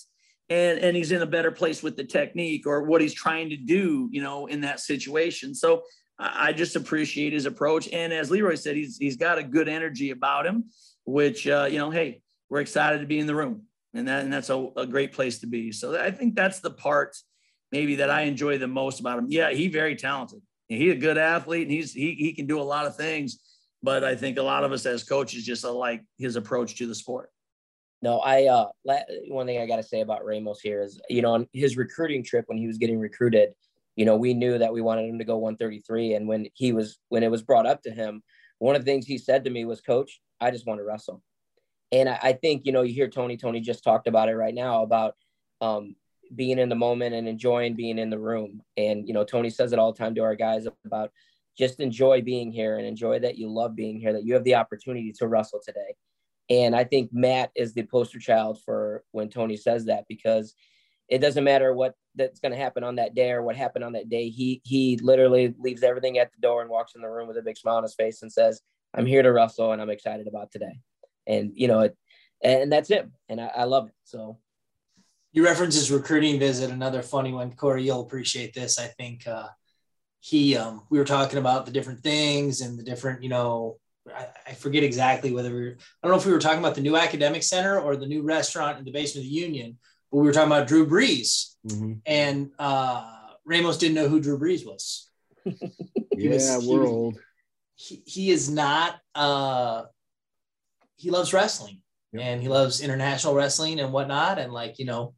And, 0.48 0.78
and 0.78 0.96
he's 0.96 1.12
in 1.12 1.22
a 1.22 1.26
better 1.26 1.50
place 1.50 1.83
with 1.83 1.96
the 1.96 2.05
technique 2.05 2.66
or 2.66 2.83
what 2.83 3.00
he's 3.00 3.14
trying 3.14 3.50
to 3.50 3.57
do, 3.57 4.09
you 4.12 4.22
know, 4.22 4.46
in 4.46 4.61
that 4.61 4.81
situation. 4.81 5.55
So 5.55 5.83
I 6.22 6.52
just 6.52 6.76
appreciate 6.76 7.32
his 7.32 7.46
approach. 7.46 7.88
And 7.92 8.12
as 8.12 8.30
Leroy 8.30 8.54
said, 8.54 8.76
he's 8.76 8.96
he's 8.96 9.16
got 9.16 9.38
a 9.38 9.42
good 9.42 9.68
energy 9.68 10.11
about 10.11 10.46
him, 10.46 10.64
which 11.04 11.48
uh, 11.48 11.68
you 11.70 11.78
know, 11.78 11.90
hey, 11.90 12.22
we're 12.48 12.61
excited 12.61 13.00
to 13.00 13.06
be 13.06 13.18
in 13.18 13.26
the 13.26 13.35
room, 13.35 13.62
and 13.92 14.06
that 14.06 14.24
and 14.24 14.32
that's 14.32 14.50
a, 14.50 14.68
a 14.76 14.87
great 14.87 15.12
place 15.12 15.40
to 15.40 15.46
be. 15.46 15.72
So 15.72 16.00
I 16.00 16.11
think 16.11 16.35
that's 16.35 16.61
the 16.61 16.70
part 16.70 17.16
maybe 17.72 17.96
that 17.96 18.11
I 18.11 18.22
enjoy 18.22 18.58
the 18.58 18.68
most 18.68 19.00
about 19.00 19.18
him. 19.18 19.26
Yeah, 19.28 19.50
he's 19.50 19.72
very 19.72 19.96
talented. 19.96 20.42
He's 20.68 20.92
a 20.92 20.96
good 20.96 21.18
athlete, 21.18 21.62
and 21.62 21.72
he's 21.72 21.92
he 21.92 22.14
he 22.14 22.32
can 22.32 22.46
do 22.46 22.61
a 22.61 22.62
lot 22.62 22.87
of 22.87 22.96
things. 22.96 23.38
But 23.82 24.04
I 24.04 24.14
think 24.14 24.38
a 24.38 24.42
lot 24.42 24.62
of 24.62 24.70
us 24.70 24.87
as 24.87 25.02
coaches 25.02 25.44
just 25.44 25.64
like 25.64 26.04
his 26.18 26.37
approach 26.37 26.76
to 26.76 26.87
the 26.87 26.94
sport. 26.94 27.30
No, 28.00 28.20
I 28.20 28.46
uh 28.46 28.68
one 29.28 29.46
thing 29.46 29.61
I 29.61 29.66
got 29.66 29.76
to 29.76 29.82
say 29.82 30.00
about 30.00 30.24
Ramos 30.24 30.61
here 30.61 30.82
is 30.82 31.00
you 31.08 31.22
know 31.22 31.32
on 31.32 31.48
his 31.52 31.76
recruiting 31.76 32.22
trip 32.22 32.44
when 32.46 32.58
he 32.58 32.66
was 32.66 32.78
getting 32.78 33.00
recruited 33.00 33.54
you 33.96 34.05
know, 34.05 34.16
we 34.16 34.35
knew 34.35 34.59
that 34.59 34.72
we 34.72 34.81
wanted 34.81 35.09
him 35.09 35.18
to 35.18 35.24
go 35.24 35.37
133. 35.37 36.14
And 36.14 36.28
when 36.28 36.46
he 36.55 36.72
was, 36.72 36.98
when 37.09 37.22
it 37.22 37.31
was 37.31 37.42
brought 37.42 37.66
up 37.66 37.83
to 37.83 37.90
him, 37.90 38.22
one 38.59 38.76
of 38.76 38.85
the 38.85 38.90
things 38.90 39.07
he 39.07 39.18
said 39.18 39.44
to 39.44 39.50
me 39.50 39.64
was, 39.64 39.81
Coach, 39.81 40.20
I 40.40 40.50
just 40.50 40.66
want 40.66 40.81
to 40.81 40.85
wrestle. 40.85 41.22
And 41.90 42.09
I, 42.09 42.18
I 42.22 42.33
think, 42.33 42.62
you 42.64 42.72
know, 42.72 42.83
you 42.83 42.94
hear 42.94 43.09
Tony, 43.09 43.37
Tony 43.37 43.61
just 43.61 43.85
talked 43.85 44.07
about 44.07 44.28
it 44.28 44.37
right 44.37 44.55
now 44.55 44.83
about 44.83 45.14
um, 45.61 45.96
being 46.35 46.59
in 46.59 46.68
the 46.68 46.74
moment 46.74 47.14
and 47.14 47.28
enjoying 47.28 47.74
being 47.74 47.98
in 47.98 48.11
the 48.11 48.18
room. 48.18 48.62
And, 48.76 49.07
you 49.07 49.14
know, 49.14 49.24
Tony 49.24 49.50
says 49.50 49.72
it 49.72 49.78
all 49.78 49.92
the 49.92 49.98
time 49.98 50.14
to 50.14 50.22
our 50.22 50.35
guys 50.35 50.66
about 50.87 51.11
just 51.59 51.81
enjoy 51.81 52.22
being 52.22 52.50
here 52.50 52.78
and 52.78 52.87
enjoy 52.87 53.18
that 53.18 53.37
you 53.37 53.50
love 53.50 53.76
being 53.76 54.00
here, 54.00 54.12
that 54.14 54.24
you 54.24 54.35
have 54.35 54.44
the 54.44 54.55
opportunity 54.55 55.12
to 55.18 55.26
wrestle 55.26 55.61
today. 55.62 55.94
And 56.48 56.74
I 56.74 56.85
think 56.85 57.11
Matt 57.12 57.50
is 57.55 57.74
the 57.74 57.85
poster 57.85 58.18
child 58.18 58.61
for 58.64 59.05
when 59.12 59.28
Tony 59.28 59.57
says 59.57 59.85
that 59.87 60.05
because 60.09 60.55
it 61.12 61.20
doesn't 61.20 61.44
matter 61.44 61.75
what 61.75 61.94
that's 62.14 62.40
going 62.40 62.53
to 62.53 62.59
happen 62.59 62.83
on 62.83 62.96
that 62.96 63.14
day 63.14 63.33
or 63.33 63.42
what 63.42 63.55
happened 63.55 63.85
on 63.85 63.92
that 63.92 64.09
day. 64.09 64.31
He 64.31 64.62
he 64.64 64.98
literally 65.03 65.55
leaves 65.59 65.83
everything 65.83 66.16
at 66.16 66.33
the 66.33 66.40
door 66.40 66.62
and 66.62 66.70
walks 66.70 66.94
in 66.94 67.03
the 67.03 67.11
room 67.11 67.29
with 67.29 67.37
a 67.37 67.42
big 67.42 67.59
smile 67.59 67.77
on 67.77 67.83
his 67.83 67.94
face 67.94 68.22
and 68.22 68.33
says, 68.33 68.62
"I'm 68.94 69.05
here 69.05 69.22
to 69.22 69.31
wrestle 69.31 69.72
and 69.72 69.83
I'm 69.83 69.90
excited 69.90 70.27
about 70.27 70.51
today." 70.51 70.81
And 71.27 71.53
you 71.55 71.68
know 71.68 71.81
it, 71.81 71.96
and 72.42 72.72
that's 72.72 72.90
it. 72.90 73.07
And 73.29 73.42
I, 73.42 73.51
I 73.55 73.64
love 73.64 73.88
it. 73.88 73.94
So. 74.05 74.38
You 75.35 75.44
reference 75.44 75.77
his 75.77 75.90
recruiting 75.90 76.38
visit, 76.38 76.70
another 76.70 77.01
funny 77.01 77.33
one. 77.33 77.53
Corey, 77.53 77.85
you'll 77.85 78.03
appreciate 78.03 78.53
this. 78.53 78.79
I 78.79 78.88
think 78.88 79.27
uh, 79.27 79.48
he, 80.20 80.59
um, 80.59 80.83
we 80.90 80.98
were 80.98 81.07
talking 81.07 81.38
about 81.38 81.64
the 81.64 81.72
different 81.72 82.01
things 82.01 82.61
and 82.61 82.79
the 82.79 82.83
different, 82.83 83.22
you 83.22 83.31
know, 83.31 83.79
I, 84.46 84.53
forget 84.53 84.83
exactly 84.83 85.33
whether 85.33 85.48
we 85.48 85.62
were, 85.62 85.77
I 85.79 86.07
don't 86.07 86.12
know 86.12 86.20
if 86.20 86.27
we 86.27 86.33
were 86.33 86.38
talking 86.38 86.59
about 86.59 86.75
the 86.75 86.83
new 86.83 86.98
academic 86.98 87.44
center 87.44 87.81
or 87.81 87.96
the 87.96 88.05
new 88.05 88.22
restaurant 88.22 88.79
in 88.79 88.85
the 88.85 88.90
basement 88.90 89.25
of 89.25 89.31
the 89.31 89.37
Union, 89.38 89.79
but 90.12 90.18
we 90.18 90.27
were 90.27 90.33
talking 90.33 90.53
about 90.53 90.68
Drew 90.68 90.87
Brees, 90.87 91.55
mm-hmm. 91.66 91.94
and 92.05 92.51
uh, 92.59 93.11
Ramos 93.46 93.79
didn't 93.79 93.94
know 93.94 94.09
who 94.09 94.20
Drew 94.20 94.38
Brees 94.38 94.66
was. 94.66 95.11
yeah, 95.46 96.35
was, 96.35 96.66
we're 96.66 96.83
he, 96.83 96.88
old. 96.88 97.18
He, 97.75 98.03
he 98.05 98.31
is 98.31 98.51
not. 98.51 99.01
Uh, 99.14 99.85
he 100.96 101.11
loves 101.11 101.33
wrestling, 101.33 101.81
yep. 102.12 102.25
and 102.25 102.42
he 102.42 102.48
loves 102.48 102.83
international 102.83 103.35
wrestling 103.35 103.81
and 103.81 103.90
whatnot. 103.90 104.38
And 104.38 104.53
like 104.53 104.79
you 104.79 104.85
know, 104.85 105.14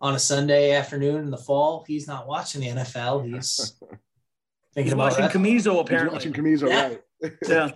on 0.00 0.14
a 0.14 0.18
Sunday 0.18 0.72
afternoon 0.72 1.24
in 1.24 1.30
the 1.30 1.36
fall, 1.36 1.84
he's 1.88 2.06
not 2.06 2.28
watching 2.28 2.60
the 2.60 2.68
NFL. 2.68 3.26
He's 3.26 3.74
thinking 4.74 4.84
he's 4.84 4.92
about 4.92 5.18
watching 5.18 5.42
Camiso. 5.42 5.80
Apparently, 5.80 6.18
he's 6.18 6.26
watching 6.26 6.32
Camiso, 6.32 6.68
yeah. 6.68 6.82
right? 6.86 7.32
yeah, 7.48 7.70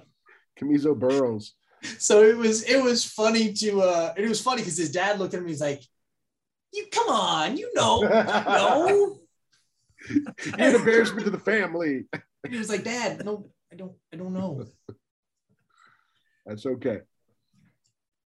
Camiso 0.56 0.96
Burrows. 0.96 1.54
So 1.98 2.22
it 2.22 2.36
was 2.36 2.62
it 2.62 2.80
was 2.80 3.04
funny 3.04 3.52
to 3.54 3.82
uh, 3.82 4.14
it 4.16 4.28
was 4.28 4.40
funny 4.40 4.62
because 4.62 4.78
his 4.78 4.92
dad 4.92 5.18
looked 5.18 5.34
at 5.34 5.40
him. 5.40 5.48
He's 5.48 5.60
like, 5.60 5.82
you 6.72 6.86
come 6.92 7.08
on, 7.08 7.56
you 7.56 7.70
know, 7.74 8.00
no. 8.00 9.18
You're 10.08 10.26
an 10.58 10.74
embarrassment 10.74 11.24
to 11.24 11.30
the 11.30 11.38
family. 11.38 12.06
he 12.48 12.58
was 12.58 12.68
like, 12.68 12.84
Dad, 12.84 13.24
no, 13.24 13.50
I 13.72 13.76
don't, 13.76 13.92
I 14.12 14.16
don't 14.16 14.32
know. 14.32 14.64
That's 16.46 16.66
okay. 16.66 17.00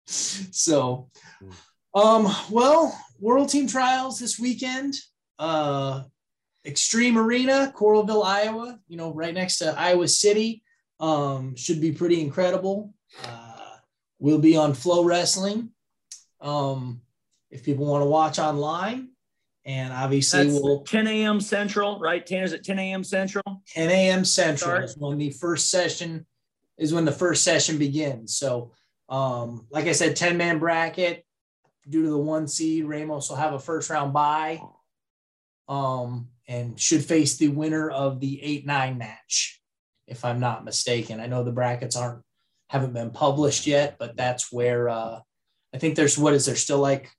So, 0.06 1.10
um, 1.94 2.28
well, 2.50 2.98
World 3.20 3.48
Team 3.48 3.66
Trials 3.66 4.18
this 4.18 4.38
weekend. 4.38 4.94
Uh, 5.38 6.02
Xtream 6.66 7.16
Arena, 7.16 7.72
Coralville, 7.76 8.24
Iowa. 8.24 8.78
You 8.88 8.96
know, 8.96 9.12
right 9.12 9.34
next 9.34 9.58
to 9.58 9.74
Iowa 9.78 10.08
City. 10.08 10.62
Um, 11.00 11.56
should 11.56 11.80
be 11.80 11.92
pretty 11.92 12.20
incredible. 12.20 12.94
Uh, 13.24 13.76
we'll 14.18 14.38
be 14.38 14.56
on 14.56 14.74
Flow 14.74 15.04
Wrestling. 15.04 15.70
Um, 16.40 17.00
if 17.52 17.62
people 17.62 17.84
want 17.86 18.02
to 18.02 18.06
watch 18.06 18.38
online. 18.38 19.10
And 19.64 19.92
obviously, 19.92 20.48
That's 20.48 20.60
we'll 20.60 20.80
10 20.80 21.06
a.m. 21.06 21.40
Central, 21.40 22.00
right? 22.00 22.26
Tanner's 22.26 22.52
at 22.52 22.64
10 22.64 22.80
a.m. 22.80 23.04
Central. 23.04 23.62
10 23.68 23.90
a.m. 23.90 24.24
Central 24.24 24.82
is 24.82 24.96
when 24.96 25.18
the 25.18 25.30
first 25.30 25.70
session 25.70 26.26
is 26.78 26.92
when 26.92 27.04
the 27.04 27.12
first 27.12 27.44
session 27.44 27.78
begins. 27.78 28.36
So, 28.36 28.72
um, 29.08 29.66
like 29.70 29.86
I 29.86 29.92
said, 29.92 30.16
10 30.16 30.36
man 30.36 30.58
bracket. 30.58 31.24
Due 31.88 32.02
to 32.02 32.10
the 32.10 32.18
one 32.18 32.48
seed, 32.48 32.84
Ramos 32.84 33.28
will 33.28 33.36
have 33.36 33.54
a 33.54 33.58
first 33.58 33.90
round 33.90 34.12
bye, 34.12 34.60
um, 35.68 36.28
and 36.46 36.78
should 36.78 37.04
face 37.04 37.36
the 37.36 37.48
winner 37.48 37.90
of 37.90 38.20
the 38.20 38.40
eight 38.40 38.64
nine 38.64 38.98
match, 38.98 39.60
if 40.06 40.24
I'm 40.24 40.38
not 40.38 40.64
mistaken. 40.64 41.18
I 41.18 41.26
know 41.26 41.42
the 41.42 41.50
brackets 41.50 41.96
aren't 41.96 42.22
haven't 42.70 42.94
been 42.94 43.10
published 43.10 43.66
yet, 43.66 43.96
but 43.98 44.16
that's 44.16 44.52
where 44.52 44.88
uh, 44.88 45.18
I 45.74 45.78
think 45.78 45.96
there's 45.96 46.16
what 46.16 46.34
is 46.34 46.46
there 46.46 46.54
still 46.54 46.78
like 46.78 47.10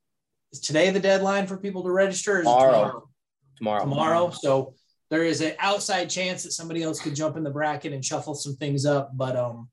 is 0.54 0.60
today 0.60 0.90
the 0.92 1.00
deadline 1.00 1.48
for 1.48 1.58
people 1.58 1.84
to 1.84 1.92
register? 1.92 2.44
Tomorrow. 2.44 3.10
tomorrow. 3.58 3.84
Tomorrow. 3.84 4.30
So 4.30 4.76
there 5.10 5.24
is 5.24 5.42
an 5.42 5.54
outside 5.60 6.10
chance 6.10 6.44
that 6.44 6.52
somebody 6.52 6.84
else 6.84 7.02
could 7.02 7.16
jump 7.16 7.36
in 7.36 7.44
the 7.44 7.50
bracket 7.50 7.92
and 7.92 8.06
shuffle 8.06 8.36
some 8.36 8.56
things 8.56 8.86
up. 8.86 9.12
But 9.14 9.36
um, 9.36 9.70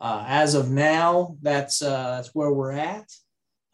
uh, 0.00 0.24
as 0.26 0.54
of 0.54 0.70
now, 0.70 1.36
that's 1.42 1.82
uh, 1.82 2.16
that's 2.16 2.34
where 2.34 2.52
we're 2.52 2.72
at. 2.72 3.10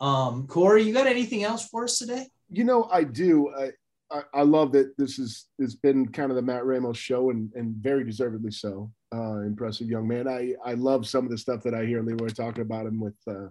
Um, 0.01 0.47
Corey, 0.47 0.83
you 0.83 0.93
got 0.93 1.07
anything 1.07 1.45
else 1.45 1.69
for 1.69 1.85
us 1.85 1.99
today? 1.99 2.27
You 2.51 2.65
know, 2.65 2.89
I 2.91 3.05
do. 3.05 3.53
I, 3.57 3.71
I, 4.11 4.23
I 4.35 4.43
love 4.43 4.73
that 4.73 4.97
this 4.97 5.19
is 5.19 5.47
it's 5.59 5.75
been 5.75 6.09
kind 6.09 6.31
of 6.31 6.37
the 6.37 6.43
Matt 6.43 6.65
Ramos 6.65 6.97
show, 6.97 7.31
and 7.31 7.53
and 7.55 7.77
very 7.77 8.05
deservedly 8.05 8.51
so. 8.51 8.91
Uh, 9.15 9.41
impressive 9.41 9.89
young 9.89 10.09
man. 10.09 10.27
I 10.27 10.55
I 10.65 10.75
love 10.75 11.07
some 11.07 11.25
of 11.25 11.31
the 11.31 11.39
stuff 11.39 11.63
that 11.65 11.75
I 11.75 11.85
hear 11.85 12.03
Leroy 12.03 12.29
talking 12.29 12.63
about 12.63 12.87
him 12.87 13.01
with, 13.01 13.17
uh, 13.29 13.49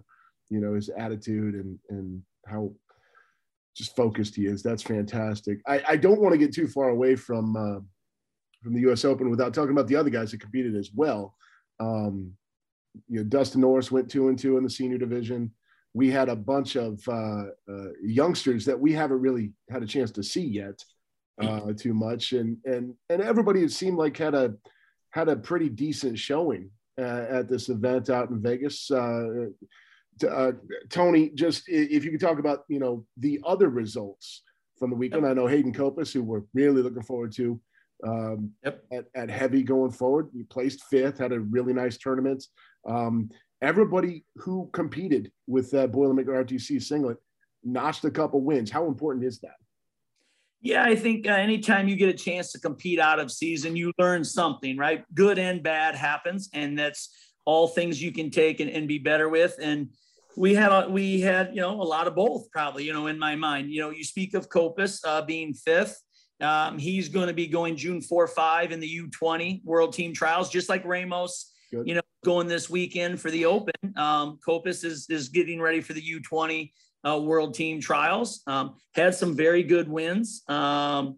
you 0.48 0.60
know, 0.60 0.74
his 0.74 0.88
attitude 0.88 1.54
and 1.54 1.78
and 1.88 2.22
how 2.46 2.72
just 3.76 3.96
focused 3.96 4.34
he 4.34 4.46
is. 4.46 4.62
That's 4.62 4.82
fantastic. 4.82 5.60
I, 5.66 5.82
I 5.90 5.96
don't 5.96 6.20
want 6.20 6.32
to 6.32 6.38
get 6.38 6.54
too 6.54 6.68
far 6.68 6.90
away 6.90 7.16
from 7.16 7.56
uh, 7.56 7.80
from 8.62 8.74
the 8.74 8.80
U.S. 8.80 9.04
Open 9.04 9.30
without 9.30 9.54
talking 9.54 9.72
about 9.72 9.88
the 9.88 9.96
other 9.96 10.10
guys 10.10 10.30
that 10.30 10.40
competed 10.40 10.76
as 10.76 10.90
well. 10.94 11.34
Um, 11.78 12.32
you 13.08 13.18
know, 13.18 13.24
Dustin 13.24 13.60
Norris 13.60 13.90
went 13.90 14.10
two 14.10 14.28
and 14.28 14.38
two 14.38 14.58
in 14.58 14.64
the 14.64 14.70
senior 14.70 14.98
division. 14.98 15.52
We 15.94 16.10
had 16.10 16.28
a 16.28 16.36
bunch 16.36 16.76
of 16.76 17.00
uh, 17.08 17.44
uh, 17.68 17.92
youngsters 18.02 18.64
that 18.66 18.78
we 18.78 18.92
haven't 18.92 19.20
really 19.20 19.52
had 19.70 19.82
a 19.82 19.86
chance 19.86 20.10
to 20.12 20.22
see 20.22 20.44
yet 20.44 20.84
uh, 21.40 21.72
too 21.76 21.94
much, 21.94 22.32
and 22.32 22.58
and 22.64 22.94
and 23.08 23.22
everybody 23.22 23.62
it 23.62 23.72
seemed 23.72 23.96
like 23.96 24.16
had 24.16 24.34
a 24.34 24.54
had 25.10 25.28
a 25.28 25.36
pretty 25.36 25.68
decent 25.68 26.18
showing 26.18 26.70
uh, 26.98 27.26
at 27.30 27.48
this 27.48 27.68
event 27.68 28.10
out 28.10 28.30
in 28.30 28.42
Vegas. 28.42 28.90
Uh, 30.24 30.52
Tony, 30.88 31.30
just 31.30 31.64
if 31.68 32.04
you 32.04 32.10
could 32.10 32.20
talk 32.20 32.38
about 32.38 32.64
you 32.68 32.78
know 32.78 33.04
the 33.16 33.40
other 33.44 33.68
results 33.68 34.42
from 34.78 34.90
the 34.90 34.96
weekend. 34.96 35.22
Yep. 35.22 35.30
I 35.30 35.34
know 35.34 35.46
Hayden 35.46 35.72
Copus, 35.72 36.12
who 36.12 36.22
we're 36.22 36.42
really 36.54 36.82
looking 36.82 37.02
forward 37.02 37.32
to 37.32 37.60
um, 38.04 38.50
yep. 38.64 38.82
at, 38.90 39.04
at 39.14 39.30
heavy 39.30 39.62
going 39.62 39.92
forward. 39.92 40.30
We 40.34 40.42
placed 40.44 40.84
fifth, 40.84 41.18
had 41.18 41.32
a 41.32 41.40
really 41.40 41.72
nice 41.72 41.98
tournament. 41.98 42.44
Um, 42.88 43.30
everybody 43.62 44.24
who 44.36 44.70
competed 44.72 45.30
with 45.46 45.70
that 45.72 45.92
Boilermaker 45.92 46.28
RTC 46.28 46.82
singlet 46.82 47.18
notched 47.62 48.04
a 48.04 48.10
couple 48.10 48.40
wins. 48.40 48.70
How 48.70 48.86
important 48.86 49.24
is 49.24 49.38
that? 49.40 49.56
Yeah, 50.62 50.84
I 50.84 50.94
think 50.94 51.26
uh, 51.26 51.32
anytime 51.32 51.88
you 51.88 51.96
get 51.96 52.10
a 52.10 52.14
chance 52.14 52.52
to 52.52 52.60
compete 52.60 52.98
out 52.98 53.18
of 53.18 53.30
season, 53.30 53.76
you 53.76 53.92
learn 53.98 54.24
something, 54.24 54.76
right? 54.76 55.04
Good 55.14 55.38
and 55.38 55.62
bad 55.62 55.94
happens, 55.94 56.50
and 56.52 56.78
that's 56.78 57.10
all 57.46 57.66
things 57.66 58.02
you 58.02 58.12
can 58.12 58.30
take 58.30 58.60
and, 58.60 58.68
and 58.68 58.86
be 58.86 58.98
better 58.98 59.28
with. 59.30 59.56
And 59.60 59.88
we 60.36 60.54
had 60.54 60.72
a, 60.72 60.88
we 60.88 61.20
had 61.20 61.50
you 61.54 61.60
know 61.60 61.80
a 61.80 61.84
lot 61.84 62.06
of 62.06 62.14
both 62.14 62.50
probably 62.50 62.84
you 62.84 62.92
know 62.92 63.06
in 63.06 63.18
my 63.18 63.36
mind 63.36 63.70
you 63.70 63.80
know 63.80 63.90
you 63.90 64.04
speak 64.04 64.34
of 64.34 64.48
Copus 64.48 65.04
uh, 65.04 65.22
being 65.22 65.52
fifth 65.54 66.00
Um, 66.40 66.78
he's 66.78 67.08
going 67.08 67.28
to 67.28 67.34
be 67.34 67.46
going 67.46 67.76
June 67.76 68.00
4 68.00 68.26
5 68.26 68.72
in 68.72 68.80
the 68.80 69.00
U20 69.00 69.64
World 69.64 69.92
Team 69.92 70.14
Trials, 70.14 70.48
just 70.48 70.68
like 70.68 70.84
Ramos, 70.84 71.52
Good. 71.70 71.86
you 71.86 71.94
know, 71.94 72.00
going 72.24 72.48
this 72.48 72.70
weekend 72.70 73.20
for 73.20 73.30
the 73.30 73.44
Open. 73.44 73.74
Um, 73.96 74.38
Copus 74.44 74.84
is, 74.84 75.06
is 75.10 75.28
getting 75.28 75.60
ready 75.60 75.80
for 75.80 75.92
the 75.92 76.02
U20 76.02 76.72
uh, 77.06 77.18
World 77.18 77.54
Team 77.54 77.80
Trials. 77.80 78.42
Um, 78.46 78.76
had 78.94 79.14
some 79.14 79.36
very 79.36 79.62
good 79.62 79.88
wins. 79.88 80.42
Um, 80.48 81.16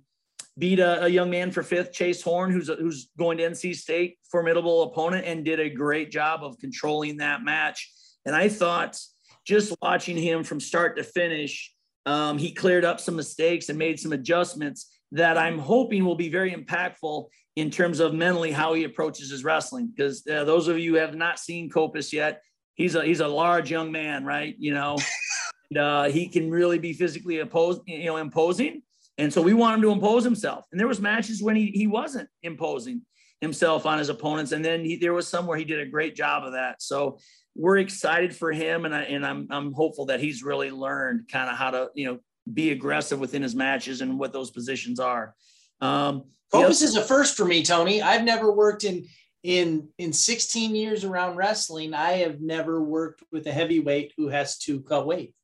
beat 0.58 0.80
a, 0.80 1.04
a, 1.04 1.08
young 1.08 1.30
man 1.30 1.50
for 1.50 1.62
fifth, 1.62 1.92
Chase 1.92 2.20
Horn, 2.22 2.50
who's 2.50 2.68
a, 2.68 2.74
who's 2.76 3.08
going 3.18 3.38
to 3.38 3.44
NC 3.44 3.74
State, 3.74 4.18
formidable 4.30 4.82
opponent, 4.82 5.24
and 5.24 5.44
did 5.44 5.60
a 5.60 5.70
great 5.70 6.10
job 6.10 6.44
of 6.44 6.58
controlling 6.58 7.18
that 7.18 7.42
match. 7.42 7.90
And 8.24 8.34
I 8.34 8.48
thought 8.48 8.98
just 9.46 9.74
watching 9.82 10.16
him 10.16 10.44
from 10.44 10.60
start 10.60 10.96
to 10.96 11.02
finish, 11.02 11.74
um, 12.06 12.38
he 12.38 12.52
cleared 12.52 12.84
up 12.84 13.00
some 13.00 13.16
mistakes 13.16 13.68
and 13.68 13.78
made 13.78 13.98
some 13.98 14.12
adjustments 14.12 14.98
that 15.12 15.36
I'm 15.36 15.58
hoping 15.58 16.04
will 16.04 16.14
be 16.14 16.30
very 16.30 16.52
impactful 16.52 17.26
in 17.56 17.70
terms 17.70 18.00
of 18.00 18.14
mentally 18.14 18.50
how 18.50 18.72
he 18.74 18.84
approaches 18.84 19.30
his 19.30 19.44
wrestling. 19.44 19.92
Because 19.94 20.26
uh, 20.26 20.44
those 20.44 20.68
of 20.68 20.78
you 20.78 20.94
who 20.94 20.98
have 20.98 21.14
not 21.14 21.38
seen 21.38 21.70
Copus 21.70 22.12
yet, 22.12 22.42
he's 22.74 22.94
a 22.94 23.04
he's 23.04 23.20
a 23.20 23.28
large 23.28 23.70
young 23.70 23.92
man, 23.92 24.24
right? 24.24 24.54
You 24.58 24.74
know, 24.74 24.96
and, 25.70 25.78
uh, 25.78 26.04
he 26.04 26.28
can 26.28 26.50
really 26.50 26.78
be 26.78 26.92
physically 26.92 27.40
opposed, 27.40 27.82
you 27.86 28.06
know, 28.06 28.16
imposing. 28.16 28.82
And 29.18 29.32
so 29.32 29.42
we 29.42 29.52
want 29.52 29.76
him 29.76 29.82
to 29.82 29.90
impose 29.90 30.24
himself. 30.24 30.64
And 30.72 30.80
there 30.80 30.88
was 30.88 31.00
matches 31.00 31.42
when 31.42 31.56
he 31.56 31.66
he 31.66 31.86
wasn't 31.86 32.28
imposing 32.42 33.02
himself 33.40 33.86
on 33.86 33.98
his 33.98 34.08
opponents, 34.08 34.52
and 34.52 34.64
then 34.64 34.84
he, 34.84 34.96
there 34.96 35.12
was 35.12 35.28
some 35.28 35.46
where 35.46 35.58
he 35.58 35.64
did 35.64 35.80
a 35.80 35.86
great 35.86 36.16
job 36.16 36.44
of 36.44 36.52
that. 36.52 36.80
So 36.80 37.18
we're 37.54 37.78
excited 37.78 38.34
for 38.34 38.52
him, 38.52 38.84
and 38.84 38.94
I 38.94 39.02
and 39.02 39.24
I'm 39.26 39.48
I'm 39.50 39.72
hopeful 39.72 40.06
that 40.06 40.20
he's 40.20 40.42
really 40.42 40.70
learned 40.70 41.28
kind 41.30 41.50
of 41.50 41.56
how 41.56 41.70
to 41.70 41.90
you 41.94 42.06
know 42.06 42.18
be 42.52 42.70
aggressive 42.70 43.20
within 43.20 43.42
his 43.42 43.54
matches 43.54 44.00
and 44.00 44.18
what 44.18 44.32
those 44.32 44.50
positions 44.50 44.98
are. 44.98 45.34
Um, 45.80 46.24
Copus 46.50 46.82
is 46.82 46.96
a 46.96 47.02
first 47.02 47.36
for 47.36 47.44
me, 47.44 47.62
Tony. 47.62 48.02
I've 48.02 48.24
never 48.24 48.52
worked 48.52 48.84
in 48.84 49.06
in 49.42 49.88
in 49.98 50.12
16 50.12 50.74
years 50.74 51.04
around 51.04 51.36
wrestling. 51.36 51.94
I 51.94 52.12
have 52.12 52.40
never 52.40 52.82
worked 52.82 53.22
with 53.32 53.46
a 53.46 53.52
heavyweight 53.52 54.12
who 54.16 54.28
has 54.28 54.58
to 54.60 54.80
cut 54.80 55.06
weight. 55.06 55.34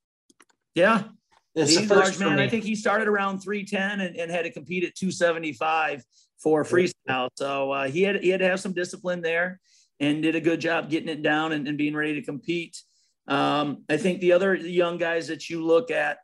Yeah, 0.75 1.05
That's 1.55 1.71
he's 1.71 1.91
a 1.91 1.95
large 1.95 2.19
man. 2.19 2.39
I 2.39 2.49
think 2.49 2.65
he 2.65 2.75
started 2.75 3.09
around 3.09 3.41
310 3.41 4.01
and, 4.01 4.17
and 4.17 4.31
had 4.31 4.43
to 4.43 4.53
compete 4.53 4.85
at 4.85 4.95
275 4.95 6.05
for 6.39 6.63
freestyle. 6.63 7.29
So 7.37 7.73
uh, 7.73 7.89
he 7.89 8.03
had 8.03 8.23
he 8.23 8.29
had 8.29 8.41
to 8.41 8.49
have 8.49 8.61
some 8.61 8.73
discipline 8.73 9.21
there 9.21 9.61
and 10.01 10.23
did 10.23 10.35
a 10.35 10.41
good 10.41 10.61
job 10.61 10.91
getting 10.91 11.09
it 11.09 11.23
down 11.23 11.53
and, 11.53 11.67
and 11.67 11.77
being 11.79 11.95
ready 11.95 12.15
to 12.15 12.23
compete. 12.23 12.83
Um, 13.27 13.85
I 13.89 13.97
think 13.97 14.21
the 14.21 14.33
other 14.33 14.55
young 14.55 14.97
guys 14.97 15.29
that 15.29 15.51
you 15.51 15.65
look 15.65 15.91
at 15.91 16.19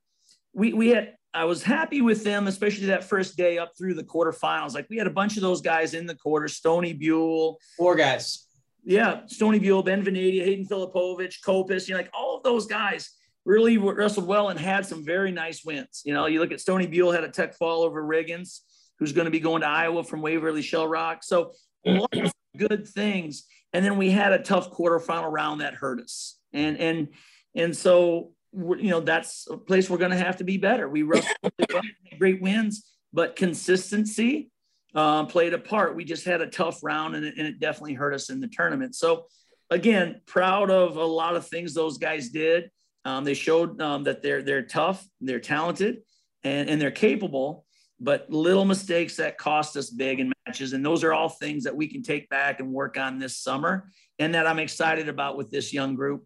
we 0.55 0.73
we 0.73 0.89
had 0.89 1.15
I 1.35 1.47
was 1.47 1.65
happy 1.65 2.01
with 2.01 2.23
them, 2.23 2.47
especially 2.47 2.87
that 2.87 3.03
first 3.03 3.37
day 3.37 3.59
up 3.59 3.73
through 3.77 3.95
the 3.95 4.05
quarterfinals. 4.05 4.75
Like 4.75 4.87
we 4.89 4.97
had 4.97 5.09
a 5.09 5.11
bunch 5.11 5.37
of 5.37 5.43
those 5.43 5.61
guys 5.61 5.93
in 5.93 6.07
the 6.07 6.15
quarter, 6.15 6.47
Stony 6.47 6.93
Buell. 6.93 7.59
Four 7.77 7.97
guys. 7.97 8.47
Yeah, 8.85 9.23
Stony 9.27 9.59
Buell, 9.59 9.83
Ben 9.83 10.05
Vanadia, 10.05 10.45
Hayden 10.45 10.67
Filipovich, 10.67 11.43
Copus, 11.45 11.89
you 11.89 11.95
know, 11.95 12.01
like 12.01 12.11
all 12.15 12.37
of 12.37 12.45
those 12.45 12.67
guys 12.67 13.11
really 13.45 13.79
wrestled 13.79 14.27
well 14.27 14.51
and 14.51 14.61
had 14.61 14.87
some 14.87 15.05
very 15.05 15.33
nice 15.33 15.65
wins. 15.65 16.03
You 16.05 16.15
know, 16.15 16.27
you 16.27 16.39
look 16.39 16.53
at 16.53 16.61
Stony 16.61 16.87
Buell 16.87 17.11
had 17.11 17.25
a 17.25 17.29
tech 17.29 17.55
fall 17.55 17.83
over 17.83 18.03
Riggins, 18.03 18.61
who's 18.99 19.13
going 19.13 19.25
to 19.25 19.31
be 19.31 19.41
going 19.41 19.63
to 19.63 19.67
Iowa 19.67 20.05
from 20.05 20.23
Waverly 20.23 20.63
Shell 20.63 20.87
Rock. 20.87 21.25
So 21.25 21.53
lots 21.85 22.17
of 22.17 22.33
good 22.57 22.87
things. 22.87 23.45
And 23.75 23.85
then 23.85 23.99
we 23.99 24.11
had 24.11 24.33
a 24.33 24.39
tough 24.39 24.71
quarterfinal 24.71 25.31
round 25.31 25.61
that 25.61 25.75
hurt 25.75 26.01
us. 26.01 26.39
And 26.55 26.79
and 26.79 27.09
and 27.55 27.77
so 27.77 28.31
you 28.53 28.91
know 28.91 29.01
that's 29.01 29.49
a 29.51 29.57
place 29.57 29.91
we're 29.91 29.99
going 29.99 30.13
to 30.13 30.17
have 30.17 30.37
to 30.37 30.45
be 30.45 30.57
better. 30.57 30.89
We 30.89 31.03
wrestled 31.03 31.53
great 32.19 32.41
wins, 32.41 32.89
but 33.13 33.37
consistency 33.37 34.51
uh, 34.95 35.25
played 35.27 35.55
a 35.55 35.59
part. 35.59 35.97
We 35.97 36.05
just 36.05 36.25
had 36.25 36.41
a 36.41 36.47
tough 36.47 36.83
round, 36.85 37.17
and 37.17 37.25
it, 37.27 37.35
and 37.37 37.47
it 37.47 37.59
definitely 37.59 37.95
hurt 37.95 38.15
us 38.15 38.31
in 38.31 38.41
the 38.41 38.47
tournament. 38.49 38.95
So, 38.95 39.27
again, 39.71 40.21
proud 40.25 40.71
of 40.71 40.97
a 40.97 41.05
lot 41.05 41.35
of 41.35 41.49
things 41.49 41.75
those 41.75 41.99
guys 41.99 42.29
did. 42.29 42.71
Um, 43.05 43.25
they 43.25 43.35
showed 43.35 43.81
um, 43.83 44.05
that 44.05 44.23
they're 44.23 44.43
they're 44.43 44.63
tough, 44.63 45.05
they're 45.21 45.41
talented, 45.41 46.03
and 46.45 46.71
and 46.71 46.81
they're 46.81 46.93
capable. 46.93 47.64
But 48.01 48.31
little 48.31 48.65
mistakes 48.65 49.17
that 49.17 49.39
cost 49.39 49.77
us 49.77 49.89
big 49.91 50.21
in 50.21 50.33
matches, 50.47 50.73
and 50.73 50.85
those 50.85 51.05
are 51.05 51.13
all 51.13 51.29
things 51.29 51.65
that 51.65 51.77
we 51.77 51.87
can 51.87 52.03
take 52.03 52.29
back 52.29 52.61
and 52.61 52.73
work 52.73 52.99
on 52.99 53.19
this 53.19 53.39
summer, 53.39 53.91
and 54.19 54.35
that 54.35 54.47
I'm 54.47 54.59
excited 54.59 55.09
about 55.09 55.37
with 55.37 55.51
this 55.51 55.73
young 55.73 55.95
group. 55.95 56.25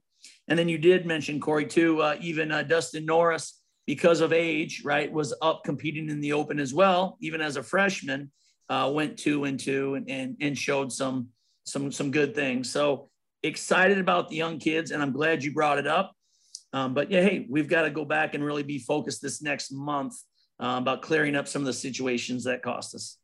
And 0.48 0.58
then 0.58 0.68
you 0.68 0.78
did 0.78 1.06
mention 1.06 1.40
Corey 1.40 1.66
too. 1.66 2.00
Uh, 2.00 2.16
even 2.20 2.50
uh, 2.50 2.62
Dustin 2.62 3.04
Norris, 3.04 3.60
because 3.86 4.20
of 4.20 4.32
age, 4.32 4.82
right, 4.84 5.10
was 5.12 5.34
up 5.42 5.62
competing 5.64 6.08
in 6.08 6.20
the 6.20 6.32
Open 6.32 6.58
as 6.58 6.74
well. 6.74 7.16
Even 7.20 7.40
as 7.40 7.56
a 7.56 7.62
freshman, 7.62 8.30
uh, 8.68 8.90
went 8.92 9.18
two 9.18 9.44
and 9.44 9.58
two 9.60 9.94
and, 9.94 10.10
and 10.10 10.36
and 10.40 10.58
showed 10.58 10.92
some 10.92 11.28
some 11.64 11.92
some 11.92 12.10
good 12.10 12.34
things. 12.34 12.70
So 12.70 13.10
excited 13.42 13.98
about 13.98 14.28
the 14.28 14.36
young 14.36 14.58
kids, 14.58 14.90
and 14.90 15.02
I'm 15.02 15.12
glad 15.12 15.44
you 15.44 15.52
brought 15.52 15.78
it 15.78 15.86
up. 15.86 16.12
Um, 16.72 16.92
but 16.92 17.10
yeah, 17.10 17.22
hey, 17.22 17.46
we've 17.48 17.68
got 17.68 17.82
to 17.82 17.90
go 17.90 18.04
back 18.04 18.34
and 18.34 18.44
really 18.44 18.62
be 18.62 18.78
focused 18.78 19.22
this 19.22 19.40
next 19.40 19.72
month 19.72 20.14
uh, 20.60 20.76
about 20.78 21.02
clearing 21.02 21.36
up 21.36 21.48
some 21.48 21.62
of 21.62 21.66
the 21.66 21.72
situations 21.72 22.44
that 22.44 22.62
cost 22.62 22.94
us. 22.94 23.16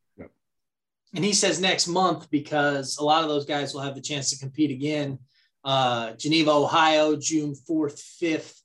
And 1.15 1.25
he 1.25 1.33
says 1.33 1.61
next 1.61 1.87
month 1.87 2.29
because 2.31 2.99
a 2.99 3.05
lot 3.05 3.23
of 3.23 3.29
those 3.29 3.45
guys 3.45 3.73
will 3.73 3.83
have 3.83 3.95
the 3.95 4.01
chance 4.01 4.31
to 4.31 4.39
compete 4.39 4.73
again 4.73 5.19
uh, 5.65 6.13
Geneva, 6.13 6.51
Ohio, 6.51 7.17
June 7.17 7.55
4th, 7.69 8.03
5th. 8.23 8.61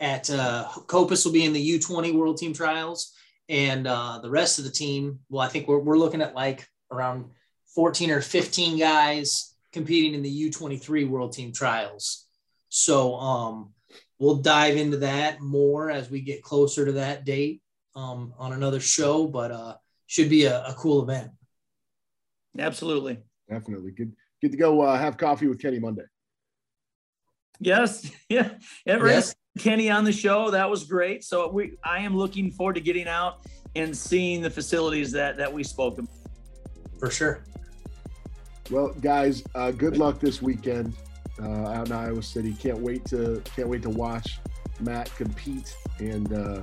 At 0.00 0.28
uh, 0.30 0.68
Copus 0.88 1.24
will 1.24 1.32
be 1.32 1.44
in 1.44 1.52
the 1.52 1.78
U20 1.78 2.12
World 2.12 2.36
Team 2.36 2.52
Trials. 2.52 3.14
And 3.48 3.86
uh, 3.86 4.18
the 4.20 4.30
rest 4.30 4.58
of 4.58 4.64
the 4.64 4.70
team, 4.70 5.20
well, 5.30 5.46
I 5.46 5.48
think 5.48 5.68
we're, 5.68 5.78
we're 5.78 5.98
looking 5.98 6.20
at 6.20 6.34
like 6.34 6.66
around 6.90 7.30
14 7.74 8.10
or 8.10 8.20
15 8.20 8.78
guys 8.78 9.54
competing 9.72 10.14
in 10.14 10.22
the 10.22 10.50
U23 10.50 11.08
World 11.08 11.32
Team 11.32 11.52
Trials. 11.52 12.26
So 12.68 13.14
um, 13.14 13.74
we'll 14.18 14.36
dive 14.36 14.76
into 14.76 14.98
that 14.98 15.40
more 15.40 15.90
as 15.90 16.10
we 16.10 16.20
get 16.20 16.42
closer 16.42 16.84
to 16.84 16.92
that 16.92 17.24
date 17.24 17.61
um, 17.94 18.34
on 18.38 18.52
another 18.52 18.80
show, 18.80 19.26
but 19.26 19.50
uh, 19.50 19.74
should 20.06 20.28
be 20.28 20.44
a, 20.44 20.64
a 20.64 20.74
cool 20.74 21.02
event. 21.02 21.30
Absolutely. 22.58 23.18
Definitely. 23.48 23.92
Good, 23.92 24.12
good 24.40 24.52
to 24.52 24.58
go 24.58 24.82
uh, 24.82 24.98
have 24.98 25.16
coffee 25.16 25.46
with 25.46 25.60
Kenny 25.60 25.78
Monday. 25.78 26.04
Yes, 27.60 28.10
yeah, 28.28 28.50
yes. 28.86 29.34
Kenny 29.58 29.90
on 29.90 30.04
the 30.04 30.12
show. 30.12 30.50
That 30.50 30.68
was 30.68 30.84
great. 30.84 31.24
So 31.24 31.48
we, 31.48 31.76
I 31.84 32.00
am 32.00 32.16
looking 32.16 32.50
forward 32.50 32.74
to 32.74 32.80
getting 32.80 33.06
out 33.06 33.46
and 33.76 33.96
seeing 33.96 34.40
the 34.40 34.50
facilities 34.50 35.12
that 35.12 35.36
that 35.36 35.52
we 35.52 35.62
spoke 35.62 35.98
about. 35.98 36.10
For 36.98 37.10
sure. 37.10 37.44
Well, 38.70 38.94
guys, 39.00 39.42
uh, 39.54 39.70
good 39.72 39.96
luck 39.96 40.20
this 40.20 40.40
weekend 40.40 40.94
uh, 41.40 41.66
out 41.66 41.88
in 41.88 41.92
Iowa 41.92 42.22
City. 42.22 42.54
Can't 42.54 42.78
wait 42.78 43.04
to 43.06 43.42
can't 43.56 43.68
wait 43.68 43.82
to 43.82 43.90
watch 43.90 44.40
Matt 44.80 45.14
compete 45.16 45.76
and 45.98 46.32
uh, 46.32 46.62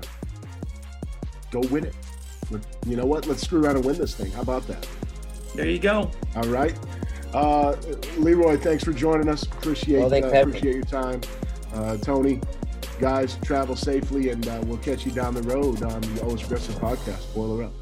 go 1.52 1.62
win 1.70 1.86
it. 1.86 1.96
But 2.52 2.62
you 2.86 2.96
know 2.96 3.06
what? 3.06 3.28
Let's 3.28 3.42
screw 3.44 3.64
around 3.64 3.78
and 3.78 3.86
win 3.86 3.98
this 3.98 4.16
thing. 4.16 4.32
How 4.32 4.42
about 4.42 4.66
that? 4.68 4.88
There 5.56 5.70
you 5.70 5.80
go. 5.80 6.12
All 6.36 6.44
right. 6.44 6.78
Uh, 7.34 7.76
Leroy, 8.18 8.58
thanks 8.58 8.84
for 8.84 8.92
joining 8.92 9.30
us. 9.30 9.44
Appreciate 9.44 10.00
well, 10.00 10.14
uh, 10.14 10.42
appreciate 10.42 10.76
your 10.76 10.84
time. 10.84 11.22
Uh, 11.74 11.98
Tony, 11.98 12.42
guys, 13.00 13.38
travel 13.44 13.76
safely, 13.76 14.30
and 14.30 14.48
uh, 14.48 14.62
we'll 14.66 14.78
catch 14.78 15.06
you 15.06 15.12
down 15.12 15.36
the 15.36 15.44
road 15.44 15.84
on 15.84 16.02
the 16.02 16.22
Always 16.24 16.42
Progressive 16.42 16.76
podcast. 16.76 17.34
Boiler 17.36 17.64
up. 17.66 17.74